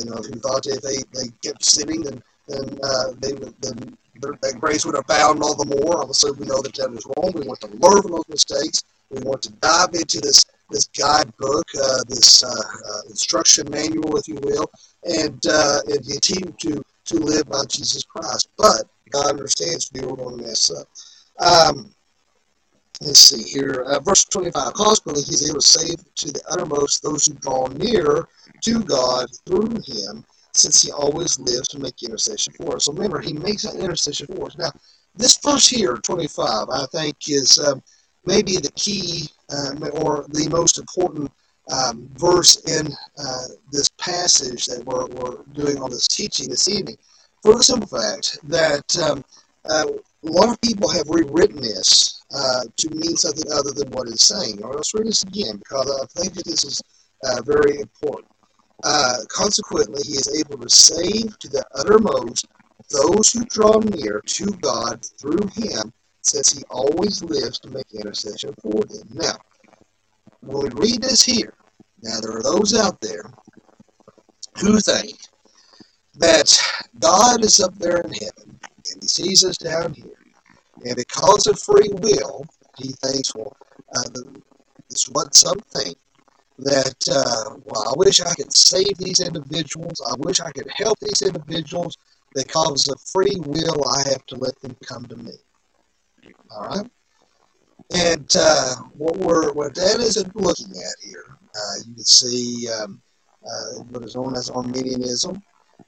you 0.03 0.09
know 0.09 0.17
who 0.17 0.39
thought 0.39 0.65
if 0.67 0.81
they, 0.81 0.97
they 1.13 1.29
kept 1.43 1.65
sinning, 1.65 2.01
then 2.01 2.21
then 2.47 2.79
uh, 2.83 3.13
they 3.19 3.33
then 3.61 3.97
that 4.21 4.59
grace 4.59 4.85
would 4.85 4.97
abound 4.97 5.41
all 5.41 5.55
the 5.55 5.65
more. 5.65 6.01
Obviously, 6.01 6.31
we 6.31 6.45
know 6.45 6.61
that 6.61 6.73
that 6.75 6.91
is 6.93 7.05
wrong. 7.05 7.31
We 7.33 7.47
want 7.47 7.61
to 7.61 7.67
learn 7.67 8.01
from 8.01 8.11
those 8.11 8.29
mistakes. 8.29 8.83
We 9.09 9.21
want 9.21 9.41
to 9.43 9.51
dive 9.53 9.89
into 9.93 10.19
this 10.21 10.43
this 10.69 10.85
guidebook, 10.85 11.65
uh, 11.81 12.03
this 12.07 12.43
uh, 12.43 12.47
uh, 12.47 13.01
instruction 13.09 13.67
manual, 13.71 14.17
if 14.17 14.27
you 14.27 14.35
will, 14.35 14.69
and 15.03 15.43
uh, 15.47 15.79
and 15.87 16.05
continue 16.05 16.53
to 16.59 16.83
to 17.05 17.15
live 17.15 17.49
by 17.49 17.63
Jesus 17.67 18.03
Christ. 18.03 18.49
But 18.57 18.83
God 19.11 19.31
understands 19.31 19.89
we 19.93 20.01
are 20.01 20.15
going 20.15 20.37
to 20.37 20.43
mess 20.43 20.71
up. 20.71 20.87
Um, 21.39 21.91
let's 23.01 23.19
see 23.19 23.43
here, 23.43 23.83
uh, 23.87 23.99
verse 23.99 24.25
25. 24.25 24.73
Consequently, 24.73 25.23
He's 25.23 25.49
able 25.49 25.61
to 25.61 25.67
save 25.67 25.97
to 26.15 26.31
the 26.31 26.41
uttermost 26.49 27.01
those 27.01 27.25
who 27.25 27.33
draw 27.35 27.67
near 27.67 28.27
to 28.63 28.83
God 28.83 29.27
through 29.45 29.69
Him, 29.87 30.23
since 30.53 30.81
He 30.81 30.91
always 30.91 31.39
lives 31.39 31.67
to 31.69 31.79
make 31.79 32.01
intercession 32.03 32.53
for 32.53 32.75
us. 32.75 32.85
So 32.85 32.93
remember, 32.93 33.19
He 33.19 33.33
makes 33.33 33.65
an 33.65 33.79
intercession 33.79 34.27
for 34.27 34.47
us. 34.47 34.57
Now, 34.57 34.71
this 35.15 35.37
verse 35.37 35.67
here, 35.67 35.97
25, 35.97 36.69
I 36.69 36.85
think 36.91 37.15
is. 37.27 37.57
Um, 37.59 37.81
maybe 38.25 38.53
the 38.53 38.71
key 38.75 39.27
um, 39.49 39.83
or 39.93 40.25
the 40.29 40.47
most 40.49 40.77
important 40.77 41.31
um, 41.71 42.09
verse 42.13 42.55
in 42.65 42.87
uh, 43.17 43.45
this 43.71 43.89
passage 43.97 44.65
that 44.65 44.83
we're, 44.85 45.07
we're 45.17 45.43
doing 45.53 45.81
on 45.81 45.89
this 45.89 46.07
teaching 46.07 46.49
this 46.49 46.67
evening 46.67 46.97
for 47.43 47.55
the 47.55 47.63
simple 47.63 47.87
fact 47.87 48.37
that 48.43 48.97
um, 48.99 49.23
uh, 49.69 49.85
a 50.23 50.31
lot 50.31 50.49
of 50.49 50.59
people 50.61 50.89
have 50.89 51.07
rewritten 51.09 51.61
this 51.61 52.21
uh, 52.35 52.63
to 52.75 52.89
mean 52.89 53.15
something 53.15 53.49
other 53.51 53.71
than 53.71 53.89
what 53.91 54.07
it's 54.07 54.27
saying. 54.27 54.61
Or 54.63 54.73
let's 54.73 54.93
read 54.93 55.07
this 55.07 55.23
again 55.23 55.57
because 55.57 55.89
I 55.89 56.19
think 56.19 56.33
that 56.33 56.45
this 56.45 56.63
is 56.65 56.81
uh, 57.23 57.41
very 57.43 57.79
important. 57.79 58.31
Uh, 58.83 59.17
consequently, 59.27 60.01
he 60.05 60.13
is 60.13 60.39
able 60.39 60.57
to 60.57 60.69
save 60.69 61.37
to 61.39 61.49
the 61.49 61.65
uttermost 61.75 62.47
those 62.89 63.31
who 63.31 63.43
draw 63.45 63.77
near 63.79 64.21
to 64.25 64.45
God 64.61 65.05
through 65.19 65.47
him, 65.53 65.91
since 66.21 66.51
he 66.51 66.63
always 66.69 67.21
lives 67.23 67.59
to 67.59 67.69
make 67.69 67.91
intercession 67.93 68.53
for 68.61 68.83
them. 68.85 69.07
Now, 69.11 69.37
when 70.41 70.69
we 70.69 70.69
read 70.81 71.01
this 71.01 71.23
here, 71.23 71.53
now 72.01 72.19
there 72.21 72.37
are 72.37 72.43
those 72.43 72.77
out 72.77 72.99
there 73.01 73.31
who 74.61 74.79
think 74.79 75.17
that 76.15 76.57
God 76.99 77.43
is 77.43 77.59
up 77.59 77.75
there 77.75 78.01
in 78.01 78.11
heaven 78.13 78.59
and 78.91 79.01
he 79.01 79.07
sees 79.07 79.43
us 79.43 79.57
down 79.57 79.93
here, 79.93 80.17
and 80.85 80.95
because 80.95 81.47
of 81.47 81.59
free 81.59 81.89
will, 81.93 82.45
he 82.77 82.89
thinks, 82.93 83.35
well, 83.35 83.55
uh, 83.95 84.21
it's 84.89 85.09
what 85.09 85.35
some 85.35 85.59
think 85.73 85.97
that, 86.63 86.95
uh, 87.11 87.55
well, 87.63 87.89
I 87.89 87.93
wish 87.97 88.19
I 88.19 88.33
could 88.33 88.53
save 88.53 88.97
these 88.97 89.19
individuals. 89.19 90.01
I 90.05 90.15
wish 90.19 90.39
I 90.39 90.51
could 90.51 90.69
help 90.75 90.99
these 90.99 91.21
individuals. 91.21 91.97
Because 92.35 92.87
of 92.89 93.01
free 93.11 93.37
will, 93.39 93.83
I 93.89 94.09
have 94.09 94.23
to 94.27 94.35
let 94.35 94.59
them 94.61 94.75
come 94.85 95.05
to 95.05 95.15
me. 95.15 95.31
All 96.51 96.67
right. 96.67 96.89
And 97.91 98.31
uh, 98.37 98.75
what 98.93 99.17
we're 99.17 99.51
what 99.53 99.73
that 99.73 99.99
is 99.99 100.23
looking 100.35 100.71
at 100.71 100.95
here, 101.03 101.25
uh, 101.55 101.75
you 101.87 101.95
can 101.95 102.05
see 102.05 102.69
um, 102.69 103.01
uh, 103.43 103.81
what 103.89 104.03
is 104.03 104.15
known 104.15 104.35
as 104.35 104.51
Arminianism, 104.51 105.41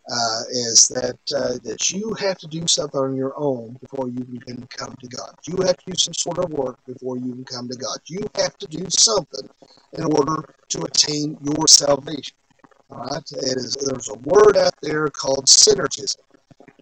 uh, 0.09 0.41
is 0.49 0.87
that 0.89 1.19
uh, 1.35 1.57
that 1.63 1.91
you 1.91 2.13
have 2.15 2.37
to 2.39 2.47
do 2.47 2.67
something 2.67 2.99
on 2.99 3.15
your 3.15 3.33
own 3.37 3.77
before 3.81 4.09
you 4.09 4.39
can 4.39 4.67
come 4.67 4.93
to 4.99 5.07
God. 5.07 5.31
You 5.47 5.57
have 5.65 5.77
to 5.77 5.85
do 5.85 5.93
some 5.95 6.13
sort 6.13 6.39
of 6.39 6.51
work 6.51 6.77
before 6.85 7.17
you 7.17 7.33
can 7.33 7.45
come 7.45 7.69
to 7.69 7.77
God. 7.77 7.97
You 8.07 8.27
have 8.35 8.57
to 8.57 8.67
do 8.67 8.85
something 8.89 9.47
in 9.93 10.03
order 10.03 10.53
to 10.69 10.81
attain 10.83 11.37
your 11.41 11.67
salvation. 11.67 12.35
All 12.89 12.97
right. 12.97 13.31
It 13.31 13.57
is 13.57 13.77
there's 13.79 14.09
a 14.09 14.15
word 14.15 14.57
out 14.57 14.73
there 14.81 15.07
called 15.07 15.45
synergism, 15.45 16.17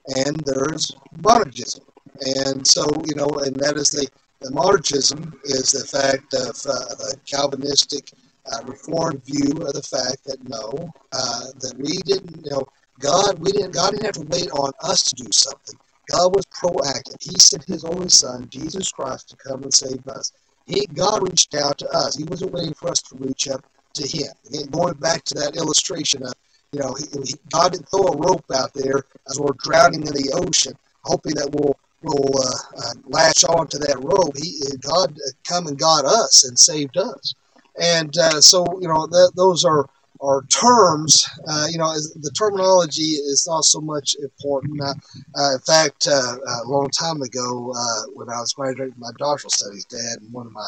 and 0.07 0.37
there's 0.45 0.95
monergism. 1.21 1.81
And 2.21 2.67
so, 2.67 2.85
you 3.05 3.15
know, 3.15 3.27
and 3.45 3.55
that 3.57 3.77
is 3.77 3.89
the, 3.89 4.07
the 4.41 4.49
monergism 4.49 5.33
is 5.43 5.71
the 5.71 5.85
fact 5.85 6.33
of 6.33 6.55
uh, 6.65 6.95
the 6.95 7.15
Calvinistic 7.25 8.11
uh, 8.51 8.63
reformed 8.65 9.23
view 9.25 9.51
of 9.61 9.73
the 9.73 9.83
fact 9.83 10.23
that 10.25 10.37
no, 10.47 10.91
uh, 11.13 11.45
that 11.59 11.75
we 11.77 11.97
didn't, 12.05 12.45
you 12.45 12.51
know, 12.51 12.67
God, 12.99 13.39
we 13.39 13.51
didn't, 13.51 13.73
God 13.73 13.91
didn't 13.91 14.05
have 14.05 14.15
to 14.15 14.27
wait 14.29 14.51
on 14.51 14.71
us 14.83 15.03
to 15.03 15.15
do 15.15 15.29
something. 15.31 15.79
God 16.11 16.35
was 16.35 16.45
proactive. 16.45 17.17
He 17.21 17.37
sent 17.39 17.63
His 17.65 17.85
only 17.85 18.09
Son, 18.09 18.47
Jesus 18.49 18.91
Christ, 18.91 19.29
to 19.29 19.37
come 19.37 19.63
and 19.63 19.73
save 19.73 20.05
us. 20.07 20.31
He, 20.65 20.85
God 20.87 21.23
reached 21.23 21.55
out 21.55 21.77
to 21.79 21.89
us. 21.89 22.15
He 22.15 22.23
wasn't 22.25 22.51
waiting 22.51 22.73
for 22.73 22.89
us 22.89 23.01
to 23.03 23.15
reach 23.17 23.47
up 23.47 23.63
to 23.93 24.07
Him. 24.07 24.31
Again, 24.47 24.67
going 24.67 24.95
back 24.95 25.23
to 25.25 25.35
that 25.35 25.55
illustration 25.55 26.23
of, 26.23 26.33
you 26.71 26.79
know, 26.79 26.93
he, 26.93 27.05
he, 27.23 27.33
God 27.51 27.71
didn't 27.71 27.89
throw 27.89 28.05
a 28.05 28.17
rope 28.17 28.45
out 28.53 28.73
there 28.73 29.03
as 29.29 29.39
we're 29.39 29.53
drowning 29.63 30.01
in 30.01 30.13
the 30.13 30.31
ocean, 30.45 30.73
hoping 31.03 31.33
that 31.35 31.49
we'll 31.53 31.75
will 32.01 32.31
uh, 32.39 32.77
uh, 32.77 32.93
latch 33.07 33.43
on 33.43 33.67
to 33.67 33.77
that 33.79 33.99
rope. 34.01 34.35
He, 34.37 34.61
God 34.81 35.17
come 35.47 35.67
and 35.67 35.77
got 35.77 36.05
us 36.05 36.47
and 36.47 36.57
saved 36.57 36.97
us. 36.97 37.33
And 37.81 38.17
uh, 38.17 38.41
so, 38.41 38.65
you 38.81 38.87
know, 38.87 39.07
those 39.35 39.65
are, 39.65 39.85
are 40.21 40.43
terms, 40.47 41.25
uh, 41.47 41.67
you 41.69 41.77
know, 41.77 41.91
the 41.93 42.31
terminology 42.37 43.15
is 43.31 43.45
not 43.47 43.63
so 43.63 43.79
much 43.79 44.15
important. 44.21 44.81
Uh, 44.81 44.93
uh, 45.37 45.53
in 45.53 45.59
fact, 45.59 46.07
a 46.07 46.63
long 46.65 46.89
time 46.89 47.21
ago, 47.21 47.73
when 48.13 48.29
I 48.29 48.39
was 48.39 48.53
graduating 48.53 48.95
my 48.97 49.11
doctoral 49.17 49.49
studies, 49.49 49.85
Dad 49.85 50.21
and 50.21 50.33
one 50.33 50.47
of 50.47 50.53
my 50.53 50.67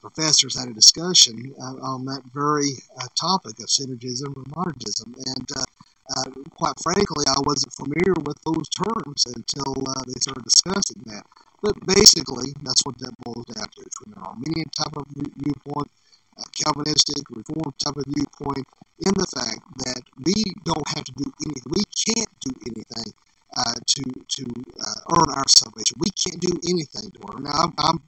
professors 0.00 0.58
had 0.58 0.68
a 0.68 0.74
discussion 0.74 1.54
on 1.60 2.04
that 2.06 2.22
very 2.34 2.70
topic 3.18 3.58
of 3.60 3.66
synergism 3.66 4.34
and 4.36 4.46
monergism. 4.52 5.14
And 5.16 5.48
uh, 6.16 6.24
quite 6.56 6.74
frankly, 6.82 7.24
I 7.28 7.40
wasn't 7.44 7.72
familiar 7.74 8.14
with 8.24 8.38
those 8.44 8.68
terms 8.70 9.26
until 9.26 9.72
uh, 9.88 10.02
they 10.06 10.18
started 10.20 10.44
discussing 10.44 11.02
that. 11.06 11.22
But 11.62 11.74
basically, 11.86 12.52
that's 12.62 12.82
what 12.84 12.98
that 12.98 13.12
boils 13.22 13.46
down 13.46 13.68
to. 13.68 13.82
It's 13.82 14.00
an 14.06 14.14
Arminian 14.16 14.70
type 14.76 14.96
of 14.96 15.06
viewpoint, 15.36 15.90
Calvinistic, 16.64 17.24
Reformed 17.30 17.78
type 17.78 17.96
of 17.96 18.04
viewpoint, 18.06 18.66
in 19.00 19.12
the 19.16 19.26
fact 19.34 19.60
that 19.84 20.02
we 20.24 20.34
don't 20.64 20.88
have 20.94 21.04
to 21.04 21.12
do 21.12 21.32
anything. 21.46 21.72
We 21.72 21.84
can't 22.06 22.34
do 22.40 22.52
anything 22.66 23.12
uh, 23.56 23.74
to 23.74 24.02
to 24.04 24.44
uh, 24.80 25.16
earn 25.16 25.34
our 25.34 25.48
salvation. 25.48 25.96
We 25.98 26.10
can't 26.10 26.40
do 26.40 26.58
anything 26.68 27.10
to 27.10 27.20
earn. 27.32 27.44
Now, 27.44 27.64
I'm, 27.64 27.74
I'm 27.78 27.98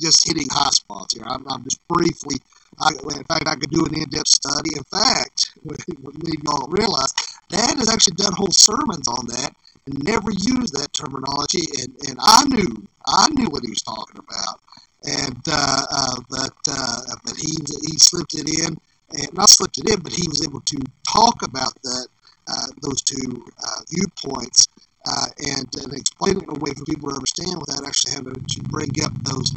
just 0.00 0.26
hitting 0.26 0.48
high 0.50 0.70
spots 0.70 1.14
here. 1.14 1.24
I'm, 1.26 1.46
I'm 1.48 1.62
just 1.64 1.86
briefly 1.88 2.36
I, 2.80 2.90
in 2.90 3.24
fact, 3.24 3.46
I 3.46 3.54
could 3.56 3.70
do 3.70 3.84
an 3.84 3.94
in-depth 3.94 4.28
study. 4.28 4.70
In 4.76 4.84
fact, 4.84 5.52
many 5.64 6.36
of 6.38 6.44
y'all 6.44 6.68
realize, 6.68 7.12
Dad 7.48 7.76
has 7.78 7.90
actually 7.90 8.16
done 8.16 8.32
whole 8.32 8.52
sermons 8.52 9.06
on 9.08 9.26
that 9.28 9.54
and 9.86 10.02
never 10.04 10.30
used 10.30 10.74
that 10.74 10.92
terminology. 10.92 11.66
And, 11.82 11.96
and 12.08 12.18
I 12.20 12.44
knew, 12.44 12.88
I 13.06 13.28
knew 13.30 13.48
what 13.48 13.62
he 13.64 13.70
was 13.70 13.82
talking 13.82 14.18
about. 14.18 14.60
And 15.04 15.42
uh, 15.48 15.82
uh, 15.90 16.16
but 16.30 16.54
uh, 16.70 17.00
but 17.24 17.34
he 17.36 17.52
he 17.88 17.98
slipped 17.98 18.34
it 18.34 18.48
in, 18.48 18.76
and 19.18 19.34
not 19.34 19.48
slipped 19.48 19.78
it 19.78 19.90
in, 19.90 20.00
but 20.00 20.12
he 20.12 20.22
was 20.28 20.46
able 20.46 20.60
to 20.60 20.78
talk 21.06 21.42
about 21.42 21.74
that 21.82 22.06
uh, 22.48 22.66
those 22.82 23.02
two 23.02 23.44
uh, 23.62 23.80
viewpoints 23.90 24.68
uh, 25.06 25.26
and, 25.38 25.66
and 25.82 25.92
explain 25.94 26.36
it 26.36 26.42
in 26.44 26.50
a 26.50 26.58
way 26.60 26.70
for 26.74 26.84
people 26.84 27.10
to 27.10 27.14
understand 27.16 27.58
without 27.58 27.86
actually 27.86 28.12
having 28.12 28.34
to 28.34 28.62
bring 28.70 28.90
up 29.02 29.12
those 29.24 29.50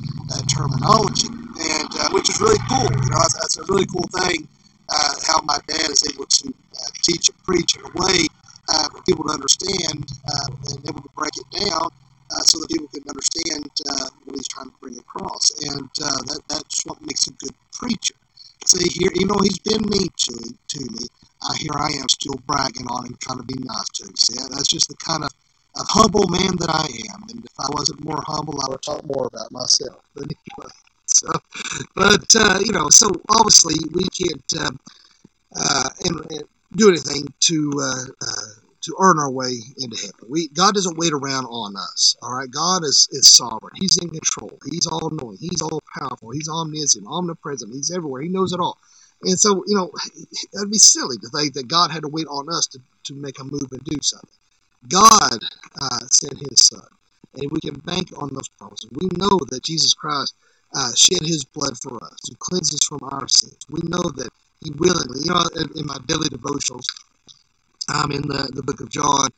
terminology, 0.49 1.29
and 1.29 1.89
uh, 1.99 2.09
which 2.09 2.29
is 2.29 2.41
really 2.41 2.59
cool. 2.69 2.89
You 2.89 3.09
know, 3.09 3.19
that's, 3.21 3.33
that's 3.37 3.57
a 3.57 3.63
really 3.69 3.85
cool 3.85 4.07
thing. 4.21 4.47
Uh, 4.89 5.13
how 5.27 5.41
my 5.41 5.57
dad 5.67 5.89
is 5.89 6.03
able 6.13 6.25
to 6.25 6.53
teach 7.03 7.29
and 7.29 7.43
preach 7.43 7.75
in 7.75 7.81
a 7.85 7.91
way 7.93 8.25
uh, 8.69 8.89
for 8.89 9.01
people 9.03 9.23
to 9.25 9.31
understand 9.33 10.05
uh 10.27 10.47
and 10.69 10.89
able 10.89 11.01
to 11.01 11.09
break 11.15 11.31
it 11.37 11.69
down. 11.69 11.89
So 12.43 12.59
that 12.59 12.69
people 12.69 12.87
can 12.87 13.03
understand 13.09 13.69
what 14.25 14.35
he's 14.35 14.47
trying 14.47 14.69
to 14.69 14.75
bring 14.81 14.97
across, 14.97 15.51
and 15.61 15.89
that, 15.97 16.41
that's 16.49 16.85
what 16.85 17.01
makes 17.01 17.27
a 17.27 17.31
good 17.33 17.53
preacher. 17.73 18.15
See 18.65 18.89
here, 18.99 19.11
you 19.13 19.27
know, 19.27 19.39
he's 19.43 19.59
been 19.59 19.83
mean 19.89 20.09
to 20.17 20.33
to 20.69 20.79
me, 20.79 21.05
uh, 21.41 21.53
here 21.53 21.77
I 21.77 21.91
am 22.01 22.09
still 22.09 22.39
bragging 22.47 22.87
on 22.87 23.05
him, 23.05 23.17
trying 23.21 23.37
to 23.37 23.43
be 23.43 23.61
nice 23.61 23.89
to 23.95 24.07
him. 24.07 24.15
See, 24.15 24.39
that's 24.49 24.67
just 24.67 24.89
the 24.89 24.95
kind 24.95 25.23
of, 25.23 25.29
of 25.75 25.85
humble 25.87 26.27
man 26.29 26.55
that 26.57 26.69
I 26.69 26.87
am. 27.13 27.23
And 27.29 27.45
if 27.45 27.53
I 27.59 27.67
wasn't 27.69 28.03
more 28.03 28.21
humble, 28.25 28.59
I 28.65 28.69
would 28.69 28.81
talk 28.81 29.05
more 29.05 29.27
about 29.27 29.51
myself. 29.51 30.01
But 30.15 30.23
anyway, 30.23 30.71
so, 31.05 31.27
but, 31.95 32.35
uh, 32.35 32.59
you 32.65 32.71
know, 32.71 32.89
so 32.89 33.11
obviously 33.29 33.75
we 33.93 34.03
can't 34.07 34.65
um, 34.65 34.79
uh, 35.55 35.89
and, 36.05 36.19
and 36.31 36.43
do 36.75 36.89
anything 36.89 37.27
to 37.41 37.71
uh, 37.79 38.05
uh, 38.21 38.49
to 38.85 38.95
earn 38.99 39.19
our 39.19 39.31
way 39.31 39.53
into 39.77 39.97
heaven. 39.97 40.29
We 40.29 40.47
God 40.49 40.73
doesn't 40.73 40.97
wait 40.97 41.13
around 41.13 41.45
on 41.45 41.75
us. 41.75 42.15
All 42.21 42.33
right, 42.33 42.49
God 42.49 42.83
is 42.83 43.07
is 43.11 43.27
sovereign. 43.27 43.73
He's 43.75 43.97
in 44.01 44.09
control. 44.09 44.57
He's 44.71 44.85
all 44.85 45.09
knowing. 45.11 45.37
He's 45.39 45.61
all 45.61 45.81
powerful. 45.97 46.31
He's 46.31 46.49
omniscient, 46.49 47.05
omnipresent. 47.07 47.73
He's 47.73 47.91
everywhere. 47.91 48.21
He 48.21 48.29
knows 48.29 48.53
it 48.53 48.59
all. 48.59 48.77
And 49.23 49.39
so, 49.39 49.63
you 49.65 49.75
know, 49.75 49.91
it'd 50.53 50.71
be 50.71 50.77
silly 50.77 51.17
to 51.17 51.29
think 51.29 51.53
that 51.53 51.67
God 51.67 51.89
had 51.89 52.03
to 52.03 52.09
wait 52.09 52.27
on 52.27 52.49
us 52.49 52.67
to, 52.67 52.79
to 53.05 53.13
make 53.15 53.39
a 53.39 53.43
move 53.43 53.71
and 53.71 53.83
do 53.83 53.97
something. 54.01 54.29
God 54.87 55.39
uh, 55.81 55.99
sent 56.11 56.37
his 56.37 56.67
son, 56.67 56.85
and 57.35 57.49
we 57.49 57.59
can 57.61 57.79
bank 57.85 58.09
on 58.17 58.29
those 58.33 58.49
promises. 58.49 58.89
We 58.91 59.07
know 59.17 59.39
that 59.49 59.63
Jesus 59.63 59.93
Christ 59.93 60.35
uh, 60.75 60.91
shed 60.95 61.21
his 61.21 61.43
blood 61.43 61.77
for 61.77 62.03
us 62.03 62.19
to 62.25 62.35
cleanse 62.37 62.73
us 62.73 62.85
from 62.85 62.99
our 63.03 63.27
sins. 63.27 63.57
We 63.69 63.79
know 63.89 64.03
that 64.15 64.29
he 64.61 64.71
willingly, 64.77 65.21
you 65.23 65.33
know, 65.33 65.41
in, 65.55 65.79
in 65.79 65.85
my 65.87 65.97
daily 66.05 66.29
devotionals, 66.29 66.85
I'm 67.89 68.11
in 68.11 68.21
the, 68.23 68.49
the 68.53 68.63
book 68.63 68.81
of 68.81 68.89
John, 68.89 69.29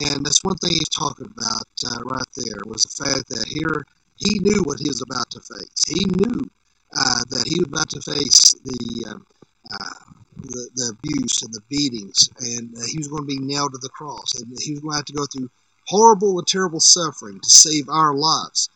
and 0.00 0.24
that's 0.24 0.42
one 0.42 0.56
thing 0.56 0.70
he's 0.72 0.88
talking 0.88 1.26
about 1.26 1.68
uh, 1.86 2.02
right 2.04 2.26
there 2.36 2.62
was 2.66 2.82
the 2.82 3.04
fact 3.04 3.28
that 3.28 3.46
here 3.48 3.84
he 4.16 4.38
knew 4.40 4.62
what 4.64 4.78
he 4.80 4.88
was 4.88 5.02
about 5.02 5.30
to 5.30 5.40
face. 5.40 5.84
He 5.88 6.04
knew 6.06 6.50
uh, 6.96 7.24
that 7.30 7.46
he 7.46 7.60
was 7.60 7.68
about 7.68 7.90
to 7.90 8.00
face 8.00 8.54
the, 8.64 9.10
um, 9.10 9.26
uh, 9.72 10.12
the, 10.36 10.70
the 10.74 10.96
abuse 10.98 11.42
and 11.42 11.52
the 11.52 11.62
beatings, 11.68 12.28
and 12.40 12.74
he 12.88 12.98
was 12.98 13.08
going 13.08 13.22
to 13.22 13.26
be 13.26 13.38
nailed 13.38 13.72
to 13.72 13.78
the 13.78 13.88
cross, 13.88 14.34
and 14.40 14.46
he 14.60 14.72
was 14.72 14.80
going 14.80 14.92
to 14.92 14.96
have 14.96 15.04
to 15.06 15.12
go 15.12 15.26
through 15.26 15.50
horrible 15.86 16.38
and 16.38 16.46
terrible 16.46 16.80
suffering 16.80 17.40
to 17.40 17.50
save 17.50 17.88
our 17.88 18.14
lives 18.14 18.68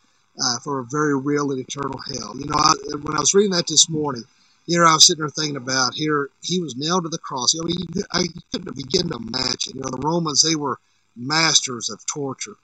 uh, 0.43 0.59
for 0.63 0.79
a 0.79 0.85
very 0.91 1.17
real 1.17 1.51
and 1.51 1.59
eternal 1.59 1.99
hell. 1.99 2.33
You 2.37 2.45
know, 2.45 2.55
I, 2.57 2.73
when 3.01 3.15
I 3.15 3.19
was 3.19 3.33
reading 3.33 3.51
that 3.51 3.67
this 3.67 3.89
morning, 3.89 4.23
you 4.67 4.77
know, 4.77 4.85
I 4.85 4.93
was 4.93 5.07
sitting 5.07 5.21
there 5.21 5.29
thinking 5.29 5.55
about 5.55 5.93
here 5.95 6.29
he 6.41 6.61
was 6.61 6.75
nailed 6.75 7.03
to 7.03 7.09
the 7.09 7.17
cross. 7.17 7.55
I 7.59 7.65
mean, 7.65 7.87
I 8.11 8.25
couldn't 8.51 8.75
begin 8.75 9.09
to 9.09 9.15
imagine. 9.15 9.75
You 9.75 9.81
know, 9.81 9.89
the 9.89 10.05
Romans 10.05 10.41
they 10.41 10.55
were 10.55 10.77
masters 11.15 11.89
of 11.89 12.05
torture, 12.05 12.55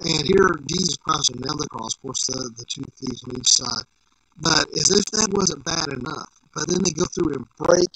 and 0.00 0.26
here 0.26 0.58
Jesus 0.66 0.96
Christ 0.96 1.30
was 1.30 1.40
nailed 1.40 1.58
to 1.58 1.62
the 1.62 1.68
cross. 1.68 1.94
Of 1.94 2.02
course, 2.02 2.26
the, 2.26 2.50
the 2.56 2.64
two 2.64 2.82
thieves 2.96 3.24
on 3.24 3.36
each 3.36 3.48
side. 3.48 3.84
But 4.38 4.66
as 4.76 4.90
if 4.90 5.04
that 5.12 5.32
wasn't 5.32 5.64
bad 5.64 5.88
enough. 5.88 6.28
But 6.54 6.68
then 6.68 6.82
they 6.82 6.90
go 6.90 7.04
through 7.04 7.34
and 7.34 7.46
break 7.56 7.88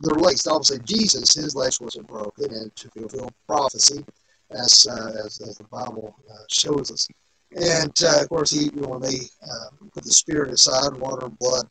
their 0.00 0.16
legs. 0.16 0.46
Obviously, 0.46 0.80
Jesus, 0.84 1.34
his 1.34 1.54
legs 1.54 1.80
wasn't 1.80 2.08
broken, 2.08 2.52
and 2.52 2.74
to 2.76 2.90
fulfill 2.90 3.30
prophecy, 3.46 4.04
as 4.50 4.86
uh, 4.90 5.12
as, 5.24 5.40
as, 5.40 5.58
the 5.58 5.64
Bible 5.64 6.14
uh, 6.30 6.44
shows 6.50 6.90
us. 6.90 7.08
And 7.52 7.94
uh, 8.04 8.22
of 8.22 8.28
course, 8.28 8.50
he 8.50 8.68
when 8.68 9.00
they 9.00 9.20
uh, 9.42 9.70
put 9.94 10.04
the 10.04 10.10
spirit 10.10 10.50
aside, 10.50 10.94
water 10.98 11.26
and 11.26 11.38
blood 11.38 11.66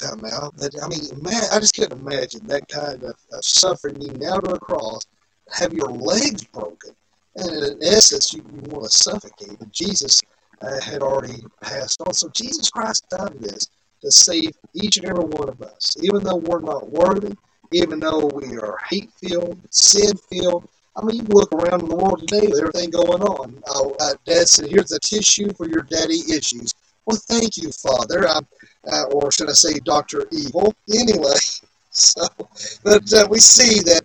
come 0.00 0.24
out. 0.32 0.54
But 0.56 0.74
I 0.82 0.88
mean, 0.88 1.00
man, 1.22 1.42
I 1.52 1.60
just 1.60 1.74
can't 1.74 1.92
imagine 1.92 2.46
that 2.46 2.68
kind 2.68 3.02
of, 3.02 3.16
of 3.32 3.44
suffering. 3.44 4.00
You 4.00 4.12
now 4.14 4.38
to 4.38 4.54
a 4.54 4.58
cross, 4.58 5.02
have 5.52 5.72
your 5.72 5.90
legs 5.90 6.44
broken, 6.44 6.94
and 7.36 7.50
in 7.50 7.78
essence, 7.82 8.32
you, 8.32 8.44
you 8.52 8.70
want 8.70 8.90
to 8.90 8.98
suffocate. 8.98 9.58
But 9.58 9.72
Jesus 9.72 10.20
uh, 10.62 10.80
had 10.80 11.02
already 11.02 11.42
passed 11.62 12.00
on. 12.06 12.14
So 12.14 12.28
Jesus 12.30 12.70
Christ 12.70 13.06
done 13.10 13.36
this 13.40 13.68
to 14.02 14.10
save 14.10 14.50
each 14.74 14.96
and 14.98 15.06
every 15.06 15.24
one 15.24 15.48
of 15.48 15.60
us, 15.62 15.96
even 16.02 16.22
though 16.22 16.36
we're 16.36 16.60
not 16.60 16.90
worthy, 16.90 17.34
even 17.72 18.00
though 18.00 18.26
we 18.26 18.56
are 18.58 18.78
hate 18.88 19.10
filled, 19.12 19.58
sin 19.70 20.16
filled. 20.30 20.68
I 20.96 21.04
mean, 21.04 21.16
you 21.16 21.26
look 21.28 21.52
around 21.52 21.82
in 21.82 21.88
the 21.88 21.96
world 21.96 22.26
today 22.26 22.46
with 22.46 22.58
everything 22.58 22.90
going 22.90 23.22
on. 23.22 23.62
Uh, 23.68 23.90
uh, 24.00 24.14
Dad 24.24 24.48
said, 24.48 24.70
"Here's 24.70 24.92
a 24.92 25.00
tissue 25.00 25.52
for 25.52 25.68
your 25.68 25.82
daddy 25.82 26.22
issues." 26.32 26.72
Well, 27.04 27.18
thank 27.28 27.56
you, 27.56 27.70
Father, 27.70 28.26
uh, 28.26 28.40
uh 28.90 29.04
or 29.04 29.30
should 29.32 29.48
I 29.48 29.52
say, 29.54 29.78
Doctor 29.84 30.26
Evil? 30.32 30.74
Anyway, 30.92 31.38
so 31.90 32.26
but 32.84 33.12
uh, 33.12 33.26
we 33.30 33.38
see 33.38 33.80
that 33.82 34.02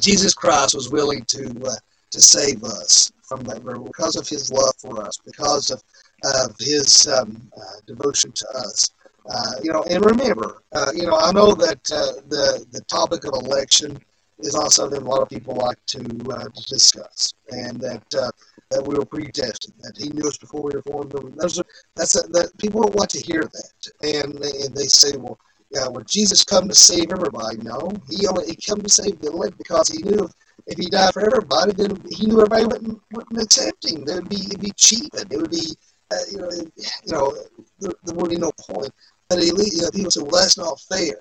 Jesus 0.00 0.34
Christ 0.34 0.74
was 0.74 0.90
willing 0.90 1.24
to 1.24 1.46
uh, 1.66 1.74
to 2.10 2.20
save 2.20 2.64
us 2.64 3.12
from 3.22 3.42
that 3.44 3.62
river 3.62 3.80
because 3.80 4.16
of 4.16 4.26
his 4.26 4.50
love 4.50 4.74
for 4.78 5.02
us, 5.04 5.18
because 5.24 5.70
of, 5.70 5.82
of 6.24 6.56
his 6.58 7.06
um, 7.08 7.50
uh, 7.56 7.60
devotion 7.86 8.32
to 8.32 8.48
us. 8.54 8.90
Uh, 9.30 9.52
you 9.62 9.70
know, 9.70 9.84
and 9.90 10.02
remember, 10.06 10.62
uh, 10.72 10.90
you 10.94 11.06
know, 11.06 11.16
I 11.16 11.32
know 11.32 11.54
that 11.54 11.84
the 11.84 12.66
the 12.72 12.80
topic 12.82 13.24
of 13.24 13.34
election 13.44 13.98
is 14.38 14.54
not 14.54 14.72
something 14.72 15.02
a 15.02 15.04
lot 15.04 15.20
of 15.20 15.28
people 15.28 15.54
like 15.54 15.84
to, 15.86 15.98
to 15.98 16.64
discuss, 16.68 17.34
and 17.50 17.78
that 17.80 18.34
that 18.70 18.86
we 18.86 18.94
were 18.96 19.04
predestined, 19.04 19.74
that 19.80 19.96
He 19.96 20.10
knew 20.10 20.28
us 20.28 20.38
before 20.38 20.62
we 20.62 20.74
were 20.74 20.82
formed. 20.82 21.14
Are, 21.14 21.64
that's 21.96 22.16
a, 22.16 22.28
that 22.28 22.50
people 22.58 22.82
don't 22.82 22.96
like 22.96 23.08
to 23.10 23.20
hear 23.20 23.42
that, 23.42 23.90
and 24.02 24.34
and 24.34 24.74
they 24.74 24.84
say, 24.84 25.16
well, 25.16 25.38
yeah, 25.70 25.88
would 25.88 26.06
Jesus 26.06 26.44
come 26.44 26.68
to 26.68 26.74
save 26.74 27.12
everybody? 27.12 27.58
No, 27.58 27.90
He 28.10 28.26
only 28.26 28.46
He 28.46 28.56
come 28.56 28.82
to 28.82 28.88
save 28.88 29.20
the 29.20 29.30
elect 29.30 29.58
because 29.58 29.88
He 29.88 30.02
knew 30.02 30.28
if 30.68 30.78
he 30.78 30.86
died 30.86 31.14
for 31.14 31.24
everybody, 31.24 31.72
then 31.72 32.02
he 32.10 32.26
knew 32.26 32.40
everybody 32.40 32.64
wouldn't, 32.64 33.00
wouldn't 33.12 33.42
accept 33.42 33.86
him. 33.86 34.04
There 34.04 34.16
would 34.16 34.28
be 34.28 34.36
it'd 34.36 34.60
be 34.60 34.72
cheapened. 34.76 35.32
It 35.32 35.38
would 35.38 35.50
be 35.50 35.66
uh, 36.10 36.16
you 36.30 36.38
know 36.38 36.50
you 36.50 37.12
know 37.12 37.34
there, 37.80 37.92
there 38.04 38.14
would 38.14 38.30
be 38.30 38.36
no 38.36 38.52
point. 38.52 38.90
But 39.28 39.38
least 39.38 39.76
you 39.76 39.82
know, 39.82 39.90
people 39.90 40.10
say, 40.10 40.22
well, 40.22 40.42
that's 40.42 40.58
not 40.58 40.80
fair. 40.80 41.16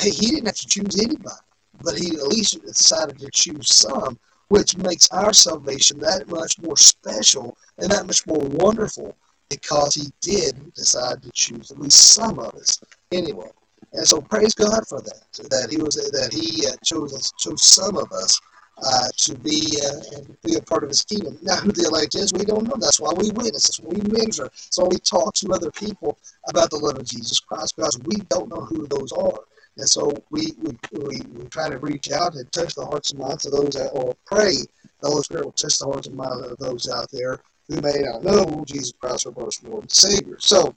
Hey, 0.00 0.10
he 0.10 0.26
didn't 0.26 0.46
have 0.46 0.56
to 0.56 0.66
choose 0.66 0.98
anybody, 0.98 1.36
but 1.82 1.98
he 1.98 2.08
at 2.16 2.28
least 2.28 2.62
decided 2.64 3.18
to 3.18 3.30
choose 3.32 3.74
some, 3.74 4.18
which 4.48 4.76
makes 4.76 5.08
our 5.10 5.32
salvation 5.32 5.98
that 6.00 6.28
much 6.28 6.58
more 6.60 6.76
special 6.76 7.56
and 7.78 7.90
that 7.90 8.06
much 8.06 8.26
more 8.26 8.40
wonderful 8.40 9.14
because 9.50 9.94
he 9.94 10.08
did 10.20 10.72
decide 10.74 11.22
to 11.22 11.30
choose 11.32 11.70
at 11.70 11.78
least 11.78 12.14
some 12.14 12.38
of 12.38 12.54
us 12.54 12.80
anyway. 13.12 13.50
And 13.92 14.06
so 14.06 14.20
praise 14.20 14.54
God 14.54 14.86
for 14.88 15.00
that, 15.00 15.48
that 15.50 15.68
he 15.70 15.80
was 15.80 15.94
that 15.94 16.32
he 16.32 16.66
uh, 16.66 16.76
chose 16.84 17.32
chose 17.38 17.62
some 17.62 17.96
of 17.96 18.10
us 18.12 18.40
uh, 18.82 19.08
to 19.16 19.34
be 19.38 19.60
uh, 19.86 20.20
be 20.44 20.54
a 20.56 20.62
part 20.62 20.84
of 20.84 20.90
His 20.90 21.02
kingdom. 21.02 21.38
Now, 21.42 21.56
who 21.56 21.72
the 21.72 21.88
elect 21.90 22.14
is, 22.14 22.32
we 22.32 22.44
don't 22.44 22.64
know. 22.64 22.76
That's 22.78 23.00
why 23.00 23.12
we 23.16 23.30
witness. 23.30 23.66
That's 23.66 23.80
why 23.80 23.94
we 23.94 24.02
minister. 24.10 24.44
That's 24.44 24.78
why 24.78 24.88
we 24.90 24.98
talk 24.98 25.34
to 25.34 25.52
other 25.52 25.70
people 25.70 26.18
about 26.48 26.70
the 26.70 26.76
love 26.76 26.98
of 26.98 27.04
Jesus 27.04 27.40
Christ 27.40 27.76
because 27.76 27.98
we 28.04 28.16
don't 28.28 28.48
know 28.48 28.62
who 28.62 28.86
those 28.86 29.12
are. 29.12 29.40
And 29.78 29.88
so 29.88 30.12
we, 30.30 30.52
we, 30.60 30.76
we, 30.92 31.20
we 31.32 31.44
try 31.46 31.68
to 31.68 31.78
reach 31.78 32.10
out 32.10 32.34
and 32.34 32.50
touch 32.52 32.74
the 32.74 32.84
hearts 32.84 33.12
and 33.12 33.20
minds 33.20 33.46
of 33.46 33.52
those 33.52 33.74
that, 33.74 33.90
or 33.92 34.14
pray 34.26 34.52
the 35.00 35.08
Holy 35.08 35.22
Spirit 35.22 35.44
will 35.44 35.52
touch 35.52 35.78
the 35.78 35.86
hearts 35.86 36.08
and 36.08 36.16
minds 36.16 36.46
of 36.48 36.58
those 36.58 36.90
out 36.90 37.08
there 37.12 37.40
who 37.68 37.80
may 37.80 38.00
not 38.00 38.24
know 38.24 38.64
Jesus 38.66 38.92
Christ, 39.00 39.26
our 39.26 39.32
personal 39.32 39.72
Lord 39.72 39.84
and 39.84 39.92
Savior. 39.92 40.36
So, 40.40 40.74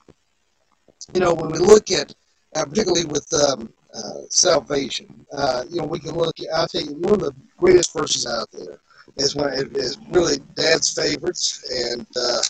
you 1.14 1.20
know, 1.20 1.34
when 1.34 1.50
we 1.50 1.58
look 1.58 1.90
at, 1.90 2.14
uh, 2.54 2.64
particularly 2.64 3.06
with 3.06 3.26
um, 3.50 3.72
uh, 3.92 4.20
salvation, 4.28 5.26
uh, 5.32 5.64
you 5.68 5.80
know, 5.80 5.86
we 5.86 5.98
can 5.98 6.14
look 6.14 6.38
at, 6.38 6.46
I'll 6.54 6.68
tell 6.68 6.82
you, 6.82 6.94
one 6.94 7.14
of 7.14 7.20
the 7.20 7.34
greatest 7.56 7.92
verses 7.92 8.26
out 8.26 8.48
there 8.52 8.78
is 9.16 9.34
one 9.34 9.52
it 9.52 9.76
is 9.76 9.98
really 10.10 10.36
Dad's 10.54 10.94
favorites, 10.94 11.64
and 11.94 12.06
uh, 12.16 12.42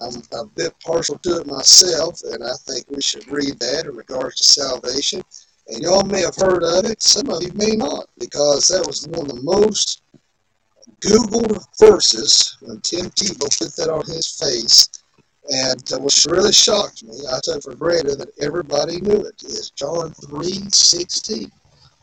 I'm 0.00 0.22
a 0.40 0.46
bit 0.46 0.74
partial 0.84 1.18
to 1.18 1.40
it 1.40 1.46
myself, 1.46 2.20
and 2.24 2.42
I 2.42 2.54
think 2.66 2.86
we 2.88 3.02
should 3.02 3.30
read 3.30 3.58
that 3.58 3.86
in 3.86 3.96
regards 3.96 4.36
to 4.36 4.44
salvation. 4.44 5.22
And 5.68 5.82
y'all 5.82 6.04
may 6.04 6.22
have 6.22 6.36
heard 6.36 6.62
of 6.62 6.90
it, 6.90 7.02
some 7.02 7.28
of 7.28 7.42
you 7.42 7.52
may 7.54 7.76
not, 7.76 8.08
because 8.18 8.68
that 8.68 8.86
was 8.86 9.06
one 9.08 9.30
of 9.30 9.36
the 9.36 9.42
most 9.42 10.02
Googled 11.00 11.62
verses 11.78 12.56
when 12.60 12.80
Tim 12.80 13.06
Tebow 13.10 13.58
put 13.58 13.76
that 13.76 13.90
on 13.90 14.04
his 14.06 14.26
face. 14.26 14.88
And 15.50 15.92
uh, 15.92 15.98
what 15.98 16.16
really 16.28 16.52
shocked 16.52 17.04
me, 17.04 17.14
I 17.30 17.38
took 17.42 17.62
for 17.62 17.74
granted 17.74 18.18
that 18.18 18.32
everybody 18.40 19.00
knew 19.00 19.20
it, 19.20 19.42
is 19.44 19.70
John 19.70 20.10
3.16. 20.10 21.50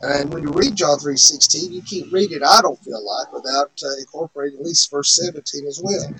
And 0.02 0.32
when 0.32 0.42
you 0.42 0.50
read 0.50 0.76
John 0.76 0.98
3.16, 0.98 1.72
you 1.72 1.82
can't 1.82 2.12
read 2.12 2.32
it, 2.32 2.42
I 2.42 2.60
don't 2.60 2.78
feel 2.80 3.04
like, 3.04 3.32
without 3.32 3.70
uh, 3.84 3.98
incorporating 3.98 4.58
at 4.58 4.64
least 4.64 4.90
verse 4.90 5.16
17 5.24 5.66
as 5.66 5.80
well. 5.82 6.14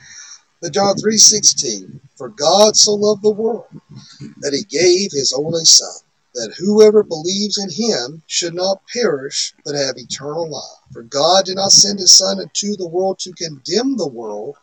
But 0.63 0.73
John 0.73 0.95
3.16, 0.97 2.01
For 2.17 2.29
God 2.29 2.77
so 2.77 2.95
loved 2.95 3.23
the 3.23 3.31
world 3.31 3.67
that 4.41 4.55
he 4.55 4.63
gave 4.65 5.11
his 5.13 5.35
only 5.37 5.65
Son, 5.65 6.06
that 6.37 6.55
whoever 6.59 7.03
believes 7.03 7.59
in 7.59 7.71
him 7.71 8.23
should 8.27 8.55
not 8.55 8.83
perish, 8.93 9.55
but 9.65 9.75
have 9.75 9.97
eternal 9.97 10.49
life. 10.49 10.93
For 10.93 11.03
God 11.03 11.47
did 11.47 11.57
not 11.57 11.73
send 11.73 11.99
his 11.99 12.13
Son 12.13 12.39
into 12.41 12.77
the 12.77 12.89
world 12.89 13.19
to 13.21 13.33
condemn 13.33 13.97
the 13.97 14.09
world, 14.09 14.57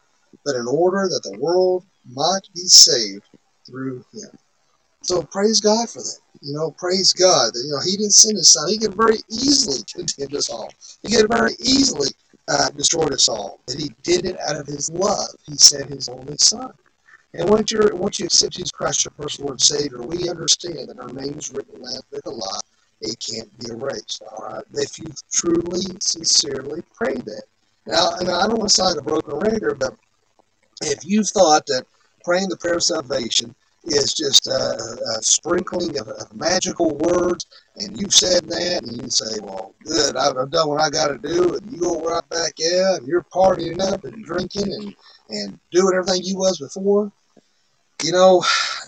but 0.45 0.55
in 0.55 0.67
order 0.67 1.07
that 1.09 1.23
the 1.23 1.37
world 1.39 1.83
might 2.09 2.47
be 2.55 2.61
saved 2.61 3.25
through 3.65 4.05
him. 4.13 4.29
So 5.03 5.21
praise 5.21 5.59
God 5.59 5.89
for 5.89 5.99
that. 5.99 6.19
You 6.41 6.53
know, 6.53 6.71
praise 6.71 7.13
God 7.13 7.53
that 7.53 7.63
you 7.65 7.71
know 7.71 7.81
He 7.85 7.97
didn't 7.97 8.13
send 8.13 8.37
His 8.37 8.51
Son. 8.51 8.69
He 8.69 8.77
could 8.77 8.95
very 8.95 9.17
easily 9.29 9.83
condemn 9.93 10.37
us 10.37 10.49
all. 10.49 10.69
He 11.01 11.15
could 11.15 11.29
very 11.29 11.53
easily 11.59 12.09
uh, 12.47 12.69
destroy 12.69 13.05
us 13.07 13.29
all. 13.29 13.59
But 13.65 13.75
He 13.75 13.91
did 14.03 14.25
it 14.25 14.37
out 14.47 14.57
of 14.57 14.67
His 14.67 14.89
love. 14.91 15.27
He 15.45 15.55
sent 15.55 15.89
His 15.89 16.09
only 16.09 16.37
Son. 16.37 16.71
And 17.35 17.49
once 17.49 17.71
you 17.71 17.79
once 17.93 18.19
you 18.19 18.25
accept 18.25 18.53
Jesus 18.53 18.71
Christ, 18.71 19.05
your 19.05 19.13
personal 19.17 19.47
Lord 19.47 19.55
and 19.55 19.61
Savior, 19.61 20.01
we 20.01 20.29
understand 20.29 20.89
that 20.89 20.99
our 20.99 21.09
name 21.09 21.33
is 21.33 21.51
written 21.51 21.75
in 21.75 21.81
the 21.81 21.87
Lamb 21.87 22.01
Book 22.11 22.25
of 22.27 22.33
Life. 22.33 22.61
It 23.01 23.19
can't 23.19 23.59
be 23.59 23.71
erased. 23.71 24.21
All 24.31 24.45
right. 24.45 24.63
If 24.75 24.99
you 24.99 25.05
truly, 25.31 25.97
sincerely 25.99 26.83
pray 26.93 27.15
that. 27.15 27.43
Now, 27.87 28.11
and 28.19 28.29
I 28.29 28.45
don't 28.47 28.59
want 28.59 28.69
to 28.69 28.75
sound 28.75 28.97
a 28.99 29.01
broken 29.01 29.39
record, 29.39 29.79
but 29.79 29.95
if 30.83 31.03
you 31.05 31.23
thought 31.23 31.65
that 31.65 31.85
praying 32.23 32.49
the 32.49 32.57
prayer 32.57 32.75
of 32.75 32.83
salvation 32.83 33.53
is 33.83 34.13
just 34.13 34.47
a, 34.47 34.97
a 35.17 35.21
sprinkling 35.21 35.99
of, 35.99 36.07
of, 36.07 36.33
magical 36.33 36.95
words, 36.97 37.47
and 37.75 37.99
you 37.99 38.09
said 38.09 38.45
that, 38.45 38.83
and 38.83 39.01
you 39.01 39.09
say, 39.09 39.39
"Well, 39.41 39.73
good, 39.83 40.15
I've 40.15 40.51
done 40.51 40.69
what 40.69 40.81
I 40.81 40.89
got 40.89 41.07
to 41.07 41.17
do," 41.17 41.55
and 41.55 41.71
you 41.71 41.79
go 41.79 41.99
right 42.01 42.29
back 42.29 42.53
out, 42.77 42.99
and 42.99 43.07
you're 43.07 43.25
partying 43.33 43.81
up 43.81 44.05
and 44.05 44.23
drinking 44.23 44.71
and 44.71 44.95
and 45.29 45.59
doing 45.71 45.95
everything 45.95 46.23
you 46.23 46.37
was 46.37 46.59
before 46.59 47.11
you 48.03 48.11
know, 48.11 48.43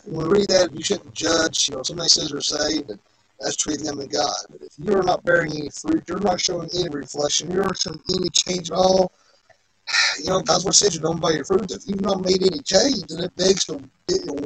when 0.05 0.27
we 0.27 0.39
read 0.39 0.49
that, 0.49 0.73
you 0.73 0.83
shouldn't 0.83 1.13
judge. 1.13 1.69
You 1.69 1.75
know, 1.75 1.83
somebody 1.83 2.09
says 2.09 2.29
they're 2.29 2.41
saved, 2.41 2.89
and 2.89 2.99
that's 3.39 3.57
between 3.57 3.83
them 3.83 3.99
and 3.99 4.11
God. 4.11 4.35
But 4.49 4.61
if 4.61 4.73
you're 4.77 5.03
not 5.03 5.23
bearing 5.23 5.51
any 5.51 5.69
fruit, 5.69 6.03
you're 6.07 6.19
not 6.19 6.41
showing 6.41 6.69
any 6.73 6.89
reflection, 6.89 7.51
you're 7.51 7.63
not 7.63 7.77
showing 7.77 8.01
any 8.15 8.29
change 8.29 8.71
at 8.71 8.77
all. 8.77 9.11
You 10.19 10.29
know, 10.29 10.41
God's 10.41 10.65
what 10.65 10.75
says 10.75 10.95
you 10.95 11.01
don't 11.01 11.21
buy 11.21 11.31
your 11.31 11.45
fruit. 11.45 11.71
If 11.71 11.87
you've 11.87 12.01
not 12.01 12.25
made 12.25 12.41
any 12.41 12.61
change, 12.63 13.03
then 13.07 13.23
it 13.23 13.35
begs 13.35 13.65
to 13.65 13.79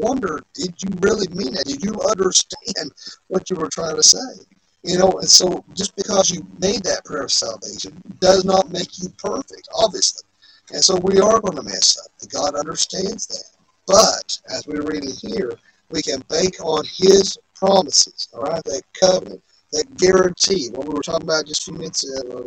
wonder: 0.02 0.40
Did 0.54 0.76
you 0.84 0.90
really 1.02 1.28
mean 1.30 1.54
that? 1.54 1.66
Did 1.66 1.84
you 1.84 1.94
understand 2.10 2.92
what 3.28 3.50
you 3.50 3.56
were 3.56 3.70
trying 3.70 3.96
to 3.96 4.04
say? 4.04 4.44
You 4.84 4.98
know, 4.98 5.10
and 5.20 5.30
so 5.30 5.64
just 5.76 5.96
because 5.96 6.30
you 6.30 6.46
made 6.60 6.84
that 6.84 7.06
prayer 7.06 7.24
of 7.24 7.32
salvation 7.32 8.02
does 8.20 8.46
not 8.46 8.72
make 8.72 9.02
you 9.02 9.10
perfect, 9.18 9.68
obviously. 9.76 10.28
And 10.72 10.84
so 10.84 10.98
we 10.98 11.20
are 11.20 11.40
going 11.40 11.58
to 11.58 11.64
mess 11.64 11.98
up. 12.04 12.12
And 12.22 12.30
God 12.30 12.56
understands 12.56 13.28
that. 13.28 13.59
But 13.90 14.40
as 14.50 14.68
we're 14.68 14.84
reading 14.84 15.10
here, 15.20 15.58
we 15.90 16.04
can 16.04 16.22
bank 16.30 16.58
on 16.62 16.86
his 16.86 17.40
promises, 17.56 18.30
all 18.36 18.44
right, 18.44 18.64
that 18.66 18.84
covenant, 19.02 19.42
that 19.72 19.98
guarantee. 19.98 20.70
What 20.72 20.88
we 20.88 20.94
were 20.94 21.02
talking 21.02 21.24
about 21.24 21.48
just 21.48 21.64
a 21.64 21.72
few 21.72 21.74
minutes 21.74 22.06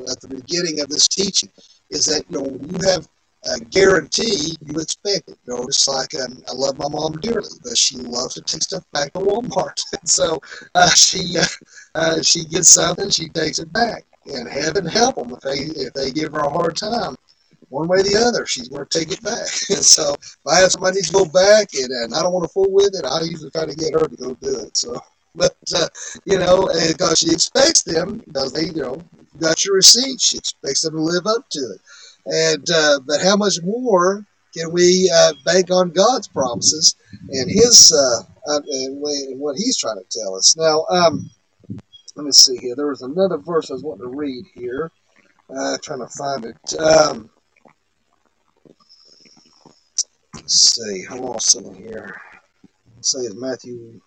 at 0.09 0.21
the 0.21 0.29
beginning 0.29 0.81
of 0.81 0.89
this 0.89 1.09
teaching 1.09 1.51
is 1.91 2.07
that 2.07 2.23
you 2.31 2.39
know 2.39 2.47
you 2.47 2.89
have 2.89 3.09
a 3.53 3.59
guarantee, 3.59 4.57
you 4.65 4.81
expect 4.81 5.31
it. 5.31 5.39
You 5.47 5.55
know, 5.55 5.67
just 5.67 5.89
like 5.89 6.15
um, 6.15 6.45
I 6.49 6.53
love 6.55 6.79
my 6.79 6.89
mom 6.89 7.15
dearly, 7.21 7.59
but 7.65 7.77
she 7.77 7.97
loves 7.97 8.35
to 8.35 8.43
take 8.43 8.63
stuff 8.63 8.85
back 8.93 9.13
to 9.15 9.19
Walmart. 9.19 9.83
And 9.99 10.09
so 10.09 10.39
uh, 10.77 10.91
she 10.91 11.37
uh, 11.37 11.45
uh, 11.97 12.23
she 12.23 12.45
gets 12.45 12.69
something, 12.69 13.11
she 13.11 13.29
takes 13.31 13.59
it 13.59 13.73
back. 13.73 14.05
And 14.27 14.49
heaven 14.49 14.87
help 14.87 15.17
them 15.17 15.33
if 15.33 15.41
they 15.41 15.83
if 15.83 15.93
they 15.95 16.13
give 16.13 16.35
her 16.35 16.41
a 16.41 16.51
hard 16.51 16.77
time 16.77 17.17
one 17.73 17.89
way 17.89 17.99
or 17.99 18.03
the 18.03 18.17
other, 18.17 18.45
she's 18.47 18.69
going 18.69 18.85
to 18.87 18.99
take 18.99 19.11
it 19.11 19.23
back. 19.23 19.49
and 19.71 19.85
so 19.85 20.13
if 20.15 20.47
I 20.47 20.61
have 20.61 20.73
somebody 20.73 21.01
to 21.01 21.13
go 21.13 21.25
back 21.25 21.69
and, 21.75 21.91
and 21.91 22.15
I 22.15 22.23
don't 22.23 22.33
want 22.33 22.45
to 22.45 22.53
fool 22.53 22.71
with 22.71 22.95
it, 22.95 23.07
I 23.07 23.23
usually 23.23 23.51
try 23.51 23.65
to 23.65 23.75
get 23.75 23.95
her 23.95 24.07
to 24.07 24.17
go 24.17 24.35
do 24.35 24.61
it. 24.61 24.77
So, 24.77 25.01
but 25.35 25.57
uh, 25.75 25.89
you 26.27 26.39
know, 26.39 26.69
because 26.89 27.19
she 27.19 27.33
expects 27.33 27.83
them, 27.83 28.23
because 28.27 28.53
they, 28.53 28.67
you 28.67 28.83
know, 28.83 29.01
got 29.41 29.65
your 29.65 29.77
receipt, 29.77 30.21
she 30.21 30.37
expects 30.37 30.83
them 30.83 30.95
to 30.95 31.01
live 31.01 31.27
up 31.27 31.49
to 31.51 31.61
it. 31.61 31.81
And 32.27 32.67
uh, 32.71 33.01
but 33.07 33.21
how 33.23 33.37
much 33.37 33.57
more 33.65 34.25
can 34.55 34.71
we 34.71 35.11
uh, 35.13 35.33
bank 35.45 35.71
on 35.71 35.91
God's 35.91 36.29
promises 36.29 36.95
and 37.31 37.51
His 37.51 37.91
uh, 37.91 38.61
and 38.71 39.01
what 39.41 39.57
He's 39.57 39.79
trying 39.79 39.99
to 39.99 40.21
tell 40.21 40.37
us? 40.37 40.57
Now, 40.57 40.85
um, 40.91 41.29
let 42.15 42.27
me 42.27 42.33
see 42.33 42.59
here. 42.59 42.77
There 42.77 42.89
was 42.89 43.03
another 43.03 43.39
verse 43.39 43.71
I 43.71 43.75
was 43.75 43.83
wanting 43.83 44.11
to 44.11 44.17
read 44.17 44.45
here. 44.55 44.93
Uh, 45.51 45.77
trying 45.83 45.99
to 45.99 46.09
find 46.09 46.45
it. 46.45 46.81
Um, 46.81 47.29
Let's 50.53 50.75
see, 50.75 51.07
I 51.09 51.15
lost 51.15 51.53
some 51.53 51.75
here. 51.75 52.15
Let's 52.95 53.13
say 53.13 53.21
it's 53.21 53.35
Matthew 53.35 54.03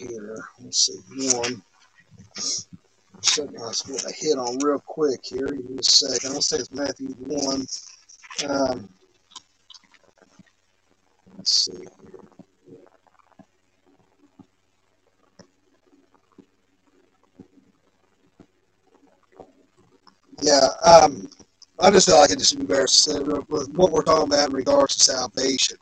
here. 0.00 0.38
Let's 0.62 0.86
see, 0.86 1.36
one. 1.36 1.62
Something 3.20 3.60
I 3.60 3.66
was 3.66 3.82
going 3.82 3.98
to 3.98 4.12
hit 4.16 4.38
on 4.38 4.56
real 4.64 4.78
quick 4.78 5.20
here. 5.24 5.46
Give 5.46 5.68
me 5.68 5.76
a 5.78 5.82
second. 5.82 6.32
I'll 6.32 6.40
say 6.40 6.56
it's 6.56 6.72
Matthew 6.72 7.08
1. 7.08 7.66
Um, 8.48 8.88
let's 11.36 11.66
see 11.66 11.76
here. 11.76 11.88
Yeah, 20.40 20.68
um, 20.82 21.28
I 21.84 21.90
just 21.90 22.06
feel 22.08 22.18
like 22.18 22.30
it 22.30 22.38
just 22.38 22.54
embarrassed 22.54 23.06
with 23.12 23.68
what 23.74 23.92
we're 23.92 24.00
talking 24.00 24.32
about 24.32 24.48
in 24.48 24.54
regards 24.54 24.96
to 24.96 25.04
salvation. 25.04 25.76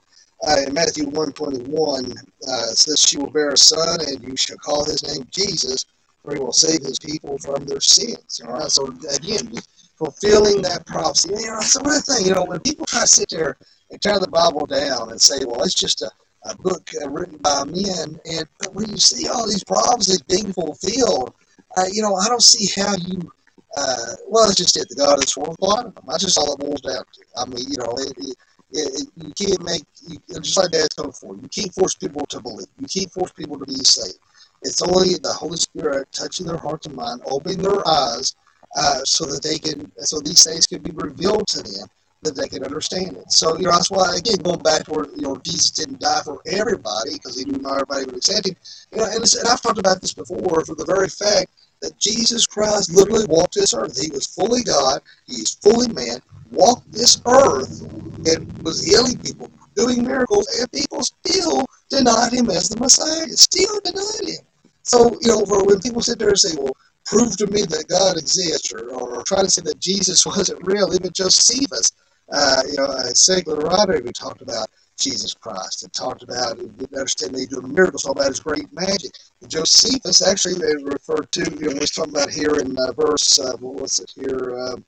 Uh, 0.45 0.57
in 0.67 0.75
Matthew 0.75 1.05
121, 1.05 2.05
uh, 2.05 2.63
says, 2.75 3.01
She 3.07 3.19
will 3.19 3.31
bear 3.31 3.51
a 3.51 3.57
son, 3.57 4.01
and 4.09 4.21
you 4.21 4.37
shall 4.37 4.57
call 4.57 4.85
his 4.85 5.05
name 5.05 5.29
Jesus, 5.31 5.87
for 6.25 6.35
he 6.35 6.41
will 6.41 6.53
save 6.53 6.83
his 6.83 6.99
people 6.99 7.39
from 7.39 7.67
their 7.67 7.81
sins. 7.81 8.41
All 8.45 8.55
right, 8.55 8.69
so 8.69 8.87
again, 9.15 9.53
fulfilling 9.97 10.61
that 10.63 10.85
prophecy. 10.87 11.29
You 11.39 11.47
know, 11.47 11.61
that's 11.61 11.77
another 11.77 12.01
thing, 12.01 12.27
you 12.27 12.35
know, 12.35 12.47
when 12.47 12.59
people 12.59 12.85
try 12.85 13.03
to 13.03 13.07
sit 13.07 13.29
there 13.31 13.57
and 13.93 14.03
tear 14.03 14.19
the 14.19 14.27
Bible 14.27 14.67
down 14.67 15.13
and 15.13 15.21
say, 15.21 15.45
well, 15.47 15.63
it's 15.63 15.73
just 15.73 16.03
a, 16.03 16.11
a 16.47 16.57
book 16.57 16.91
uh, 17.01 17.09
written 17.11 17.37
by 17.37 17.63
men, 17.63 18.19
and 18.25 18.49
when 18.73 18.91
you 18.91 18.97
see 18.97 19.29
all 19.29 19.47
these 19.47 19.63
prophecies 19.63 20.23
being 20.23 20.53
fulfilled, 20.53 21.33
uh, 21.77 21.85
you 21.93 22.03
know, 22.03 22.17
I 22.17 22.27
don't 22.27 22.43
see 22.43 22.69
how 22.81 22.93
you 22.97 23.31
uh, 23.77 24.15
well, 24.29 24.49
it's 24.49 24.57
just 24.57 24.77
it. 24.77 24.89
The 24.89 24.97
God 24.97 25.23
is 25.23 25.33
forth 25.33 25.57
blinding 25.59 25.93
them. 25.93 26.05
That's 26.07 26.25
just 26.25 26.39
all 26.39 26.53
it 26.53 26.59
boils 26.61 26.81
down 26.81 27.05
to. 27.05 27.21
I 27.37 27.45
mean, 27.47 27.65
you 27.69 27.79
know, 27.79 27.95
it, 27.97 28.13
it, 28.19 28.37
it, 28.73 29.09
you 29.17 29.33
can't 29.33 29.63
make, 29.65 29.83
you, 30.09 30.19
just 30.41 30.59
like 30.59 30.71
Dad's 30.71 30.95
coming 30.95 31.13
for, 31.13 31.37
you 31.37 31.49
can't 31.49 31.73
force 31.75 31.95
people 31.95 32.27
to 32.27 32.41
believe. 32.41 32.69
You 32.81 32.87
can't 32.89 33.13
force 33.13 33.33
people 33.33 33.59
to 33.59 33.67
be 33.67 33.75
saved. 33.75 34.19
It's 34.63 34.83
only 34.83 35.15
the 35.23 35.33
Holy 35.33 35.57
Spirit 35.57 36.09
touching 36.13 36.47
their 36.47 36.57
hearts 36.59 36.87
and 36.87 36.97
mind, 36.97 37.23
opening 37.27 37.63
their 37.63 37.87
eyes, 37.87 38.37
uh, 38.77 39.05
so 39.05 39.25
that 39.27 39.43
they 39.43 39.59
can, 39.59 39.91
so 39.99 40.21
these 40.21 40.45
things 40.45 40.67
can 40.67 40.83
be 40.83 40.93
revealed 40.93 41.47
to 41.49 41.63
them. 41.63 41.89
That 42.23 42.37
they 42.37 42.49
can 42.49 42.65
understand 42.65 43.17
it. 43.17 43.31
So, 43.33 43.57
you 43.57 43.65
know, 43.65 43.73
that's 43.73 43.91
why, 43.91 44.15
again, 44.17 44.37
going 44.43 44.63
back 44.63 44.85
to 44.85 44.93
where, 44.93 45.07
you 45.17 45.23
know, 45.23 45.37
Jesus 45.37 45.71
didn't 45.71 46.01
die 46.01 46.23
for 46.25 46.41
everybody 46.47 47.15
because 47.15 47.39
he 47.39 47.45
knew 47.45 47.59
not 47.59 47.75
everybody 47.75 48.07
would 48.07 48.17
accept 48.17 48.47
him. 48.49 48.57
You 48.93 48.99
know, 48.99 49.05
and, 49.05 49.23
and 49.23 49.49
I've 49.49 49.61
talked 49.61 49.79
about 49.79 50.01
this 50.01 50.15
before 50.15 50.65
for 50.65 50.75
the 50.75 50.87
very 50.87 51.09
fact 51.09 51.51
that 51.83 51.99
Jesus 51.99 52.47
Christ 52.47 52.95
literally 52.95 53.27
walked 53.29 53.55
this 53.55 53.75
earth. 53.75 54.01
He 54.01 54.11
was 54.11 54.27
fully 54.27 54.63
God, 54.63 55.03
he's 55.27 55.55
fully 55.63 55.89
man, 55.93 56.23
walked 56.53 56.91
this 56.93 57.21
earth 57.27 57.83
and 58.27 58.63
was 58.63 58.87
healing 58.87 59.19
people, 59.19 59.51
doing 59.75 60.07
miracles, 60.07 60.47
and 60.61 60.71
people 60.71 61.03
still 61.03 61.67
denied 61.91 62.33
him 62.33 62.51
as 62.51 62.69
the 62.69 62.79
Messiah, 62.79 63.27
still 63.29 63.81
denied 63.85 64.39
him. 64.39 64.45
So, 64.85 65.11
you 65.21 65.29
know, 65.29 65.45
for 65.45 65.65
when 65.65 65.81
people 65.81 66.03
sit 66.03 66.19
there 66.19 66.29
and 66.29 66.39
say, 66.39 66.57
well, 66.57 66.77
prove 67.07 67.37
to 67.37 67.47
me 67.49 67.63
that 67.63 67.87
God 67.89 68.17
exists, 68.17 68.73
or, 68.73 68.91
or, 68.91 69.17
or 69.17 69.23
try 69.25 69.43
to 69.43 69.51
say 69.51 69.63
that 69.63 69.81
Jesus 69.81 70.25
wasn't 70.27 70.65
real, 70.65 70.95
even 70.95 71.13
Josephus, 71.13 71.91
uh, 72.33 72.63
you 72.67 72.77
know, 72.79 72.87
a 72.87 73.15
secular 73.15 73.59
writer 73.61 74.01
who 74.01 74.11
talked 74.13 74.43
about 74.43 74.69
Jesus 74.99 75.35
Christ 75.35 75.83
and 75.83 75.93
talked 75.93 76.23
about, 76.23 76.59
didn't 76.59 76.95
understand 76.95 77.35
they 77.35 77.47
doing 77.47 77.75
miracles, 77.75 78.05
talked 78.05 78.19
about 78.19 78.29
his 78.29 78.41
great 78.41 78.73
magic. 78.73 79.13
Josephus 79.49 80.27
actually 80.27 80.61
referred 80.85 81.31
to, 81.33 81.51
you 81.61 81.69
know, 81.69 81.81
he's 81.81 81.91
talking 81.91 82.13
about 82.13 82.31
here 82.31 82.59
in 82.59 82.77
uh, 82.79 82.93
verse, 82.93 83.39
uh, 83.39 83.57
what 83.59 83.75
was 83.75 83.99
it 84.01 84.13
here? 84.15 84.59
Um, 84.59 84.85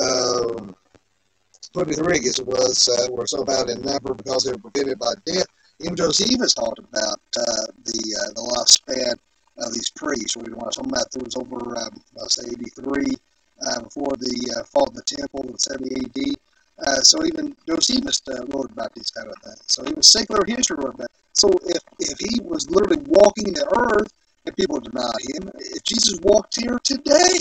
um, 0.00 0.76
23, 1.72 2.14
I 2.14 2.18
guess 2.18 2.38
it 2.38 2.46
was, 2.46 2.88
uh, 2.88 3.10
where 3.10 3.24
it's 3.24 3.32
about 3.32 3.70
in 3.70 3.80
number 3.82 4.14
because 4.14 4.44
they 4.44 4.52
were 4.52 4.70
prevented 4.70 4.98
by 4.98 5.14
death. 5.24 5.46
Even 5.80 5.96
Josephus 5.96 6.54
talked 6.54 6.78
about 6.78 7.18
uh, 7.36 7.66
the 7.84 8.16
uh, 8.20 8.32
the 8.34 8.54
lifespan 8.54 9.14
of 9.58 9.72
these 9.72 9.90
priests. 9.90 10.36
We 10.36 10.52
want 10.52 10.72
to 10.72 10.78
talk 10.78 10.86
about 10.86 11.10
there 11.10 11.24
was 11.24 11.36
over, 11.36 11.76
um, 11.76 12.02
say, 12.28 12.48
83 12.48 13.14
uh, 13.66 13.82
before 13.82 14.12
the 14.18 14.56
uh, 14.58 14.64
fall 14.64 14.88
of 14.88 14.94
the 14.94 15.02
temple 15.02 15.48
in 15.48 15.58
70 15.58 16.04
AD. 16.04 16.36
Uh, 16.78 17.00
so 17.02 17.24
even 17.24 17.54
Josephus 17.66 18.22
uh, 18.28 18.44
wrote 18.46 18.70
about 18.70 18.94
these 18.94 19.10
kind 19.10 19.28
of 19.28 19.36
things. 19.42 19.62
So 19.66 19.82
even 19.86 20.02
secular 20.02 20.42
history 20.46 20.76
wrote 20.76 20.94
about. 20.94 21.06
It. 21.06 21.10
So 21.34 21.48
if 21.66 21.82
if 21.98 22.18
he 22.18 22.40
was 22.40 22.68
literally 22.70 23.02
walking 23.06 23.52
the 23.52 23.66
earth 23.76 24.12
and 24.46 24.56
people 24.56 24.80
deny 24.80 25.12
him, 25.34 25.50
if 25.56 25.82
Jesus 25.84 26.18
walked 26.22 26.60
here 26.60 26.78
today, 26.82 27.38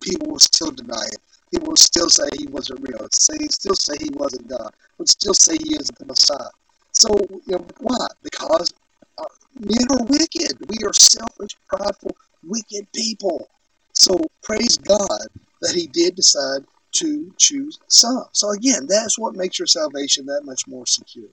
people 0.00 0.32
would 0.32 0.42
still 0.42 0.70
deny 0.70 1.04
him. 1.04 1.20
People 1.50 1.68
would 1.68 1.78
still 1.78 2.10
say 2.10 2.24
he 2.38 2.46
wasn't 2.48 2.80
real. 2.86 3.06
Say 3.12 3.36
still 3.50 3.74
say 3.74 3.94
he 4.00 4.10
wasn't 4.14 4.48
God. 4.48 4.72
Would 4.98 5.08
still 5.08 5.34
say 5.34 5.56
he 5.56 5.76
isn't 5.76 5.98
the 5.98 6.06
Messiah. 6.06 6.50
So 6.92 7.08
you 7.46 7.58
know 7.58 7.66
why? 7.80 8.06
Because 8.22 8.72
uh, 9.18 9.24
men 9.58 9.86
are 9.92 10.04
wicked. 10.04 10.58
We 10.68 10.78
are 10.84 10.92
selfish, 10.92 11.56
prideful, 11.68 12.16
wicked 12.42 12.90
people. 12.92 13.48
So 13.94 14.20
praise 14.42 14.76
God 14.78 15.26
that 15.60 15.74
He 15.74 15.86
did 15.86 16.16
decide 16.16 16.64
to 16.94 17.32
choose 17.38 17.78
some. 17.88 18.24
So 18.32 18.50
again, 18.50 18.86
that's 18.88 19.18
what 19.18 19.36
makes 19.36 19.58
your 19.58 19.66
salvation 19.66 20.26
that 20.26 20.44
much 20.44 20.66
more 20.66 20.86
secure. 20.86 21.28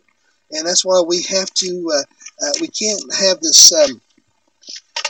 And 0.51 0.68
that's 0.68 0.84
why 0.84 1.01
we 1.07 1.22
have 1.24 1.49
to, 1.55 1.91
uh, 1.93 2.45
uh, 2.45 2.51
we 2.59 2.68
can't 2.68 3.01
have 3.16 3.39
this 3.39 3.72
um, 3.74 4.01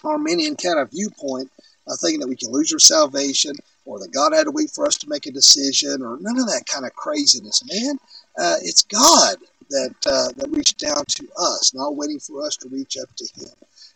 Arminian 0.03 0.55
kind 0.55 0.79
of 0.79 0.91
viewpoint 0.91 1.49
uh, 1.87 1.95
thinking 2.01 2.19
that 2.19 2.27
we 2.27 2.35
can 2.35 2.51
lose 2.51 2.71
our 2.71 2.79
salvation 2.79 3.53
or 3.85 3.99
that 3.99 4.13
God 4.13 4.33
had 4.33 4.43
to 4.43 4.51
wait 4.51 4.69
for 4.69 4.85
us 4.85 4.97
to 4.97 5.09
make 5.09 5.25
a 5.25 5.31
decision 5.31 6.01
or 6.03 6.17
none 6.21 6.37
of 6.37 6.45
that 6.47 6.65
kind 6.71 6.85
of 6.85 6.93
craziness, 6.93 7.63
man. 7.71 7.97
Uh, 8.37 8.57
it's 8.61 8.83
God 8.83 9.37
that 9.69 9.95
uh, 10.05 10.29
that 10.37 10.51
reached 10.51 10.77
down 10.77 11.03
to 11.07 11.27
us, 11.37 11.73
not 11.73 11.95
waiting 11.95 12.19
for 12.19 12.45
us 12.45 12.55
to 12.57 12.69
reach 12.69 12.97
up 13.01 13.09
to 13.15 13.27
Him. 13.35 13.49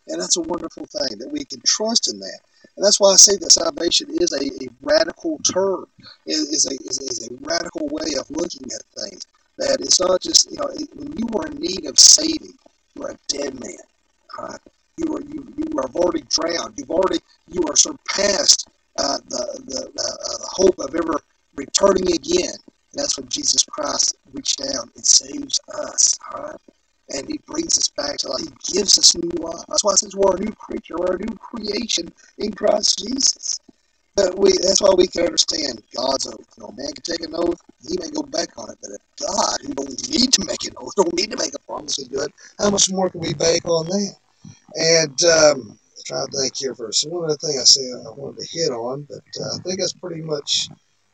And 0.08 0.22
that's 0.22 0.38
a 0.38 0.41
wonderful 0.41 0.86
thing 0.86 1.20
that 1.20 1.32
we 1.32 1.45
can 1.45 1.62
trust 1.66 2.12
in 2.12 2.20
that. 2.20 2.39
And 2.76 2.86
that's 2.86 2.99
why 2.99 3.13
I 3.13 3.15
say 3.15 3.38
that 3.38 3.51
salvation 3.51 4.09
is 4.19 4.32
a, 4.34 4.65
a 4.65 4.67
radical 4.82 5.39
term, 5.39 5.86
is, 6.26 6.39
is, 6.49 6.65
a, 6.65 6.73
is, 6.89 6.99
is, 6.99 7.30
a 7.30 7.34
radical 7.41 7.88
way 7.88 8.15
of 8.19 8.30
looking 8.30 8.67
at 8.73 9.01
things. 9.01 9.26
That 9.57 9.78
it's 9.80 9.99
not 9.99 10.21
just, 10.21 10.51
you 10.51 10.57
know, 10.57 10.69
when 10.95 11.15
you 11.17 11.28
are 11.39 11.47
in 11.47 11.57
need 11.57 11.86
of 11.86 11.97
saving, 11.97 12.53
you're 12.95 13.11
a 13.11 13.17
dead 13.30 13.57
man. 13.59 13.78
Right? 14.38 14.59
You 14.97 15.15
are 15.15 15.21
you 15.21 15.53
you 15.57 15.65
have 15.82 15.95
already 15.95 16.26
drowned. 16.30 16.76
You've 16.78 16.91
already 16.91 17.19
you 17.47 17.61
are 17.69 17.76
surpassed 17.76 18.69
uh, 18.97 19.17
the 19.28 19.63
the, 19.65 19.82
uh, 19.82 19.91
the 19.91 20.49
hope 20.51 20.80
of 20.80 20.95
ever 20.95 21.21
returning 21.55 22.13
again. 22.13 22.51
And 22.51 23.03
that's 23.03 23.17
when 23.17 23.30
Jesus 23.30 23.63
Christ 23.63 24.17
reached 24.34 24.59
down 24.59 24.91
and 24.95 25.05
saves 25.05 25.59
us. 25.73 26.17
Right? 26.34 26.55
And 27.10 27.28
he 27.28 27.39
brings 27.45 27.78
us 27.78 27.89
back 27.89 28.18
to 28.18 28.30
life. 28.30 28.41
He 28.41 28.74
gives 28.74 28.97
us 28.97 29.16
new 29.16 29.30
life. 29.43 29.64
That's 29.68 29.84
why 29.84 29.93
it 29.93 29.99
says 29.99 30.16
we're 30.16 30.36
a 30.36 30.39
new 30.39 30.53
creature, 30.53 30.95
we're 30.97 31.16
a 31.16 31.20
new 31.20 31.36
creation 31.38 32.12
in 32.38 32.51
Christ 32.51 33.03
Jesus. 33.06 33.60
We 34.38 34.53
that's 34.64 34.82
why 34.82 34.93
we 34.97 35.08
can 35.08 35.26
understand 35.26 35.82
God's 35.93 36.28
oath. 36.28 36.47
You 36.58 36.64
know, 36.64 36.74
man 36.78 36.93
can 36.93 37.03
take 37.03 37.28
an 37.28 37.36
oath, 37.36 37.60
he 37.86 37.97
may 37.99 38.10
go 38.12 38.24
back 38.24 38.58
on 38.58 38.70
it, 38.70 38.78
but 38.82 38.91
if 38.91 39.01
God, 39.20 39.58
who 39.62 39.74
don't 39.74 40.10
need 40.10 40.32
to 40.32 40.45
make 40.45 40.64
an 40.64 40.74
oath, 40.78 40.95
don't 40.95 41.14
need 41.14 41.32
to 41.32 41.38
make 41.38 41.53
a 41.53 41.60
promise 41.68 41.97
to 41.97 42.08
do 42.08 42.22
it, 42.22 42.32
how 42.60 42.70
much 42.70 42.89
more 42.91 43.10
can 43.10 43.20
we 43.20 43.34
bank 43.34 43.66
on 43.66 43.86
that? 43.88 44.16
And 44.76 45.24
um, 45.26 45.80
trying 46.06 46.28
to 46.28 46.38
think 46.38 46.56
here 46.56 46.76
first. 46.76 47.10
One 47.10 47.26
other 47.26 47.36
thing 47.36 47.58
I 47.60 47.64
say 47.64 47.82
I 47.91 48.12
wanted 48.16 48.39
to 48.39 48.47
hit 48.51 48.72
on, 48.72 49.06
but 49.10 49.18
uh, 49.41 49.56
I 49.56 49.58
think 49.64 49.80
that's 49.80 49.93
pretty 49.93 50.22
much 50.22 50.70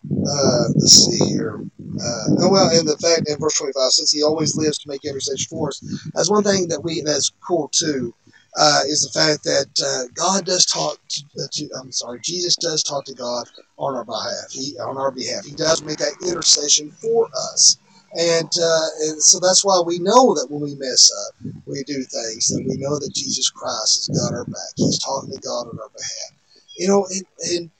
uh, 0.09 0.65
let's 0.75 1.05
see 1.05 1.25
here. 1.33 1.63
Uh, 1.79 2.25
oh 2.39 2.49
well, 2.51 2.69
and 2.71 2.87
the 2.87 2.97
fact 2.97 3.29
in 3.29 3.37
verse 3.37 3.57
25, 3.57 3.91
since 3.91 4.11
he 4.11 4.23
always 4.23 4.55
lives 4.55 4.77
to 4.79 4.89
make 4.89 5.05
intercession 5.05 5.47
for 5.49 5.69
us, 5.69 5.79
that's 6.13 6.29
one 6.29 6.43
thing 6.43 6.67
that 6.69 6.83
we 6.83 7.01
that's 7.01 7.31
cool 7.45 7.69
too. 7.69 8.13
Uh, 8.57 8.81
is 8.87 9.01
the 9.01 9.17
fact 9.17 9.45
that 9.45 9.69
uh, 9.79 10.11
God 10.13 10.45
does 10.45 10.65
talk 10.65 10.99
to, 11.07 11.23
uh, 11.39 11.47
to, 11.53 11.69
I'm 11.79 11.91
sorry, 11.93 12.19
Jesus 12.21 12.57
does 12.57 12.83
talk 12.83 13.05
to 13.05 13.13
God 13.13 13.47
on 13.77 13.95
our 13.95 14.03
behalf. 14.03 14.51
He 14.51 14.77
on 14.77 14.97
our 14.97 15.11
behalf. 15.11 15.45
He 15.45 15.55
does 15.55 15.81
make 15.83 15.99
that 15.99 16.17
intercession 16.27 16.91
for 16.91 17.27
us, 17.33 17.77
and 18.19 18.51
uh, 18.61 18.87
and 19.07 19.23
so 19.23 19.39
that's 19.39 19.63
why 19.63 19.81
we 19.85 19.99
know 19.99 20.33
that 20.35 20.47
when 20.49 20.61
we 20.61 20.75
mess 20.75 21.09
up, 21.27 21.53
we 21.65 21.83
do 21.83 22.03
things 22.03 22.47
that 22.47 22.65
we 22.67 22.75
know 22.77 22.99
that 22.99 23.13
Jesus 23.13 23.49
Christ 23.49 24.07
has 24.07 24.17
got 24.19 24.35
our 24.35 24.45
back. 24.45 24.73
He's 24.75 24.99
talking 24.99 25.31
to 25.31 25.39
God 25.39 25.67
on 25.67 25.79
our 25.79 25.89
behalf. 25.89 26.39
You 26.77 26.87
know, 26.87 27.07
and, 27.09 27.25
and 27.53 27.71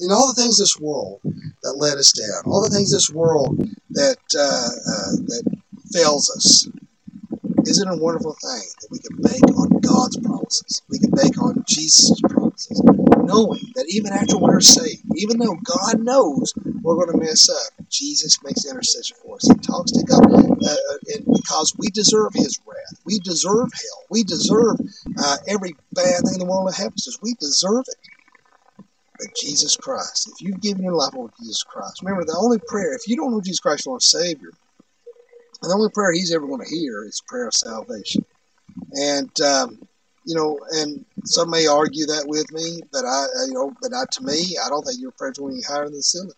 in 0.00 0.10
all 0.10 0.28
the 0.28 0.40
things 0.40 0.58
this 0.58 0.78
world 0.78 1.20
that 1.62 1.76
let 1.76 1.98
us 1.98 2.12
down, 2.12 2.50
all 2.50 2.62
the 2.62 2.70
things 2.70 2.92
this 2.92 3.10
world 3.10 3.58
that 3.90 4.16
uh, 4.34 4.40
uh, 4.40 5.12
that 5.26 5.60
fails 5.92 6.30
us, 6.30 6.68
isn't 7.66 7.88
it 7.88 7.94
a 7.94 8.02
wonderful 8.02 8.32
thing 8.32 8.66
that 8.80 8.88
we 8.90 8.98
can 8.98 9.16
bank 9.20 9.44
on 9.56 9.80
God's 9.80 10.16
promises? 10.18 10.82
We 10.88 10.98
can 10.98 11.10
bank 11.10 11.36
on 11.38 11.62
Jesus' 11.68 12.20
promises, 12.28 12.80
knowing 13.22 13.60
that 13.74 13.86
even 13.88 14.12
after 14.12 14.38
we're 14.38 14.60
saved, 14.60 15.04
even 15.16 15.38
though 15.38 15.56
God 15.64 16.00
knows 16.00 16.54
we're 16.82 16.96
going 16.96 17.12
to 17.12 17.24
mess 17.24 17.48
up, 17.50 17.86
Jesus 17.90 18.42
makes 18.42 18.64
intercession 18.64 19.16
for 19.22 19.36
us. 19.36 19.46
He 19.46 19.54
talks 19.60 19.92
to 19.92 20.04
God, 20.04 20.24
uh, 20.24 20.76
and 21.14 21.26
because 21.26 21.74
we 21.78 21.88
deserve 21.88 22.32
His 22.34 22.58
wrath, 22.66 23.00
we 23.04 23.18
deserve 23.18 23.68
hell, 23.74 24.04
we 24.08 24.24
deserve 24.24 24.78
uh, 25.18 25.36
every 25.46 25.74
bad 25.92 26.24
thing 26.24 26.34
in 26.34 26.40
the 26.40 26.46
world 26.46 26.68
that 26.68 26.76
happens 26.76 27.04
to 27.04 27.10
us. 27.10 27.18
We 27.22 27.34
deserve 27.34 27.84
it 27.86 28.19
but 29.20 29.36
Jesus 29.36 29.76
Christ. 29.76 30.28
If 30.32 30.40
you've 30.40 30.60
given 30.60 30.82
your 30.82 30.94
life 30.94 31.14
over 31.14 31.28
to 31.28 31.34
Jesus 31.38 31.62
Christ, 31.62 32.02
remember 32.02 32.24
the 32.24 32.38
only 32.38 32.58
prayer, 32.66 32.94
if 32.94 33.06
you 33.06 33.16
don't 33.16 33.32
know 33.32 33.40
Jesus 33.40 33.60
Christ 33.60 33.86
as 33.86 34.10
Savior, 34.10 34.50
and 35.62 35.70
the 35.70 35.74
only 35.74 35.90
prayer 35.90 36.12
He's 36.12 36.34
ever 36.34 36.46
going 36.46 36.64
to 36.64 36.74
hear 36.74 37.04
is 37.04 37.22
prayer 37.26 37.48
of 37.48 37.54
salvation. 37.54 38.24
And, 38.92 39.30
um, 39.42 39.78
you 40.24 40.34
know, 40.34 40.58
and 40.72 41.04
some 41.24 41.50
may 41.50 41.66
argue 41.66 42.06
that 42.06 42.24
with 42.26 42.50
me, 42.52 42.80
but 42.92 43.04
I, 43.04 43.26
you 43.46 43.52
know, 43.52 43.74
but 43.82 43.92
I, 43.92 44.04
to 44.10 44.24
me, 44.24 44.56
I 44.64 44.68
don't 44.68 44.82
think 44.84 45.00
your 45.00 45.12
prayer's 45.12 45.38
going 45.38 45.54
any 45.54 45.62
higher 45.62 45.84
than 45.84 45.94
the 45.94 46.02
ceiling. 46.02 46.30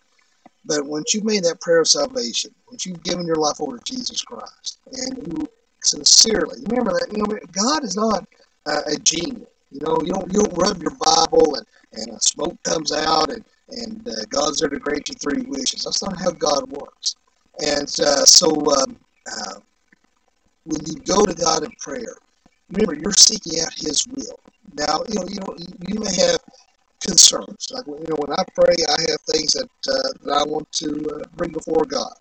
But 0.65 0.85
once 0.85 1.13
you've 1.13 1.25
made 1.25 1.43
that 1.43 1.61
prayer 1.61 1.81
of 1.81 1.87
salvation, 1.87 2.51
once 2.69 2.85
you've 2.85 3.03
given 3.03 3.25
your 3.25 3.35
life 3.35 3.59
over 3.59 3.77
to 3.77 3.83
Jesus 3.83 4.21
Christ, 4.21 4.79
and 4.91 5.27
you 5.27 5.47
sincerely 5.83 6.63
remember 6.69 6.91
that, 6.91 7.11
you 7.11 7.23
know, 7.23 7.37
God 7.51 7.83
is 7.83 7.95
not 7.95 8.25
uh, 8.65 8.81
a 8.87 8.97
genie. 8.97 9.45
You 9.71 9.79
know, 9.81 9.97
you 10.03 10.13
don't 10.13 10.31
you 10.31 10.43
don't 10.43 10.57
rub 10.57 10.81
your 10.81 10.91
Bible 10.91 11.55
and 11.55 11.65
and 11.93 12.21
smoke 12.21 12.61
comes 12.63 12.91
out 12.91 13.31
and 13.31 13.43
and 13.69 14.07
uh, 14.07 14.11
God's 14.29 14.59
there 14.59 14.69
to 14.69 14.77
grant 14.77 15.09
you 15.09 15.15
three 15.15 15.41
wishes. 15.47 15.83
That's 15.83 16.03
not 16.03 16.19
how 16.19 16.31
God 16.31 16.69
works. 16.71 17.15
And 17.65 17.87
uh, 17.99 18.25
so 18.25 18.49
um, 18.49 18.97
uh, 19.31 19.59
when 20.65 20.81
you 20.85 20.95
go 21.05 21.23
to 21.25 21.33
God 21.33 21.63
in 21.63 21.71
prayer, 21.79 22.15
remember 22.69 22.95
you're 22.95 23.13
seeking 23.13 23.61
out 23.61 23.73
His 23.73 24.05
will. 24.07 24.39
Now 24.77 24.99
you 25.07 25.15
know 25.15 25.27
you 25.27 25.39
know 25.39 25.55
you 25.87 25.99
may 25.99 26.13
have 26.27 26.39
concerns. 27.01 27.67
Like 27.71 27.85
you 27.87 28.05
know 28.09 28.15
when 28.17 28.33
I 28.33 28.43
pray, 28.55 28.75
I 28.89 29.01
have 29.11 29.21
things 29.31 29.53
that 29.53 29.69
uh, 29.89 30.09
that 30.23 30.33
I 30.33 30.43
want 30.43 30.71
to 30.73 31.21
uh, 31.21 31.23
bring 31.35 31.51
before 31.51 31.85
God. 31.85 32.13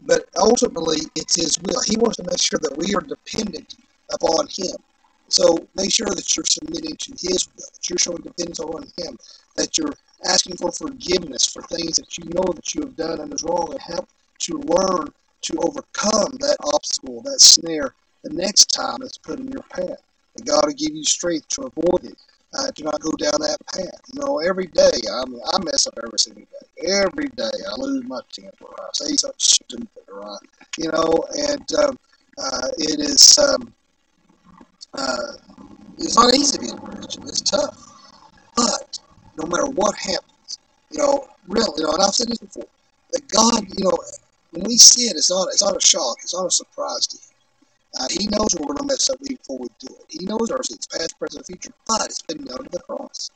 But 0.00 0.24
ultimately, 0.36 0.98
it's 1.14 1.36
His 1.36 1.58
will. 1.60 1.80
He 1.86 1.96
wants 1.96 2.16
to 2.16 2.24
make 2.24 2.40
sure 2.40 2.60
that 2.62 2.76
we 2.76 2.94
are 2.94 3.00
dependent 3.00 3.76
upon 4.12 4.48
Him. 4.48 4.76
So 5.28 5.66
make 5.74 5.92
sure 5.92 6.08
that 6.08 6.36
you're 6.36 6.44
submitting 6.44 6.96
to 6.96 7.10
His 7.12 7.48
will, 7.48 7.66
that 7.72 7.88
you're 7.90 7.98
showing 7.98 8.22
dependence 8.22 8.60
on 8.60 8.82
Him, 8.98 9.16
that 9.56 9.78
you're 9.78 9.92
asking 10.26 10.56
for 10.56 10.72
forgiveness 10.72 11.46
for 11.46 11.62
things 11.62 11.96
that 11.96 12.16
you 12.18 12.24
know 12.26 12.52
that 12.54 12.74
you 12.74 12.82
have 12.82 12.96
done 12.96 13.20
and 13.20 13.32
is 13.34 13.42
wrong, 13.42 13.68
and 13.70 13.80
help 13.80 14.08
to 14.40 14.58
learn 14.58 15.08
to 15.42 15.56
overcome 15.58 16.32
that 16.40 16.56
obstacle, 16.74 17.20
that 17.22 17.40
snare, 17.40 17.94
the 18.22 18.30
next 18.32 18.66
time 18.66 18.98
it's 19.02 19.18
put 19.18 19.38
in 19.38 19.48
your 19.48 19.62
path. 19.64 20.00
And 20.36 20.46
God 20.46 20.66
will 20.66 20.72
give 20.72 20.94
you 20.94 21.04
strength 21.04 21.48
to 21.50 21.62
avoid 21.62 22.04
it. 22.04 22.18
uh, 22.56 22.70
do 22.74 22.84
not 22.84 23.00
go 23.00 23.10
down 23.12 23.34
that 23.40 23.58
path. 23.74 24.00
You 24.12 24.20
know, 24.20 24.38
every 24.38 24.66
day 24.66 24.90
I 25.12 25.24
mean, 25.26 25.40
I 25.52 25.58
mess 25.64 25.86
up 25.86 25.94
every 26.04 26.18
single 26.18 26.44
day. 26.44 26.88
Every 26.88 27.28
day 27.36 27.50
I 27.68 27.74
lose 27.78 28.04
my 28.04 28.20
temper. 28.32 28.66
I 28.78 28.88
say 28.92 29.14
something 29.16 29.36
stupid, 29.38 29.88
or 30.12 30.24
I, 30.24 30.36
you 30.78 30.90
know, 30.90 31.12
and 31.50 31.72
um, 31.84 31.98
uh, 32.38 32.68
it 32.78 33.00
is 33.00 33.38
um, 33.38 33.72
uh, 34.94 35.32
it's 35.98 36.16
not 36.16 36.34
easy 36.34 36.58
being 36.58 36.78
a 36.78 36.80
Christian. 36.80 37.22
It's 37.24 37.40
tough, 37.40 37.76
but 38.56 38.98
no 39.36 39.46
matter 39.46 39.66
what 39.66 39.94
happens, 39.96 40.58
you 40.90 40.98
know, 40.98 41.26
really, 41.48 41.72
you 41.78 41.84
know, 41.84 41.92
and 41.92 42.02
I've 42.02 42.14
said 42.14 42.28
this 42.28 42.38
before, 42.38 42.66
that 43.12 43.28
God, 43.28 43.64
you 43.76 43.84
know, 43.84 43.96
when 44.52 44.64
we 44.64 44.76
sin, 44.76 45.12
it's 45.16 45.30
not 45.30 45.48
it's 45.48 45.62
not 45.62 45.76
a 45.76 45.84
shock, 45.84 46.16
it's 46.22 46.34
not 46.34 46.46
a 46.46 46.50
surprise 46.50 47.06
to 47.08 47.16
Him. 47.16 47.34
Uh, 48.00 48.06
he 48.10 48.26
knows 48.26 48.54
we're 48.58 48.66
going 48.66 48.78
to 48.78 48.84
mess 48.84 49.08
up 49.08 49.18
before 49.20 49.58
we 49.58 49.68
do 49.78 49.86
it. 49.94 50.06
He 50.08 50.26
knows 50.26 50.50
our 50.50 50.62
sins, 50.62 50.86
past, 50.86 51.16
present, 51.18 51.46
future, 51.46 51.72
but 51.86 52.04
it's 52.06 52.22
been 52.22 52.44
nailed 52.44 52.64
to 52.64 52.70
the 52.70 52.80
cross. 52.80 53.30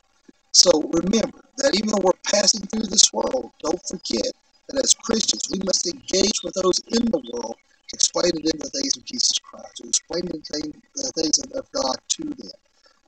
So 0.51 0.71
remember 0.81 1.39
that 1.59 1.77
even 1.77 1.91
though 1.91 2.03
we're 2.03 2.19
passing 2.25 2.63
through 2.67 2.87
this 2.87 3.13
world, 3.13 3.53
don't 3.63 3.81
forget 3.87 4.33
that 4.69 4.83
as 4.83 4.95
Christians, 4.95 5.49
we 5.53 5.61
must 5.65 5.87
engage 5.87 6.43
with 6.43 6.55
those 6.55 6.81
in 6.89 7.05
the 7.07 7.23
world 7.33 7.55
explain 7.95 8.33
to 8.33 8.43
them 8.43 8.59
the 8.59 8.71
things 8.71 8.97
of 8.97 9.05
Jesus 9.05 9.39
Christ, 9.39 9.77
to 9.77 9.89
explain 9.89 10.23
the 10.27 10.41
things, 10.41 11.39
of 11.55 11.71
God 11.73 11.97
to 12.09 12.25
them, 12.25 12.51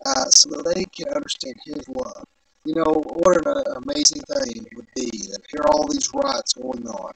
uh, 0.06 0.24
so 0.30 0.50
that 0.50 0.74
they 0.74 0.84
can 0.84 1.12
understand 1.14 1.56
His 1.64 1.88
love. 1.88 2.24
You 2.64 2.74
know, 2.74 3.02
what 3.04 3.46
an 3.46 3.82
amazing 3.84 4.22
thing 4.22 4.64
it 4.64 4.76
would 4.76 4.86
be 4.94 5.10
to 5.10 5.38
hear 5.50 5.64
all 5.70 5.88
these 5.88 6.08
riots 6.14 6.54
going 6.54 6.86
on 6.86 7.12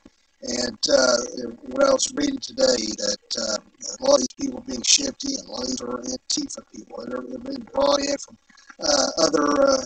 and 0.46 0.78
uh, 0.92 1.16
what 1.62 1.88
I 1.88 1.92
was 1.92 2.12
reading 2.14 2.38
today, 2.38 2.76
that 2.98 3.26
uh, 3.38 3.56
a 3.56 4.04
lot 4.04 4.16
of 4.16 4.20
these 4.20 4.36
people 4.38 4.58
are 4.58 4.66
being 4.66 4.82
shipped 4.82 5.24
in. 5.24 5.36
A 5.46 5.50
lot 5.50 5.62
of 5.62 5.68
these 5.68 5.80
are 5.80 5.86
Antifa 5.86 6.62
people. 6.74 7.04
They're, 7.06 7.22
they're 7.22 7.38
being 7.38 7.66
brought 7.72 8.00
in 8.00 8.16
from 8.18 8.36
uh, 8.80 9.24
other 9.24 9.66
uh, 9.66 9.84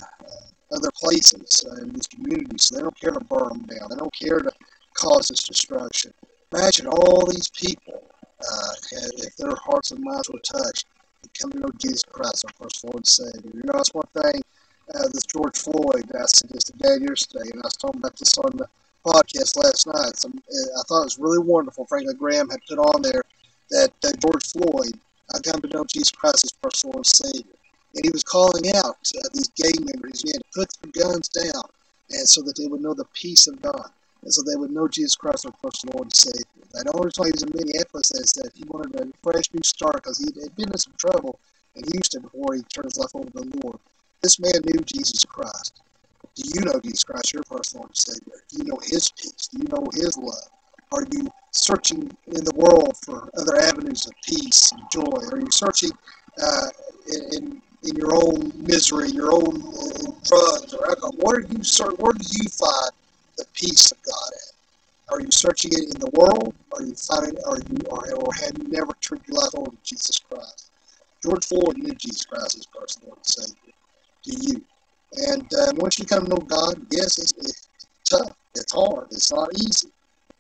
other 0.73 0.91
places 0.97 1.65
uh, 1.71 1.83
in 1.83 1.93
these 1.93 2.09
communities. 2.09 2.67
So 2.67 2.75
they 2.75 2.83
don't 2.83 3.01
care 3.01 3.13
to 3.13 3.21
burn 3.21 3.49
them 3.49 3.67
down. 3.67 3.89
They 3.91 3.97
don't 3.97 4.13
care 4.13 4.41
to 4.41 4.51
cause 4.95 5.29
this 5.29 5.45
destruction. 5.45 6.13
Imagine 6.53 6.87
all 6.87 7.27
these 7.27 7.49
people, 7.49 8.03
uh, 8.41 8.73
if 9.19 9.37
their 9.37 9.55
hearts 9.57 9.91
and 9.91 10.03
minds 10.03 10.31
were 10.31 10.41
touched, 10.41 10.87
and 11.23 11.35
come 11.35 11.53
to 11.53 11.59
know 11.59 11.69
Jesus 11.79 12.05
Christ, 12.05 12.45
our 12.47 12.53
first 12.55 12.85
Lord 12.85 12.97
and 12.97 13.07
Savior. 13.07 13.51
You 13.55 13.63
know, 13.65 13.75
that's 13.75 13.93
one 13.93 14.07
thing. 14.15 14.43
Uh, 14.95 15.09
this 15.13 15.25
George 15.25 15.59
Floyd, 15.59 16.11
I 16.15 16.25
said 16.27 16.51
this 16.51 16.65
to 16.65 16.73
Dad 16.79 17.03
yesterday, 17.03 17.51
and 17.53 17.63
I 17.63 17.67
was 17.67 17.77
talking 17.77 18.01
about 18.01 18.17
this 18.17 18.39
on 18.39 18.57
the 18.57 18.69
podcast 19.05 19.57
last 19.63 19.87
night. 19.87 20.17
Some, 20.17 20.33
uh, 20.33 20.81
I 20.81 20.83
thought 20.89 21.03
it 21.03 21.13
was 21.13 21.19
really 21.19 21.39
wonderful. 21.39 21.85
Franklin 21.87 22.17
Graham 22.17 22.49
had 22.49 22.61
put 22.69 22.79
on 22.79 23.03
there 23.03 23.23
that, 23.71 23.91
that 24.01 24.21
George 24.21 24.47
Floyd 24.47 24.99
I 25.35 25.41
come 25.41 25.61
to 25.61 25.69
know 25.69 25.85
Jesus 25.85 26.11
Christ 26.11 26.45
as 26.45 26.53
personal 26.53 26.97
and 26.97 27.07
Savior. 27.07 27.55
And 27.95 28.05
he 28.05 28.11
was 28.11 28.25
calling 28.25 28.75
out 28.77 28.97
uh, 29.17 29.29
these 29.33 29.49
gang 29.49 29.85
members 29.93 30.25
man, 30.25 30.35
to 30.35 30.45
put 30.55 30.69
their 30.81 31.05
guns 31.05 31.29
down 31.29 31.65
and 32.11 32.29
so 32.29 32.43
that 32.43 32.57
they 32.57 32.67
would 32.67 32.81
know 32.81 32.95
the 32.95 33.05
peace 33.13 33.47
of 33.47 33.61
God 33.61 33.91
and 34.23 34.33
so 34.33 34.43
they 34.43 34.57
would 34.57 34.71
know 34.71 34.89
Jesus 34.89 35.17
Christ 35.17 35.47
as 35.47 35.53
personal 35.63 35.95
Lord 35.97 36.07
and 36.07 36.17
Savior. 36.17 36.45
I 36.75 36.83
know 36.85 37.01
he 37.03 37.33
was 37.33 37.43
in 37.43 37.51
Minneapolis 37.55 38.09
that 38.11 38.29
said 38.29 38.51
he 38.55 38.65
wanted 38.67 39.01
a 39.01 39.07
fresh 39.23 39.45
new 39.53 39.63
start 39.63 39.95
because 39.95 40.19
he 40.19 40.27
had 40.41 40.55
been 40.57 40.71
in 40.71 40.79
some 40.79 40.95
trouble 40.99 41.39
in 41.77 41.85
Houston 41.93 42.23
before 42.23 42.55
he 42.55 42.63
turned 42.63 42.87
his 42.87 42.99
life 42.99 43.15
over 43.15 43.31
to 43.31 43.41
the 43.41 43.61
Lord. 43.65 43.79
This 44.23 44.39
man 44.41 44.53
knew 44.65 44.83
Jesus 44.85 45.25
Christ. 45.25 45.81
Do 46.35 46.43
you 46.55 46.61
know 46.65 46.79
Jesus 46.81 47.05
Christ, 47.05 47.33
your 47.33 47.43
personal 47.45 47.83
Lord 47.83 47.91
and 47.91 47.97
Savior? 47.97 48.43
Do 48.51 48.59
you 48.59 48.65
know 48.65 48.79
His 48.83 49.11
peace? 49.11 49.49
Do 49.49 49.59
you 49.59 49.69
know 49.71 49.87
His 49.93 50.17
love? 50.17 50.49
Are 50.93 51.05
you 51.13 51.29
searching 51.53 52.17
in 52.27 52.45
the 52.45 52.53
world 52.55 52.97
for 53.05 53.29
other 53.37 53.59
avenues 53.61 54.07
of 54.07 54.13
peace 54.25 54.73
and 54.73 54.83
joy? 54.93 55.19
Are 55.33 55.39
you 55.39 55.49
searching 55.51 55.91
uh, 56.43 56.69
in, 57.33 57.61
in 57.85 57.97
your 57.97 58.15
own 58.15 58.53
misery, 58.57 59.11
your 59.11 59.33
own 59.33 59.63
uh, 59.63 60.13
drugs 60.25 60.75
or 60.75 60.89
alcohol? 60.89 61.15
What 61.19 61.37
are 61.37 61.41
you 61.41 61.61
Where 61.97 62.13
do 62.13 62.27
you 62.31 62.49
find 62.49 62.93
the 63.39 63.47
peace 63.55 63.91
of 63.91 64.03
God 64.03 64.31
at? 64.35 64.59
Are 65.11 65.21
you 65.21 65.31
searching 65.31 65.71
it 65.73 65.95
in 65.95 66.01
the 66.01 66.11
world? 66.13 66.55
Are 66.75 66.83
you 66.83 66.95
finding? 66.95 67.43
Are 67.45 67.57
you 67.57 67.79
or, 67.89 68.35
have 68.35 68.59
you 68.59 68.69
never 68.69 68.93
turned 69.01 69.23
your 69.27 69.41
life 69.41 69.55
over 69.55 69.71
to 69.71 69.77
Jesus 69.83 70.19
Christ? 70.19 70.71
George 71.23 71.47
Floyd 71.47 71.79
knew 71.79 71.95
Jesus 71.95 72.27
Christ 72.27 72.59
as 72.59 72.67
personal 72.67 73.09
Lord 73.09 73.19
and 73.19 73.27
Savior. 73.27 73.73
Do 74.23 74.33
you? 74.41 74.65
And 75.31 75.43
uh, 75.55 75.73
once 75.77 75.99
you 75.99 76.05
come 76.05 76.25
to 76.25 76.31
know 76.31 76.37
God, 76.37 76.75
yes, 76.91 77.19
it's, 77.19 77.33
it's 77.39 77.69
tough. 78.05 78.37
It's 78.55 78.73
hard. 78.73 79.07
It's 79.11 79.33
not 79.33 79.49
easy. 79.55 79.89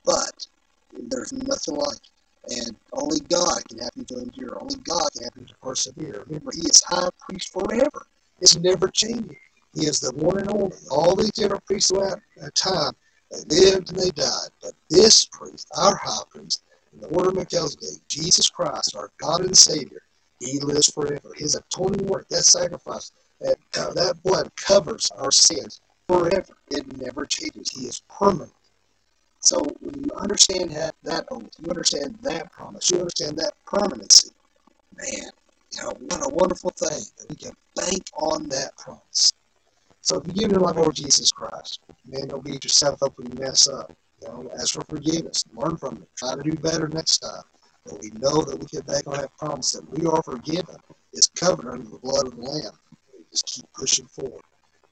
But 0.04 0.46
there's 0.92 1.32
nothing 1.32 1.76
like 1.76 1.96
it. 1.96 2.66
And 2.66 2.76
only 2.92 3.20
God 3.20 3.66
can 3.68 3.78
help 3.78 3.92
you 3.96 4.04
to 4.04 4.18
endure. 4.18 4.60
Only 4.60 4.76
God 4.76 5.08
can 5.14 5.22
help 5.22 5.36
you 5.40 5.46
to 5.46 5.54
persevere. 5.62 6.24
Remember, 6.26 6.50
He 6.54 6.60
is 6.60 6.82
high 6.86 7.08
priest 7.20 7.52
forever. 7.52 8.06
It's 8.40 8.56
never 8.56 8.88
changing. 8.88 9.36
He 9.74 9.86
is 9.86 10.00
the 10.00 10.12
one 10.14 10.38
and 10.38 10.50
only. 10.50 10.76
All 10.90 11.14
these 11.14 11.32
different 11.32 11.64
priests 11.66 11.90
throughout 11.90 12.20
time, 12.54 12.92
they 13.30 13.60
lived 13.70 13.90
and 13.90 13.98
they 13.98 14.10
died. 14.10 14.48
But 14.62 14.72
this 14.90 15.26
priest, 15.26 15.68
our 15.76 15.96
high 15.96 16.24
priest, 16.30 16.62
in 16.92 17.00
the 17.00 17.08
order 17.08 17.28
of 17.28 17.36
Melchizedek, 17.36 18.06
Jesus 18.08 18.48
Christ, 18.48 18.96
our 18.96 19.10
God 19.18 19.42
and 19.42 19.56
Savior, 19.56 20.02
He 20.40 20.58
lives 20.60 20.90
forever. 20.90 21.32
His 21.36 21.54
atoning 21.54 22.06
work, 22.06 22.28
that 22.28 22.44
sacrifice, 22.44 23.12
that, 23.40 23.56
uh, 23.78 23.92
that 23.92 24.22
blood 24.22 24.50
covers 24.56 25.10
our 25.16 25.30
sins 25.30 25.80
forever. 26.08 26.56
It 26.70 26.96
never 26.96 27.26
changes. 27.26 27.70
He 27.70 27.86
is 27.86 28.00
permanent. 28.08 28.52
So 29.40 29.62
when 29.80 30.04
you 30.04 30.10
understand 30.16 30.72
that, 30.72 30.94
that 31.04 31.26
oath, 31.30 31.48
you 31.62 31.70
understand 31.70 32.18
that 32.22 32.50
promise, 32.50 32.90
you 32.90 32.98
understand 32.98 33.36
that 33.38 33.52
permanency, 33.66 34.30
man, 34.96 35.30
you 35.72 35.82
know, 35.82 35.92
what 36.00 36.26
a 36.26 36.34
wonderful 36.34 36.70
thing 36.70 37.04
that 37.18 37.26
we 37.28 37.36
can 37.36 37.52
bank 37.76 38.02
on 38.14 38.48
that 38.48 38.76
promise. 38.76 39.32
So 40.08 40.20
if 40.20 40.26
you 40.28 40.32
give 40.32 40.52
your 40.52 40.60
life 40.60 40.76
over 40.78 40.92
Jesus 40.92 41.30
Christ, 41.30 41.80
man, 42.06 42.28
don't 42.28 42.44
beat 42.44 42.64
yourself 42.64 43.02
up 43.02 43.12
when 43.18 43.30
you 43.30 43.38
mess 43.40 43.68
up. 43.68 43.92
You 44.22 44.28
know, 44.28 44.50
ask 44.54 44.74
for 44.74 44.82
forgiveness, 44.88 45.44
learn 45.54 45.76
from 45.76 45.96
it, 45.96 46.08
try 46.16 46.34
to 46.34 46.42
do 46.42 46.52
better 46.52 46.88
next 46.88 47.18
time. 47.18 47.42
But 47.84 48.00
we 48.02 48.10
know 48.18 48.42
that 48.42 48.58
we 48.58 48.66
can 48.66 48.86
bank 48.86 49.06
on 49.06 49.18
that 49.18 49.36
promise 49.38 49.72
that 49.72 49.88
we 49.90 50.06
are 50.06 50.22
forgiven, 50.22 50.76
is 51.12 51.30
covered 51.36 51.68
under 51.70 51.90
the 51.90 51.98
blood 51.98 52.26
of 52.26 52.36
the 52.36 52.42
Lamb 52.42 52.72
just 53.30 53.46
keep 53.46 53.66
pushing 53.74 54.06
forward. 54.06 54.42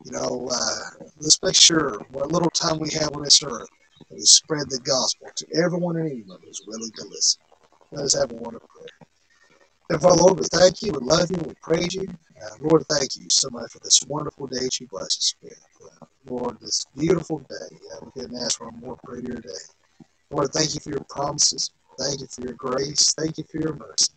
You 0.05 0.13
know, 0.13 0.49
uh, 0.53 1.07
let's 1.19 1.43
make 1.43 1.57
sure 1.57 1.99
what 2.11 2.31
little 2.31 2.51
time 2.51 2.79
we 2.79 2.91
have 2.93 3.11
on 3.15 3.23
this 3.23 3.43
earth 3.43 3.69
that 4.09 4.15
we 4.15 4.21
spread 4.21 4.69
the 4.69 4.81
gospel 4.85 5.29
to 5.35 5.47
everyone 5.65 5.97
and 5.97 6.11
anyone 6.11 6.39
who's 6.45 6.63
willing 6.67 6.91
to 6.97 7.05
listen. 7.09 7.41
Let 7.93 8.05
us 8.05 8.15
have 8.15 8.31
a 8.31 8.35
wonderful 8.35 8.69
prayer. 8.69 8.96
And 9.89 10.03
Father, 10.03 10.21
Lord, 10.21 10.41
we 10.41 10.47
thank 10.53 10.83
you, 10.83 10.93
we 10.93 11.07
love 11.07 11.31
you, 11.31 11.39
we 11.47 11.55
praise 11.63 11.95
you. 11.95 12.09
Uh, 12.43 12.57
Lord, 12.61 12.85
thank 12.89 13.15
you 13.17 13.27
so 13.31 13.49
much 13.51 13.71
for 13.71 13.79
this 13.81 14.01
wonderful 14.09 14.49
day 14.49 14.59
that 14.63 14.81
you 14.81 14.89
bless 14.89 15.17
us 15.17 15.35
with. 15.41 15.61
Uh, 16.03 16.07
Lord, 16.29 16.59
this 16.61 16.85
beautiful 16.97 17.39
day. 17.39 17.77
Uh, 17.93 18.05
we 18.05 18.21
couldn't 18.21 18.37
ask 18.37 18.59
for 18.59 18.69
a 18.69 18.73
more 18.73 18.99
prettier 19.05 19.37
day. 19.37 19.49
Lord, 20.31 20.53
thank 20.53 20.75
you 20.75 20.81
for 20.81 20.91
your 20.91 21.05
promises. 21.09 21.71
Thank 22.01 22.21
you 22.21 22.27
for 22.27 22.43
your 22.43 22.55
grace. 22.55 23.15
Thank 23.15 23.39
you 23.39 23.45
for 23.45 23.61
your 23.61 23.77
mercy. 23.77 24.13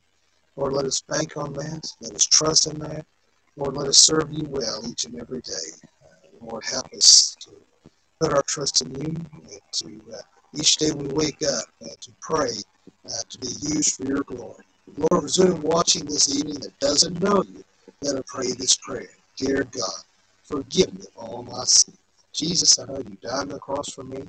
Lord, 0.56 0.74
let 0.74 0.86
us 0.86 1.02
bank 1.02 1.38
on 1.38 1.54
that. 1.54 1.94
Let 2.02 2.16
us 2.16 2.26
trust 2.26 2.66
in 2.68 2.80
that. 2.80 3.06
Lord, 3.56 3.78
let 3.78 3.88
us 3.88 4.00
serve 4.00 4.34
you 4.34 4.46
well 4.50 4.82
each 4.90 5.06
and 5.06 5.22
every 5.22 5.42
day. 5.42 5.70
Uh, 6.04 6.46
Lord, 6.46 6.64
help 6.66 6.92
us 6.94 7.36
to 7.42 7.52
put 8.20 8.34
our 8.34 8.42
trust 8.44 8.82
in 8.82 8.92
you 8.96 9.08
and 9.08 9.62
to 9.74 10.02
uh, 10.14 10.22
each 10.56 10.78
day 10.78 10.92
we 10.92 11.08
wake 11.10 11.42
up 11.44 11.66
uh, 11.84 11.90
to 12.02 12.12
pray 12.22 12.50
uh, 13.06 13.22
to 13.30 13.38
be 13.40 13.48
used 13.74 13.96
for 13.96 14.06
your 14.06 14.24
glory. 14.24 14.64
Lord, 14.98 15.32
for 15.32 15.44
anyone 15.44 15.62
watching 15.62 16.06
this 16.06 16.36
evening 16.36 16.60
that 16.60 16.80
doesn't 16.80 17.22
know 17.22 17.44
you, 17.44 17.64
let 18.02 18.16
them 18.16 18.24
pray 18.28 18.52
this 18.52 18.76
prayer. 18.78 19.10
Dear 19.38 19.64
God, 19.64 20.04
forgive 20.44 20.94
me 20.94 21.06
of 21.18 21.24
all 21.24 21.44
my 21.44 21.64
sins. 21.66 21.98
Jesus, 22.34 22.78
I 22.80 22.86
know 22.86 22.98
you 22.98 23.18
died 23.22 23.42
on 23.42 23.48
the 23.50 23.60
cross 23.60 23.90
for 23.90 24.04
me. 24.04 24.24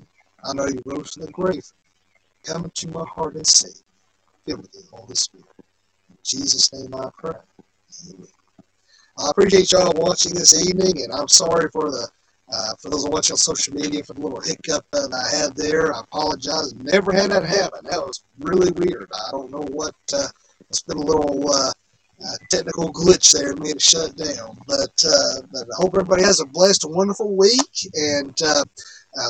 I 0.44 0.54
know 0.54 0.66
you 0.66 0.80
rose 0.84 1.12
from 1.12 1.26
the 1.26 1.32
grave. 1.32 1.64
Come 2.44 2.64
into 2.64 2.88
my 2.88 3.04
heart 3.04 3.34
and 3.34 3.46
save 3.46 3.74
me. 3.74 3.80
Fill 4.46 4.56
me 4.56 4.62
with 4.62 4.72
the 4.72 4.96
Holy 4.96 5.14
Spirit. 5.14 5.46
In 6.08 6.16
Jesus' 6.24 6.72
name 6.72 6.94
I 6.94 7.10
pray. 7.18 7.32
Amen. 8.10 8.26
I 9.18 9.30
appreciate 9.30 9.70
y'all 9.72 9.92
watching 9.96 10.32
this 10.34 10.66
evening, 10.66 11.02
and 11.02 11.12
I'm 11.12 11.28
sorry 11.28 11.68
for 11.72 11.90
the 11.90 12.08
uh, 12.52 12.74
for 12.80 12.90
those 12.90 13.06
watching 13.08 13.34
on 13.34 13.38
social 13.38 13.74
media 13.74 14.02
for 14.02 14.14
the 14.14 14.20
little 14.20 14.40
hiccup 14.40 14.84
that 14.90 15.14
I 15.14 15.36
had 15.36 15.54
there. 15.54 15.94
I 15.94 16.00
apologize. 16.00 16.74
Never 16.74 17.12
had 17.12 17.30
that 17.30 17.44
happen. 17.44 17.80
That 17.84 18.00
was 18.00 18.24
really 18.40 18.72
weird. 18.72 19.08
I 19.14 19.30
don't 19.30 19.50
know 19.50 19.66
what. 19.70 19.94
Uh, 20.12 20.26
it's 20.70 20.82
been 20.82 20.98
a 20.98 21.04
little 21.04 21.52
uh, 21.52 21.72
uh 22.22 22.36
technical 22.48 22.92
glitch 22.92 23.32
there, 23.32 23.54
made 23.56 23.76
it 23.76 23.82
shut 23.82 24.16
down. 24.16 24.56
But 24.66 25.04
uh, 25.04 25.42
but 25.52 25.62
I 25.62 25.76
hope 25.76 25.94
everybody 25.94 26.22
has 26.22 26.40
a 26.40 26.46
blessed 26.46 26.84
and 26.84 26.94
wonderful 26.94 27.36
week. 27.36 27.88
And 27.94 28.40
uh, 28.42 28.64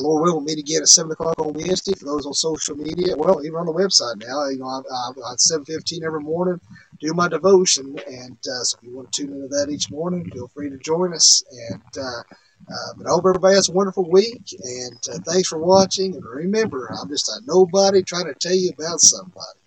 Lord 0.01 0.23
willing, 0.23 0.37
we'll 0.37 0.41
meet 0.45 0.59
again 0.59 0.83
at 0.83 0.89
seven 0.89 1.13
o'clock 1.13 1.39
on 1.39 1.55
Wednesday. 1.55 1.95
For 1.95 2.05
those 2.05 2.27
on 2.27 2.35
social 2.35 2.77
media, 2.77 3.17
well, 3.17 3.45
even 3.45 3.57
on 3.57 3.67
the 3.67 3.73
website 3.73 4.17
now. 4.27 4.47
You 4.49 4.59
know, 4.59 4.67
I, 4.67 4.81
I, 4.81 5.33
at 5.33 5.41
seven 5.41 5.65
fifteen 5.65 6.05
every 6.05 6.21
morning 6.21 6.61
do 7.01 7.13
my 7.15 7.29
devotion. 7.29 7.99
And 8.07 8.39
uh, 8.39 8.63
so 8.63 8.79
if 8.79 8.89
you 8.89 8.95
want 8.95 9.13
to 9.13 9.23
tune 9.23 9.35
into 9.35 9.49
that 9.49 9.71
each 9.71 9.91
morning, 9.91 10.31
feel 10.31 10.49
free 10.49 10.71
to 10.71 10.79
join 10.79 11.15
us. 11.15 11.43
And 11.71 12.05
uh, 12.05 12.23
uh, 12.69 12.93
but 12.99 13.07
I 13.07 13.11
hope 13.11 13.25
everybody 13.27 13.55
has 13.55 13.69
a 13.69 13.73
wonderful 13.73 14.09
week. 14.11 14.43
And 14.63 14.99
uh, 15.13 15.19
thanks 15.27 15.49
for 15.49 15.59
watching. 15.59 16.15
And 16.15 16.25
remember, 16.25 16.95
I'm 17.01 17.09
just 17.09 17.29
a 17.29 17.41
nobody 17.47 18.03
trying 18.03 18.27
to 18.27 18.35
tell 18.35 18.55
you 18.55 18.71
about 18.71 19.01
somebody. 19.01 19.59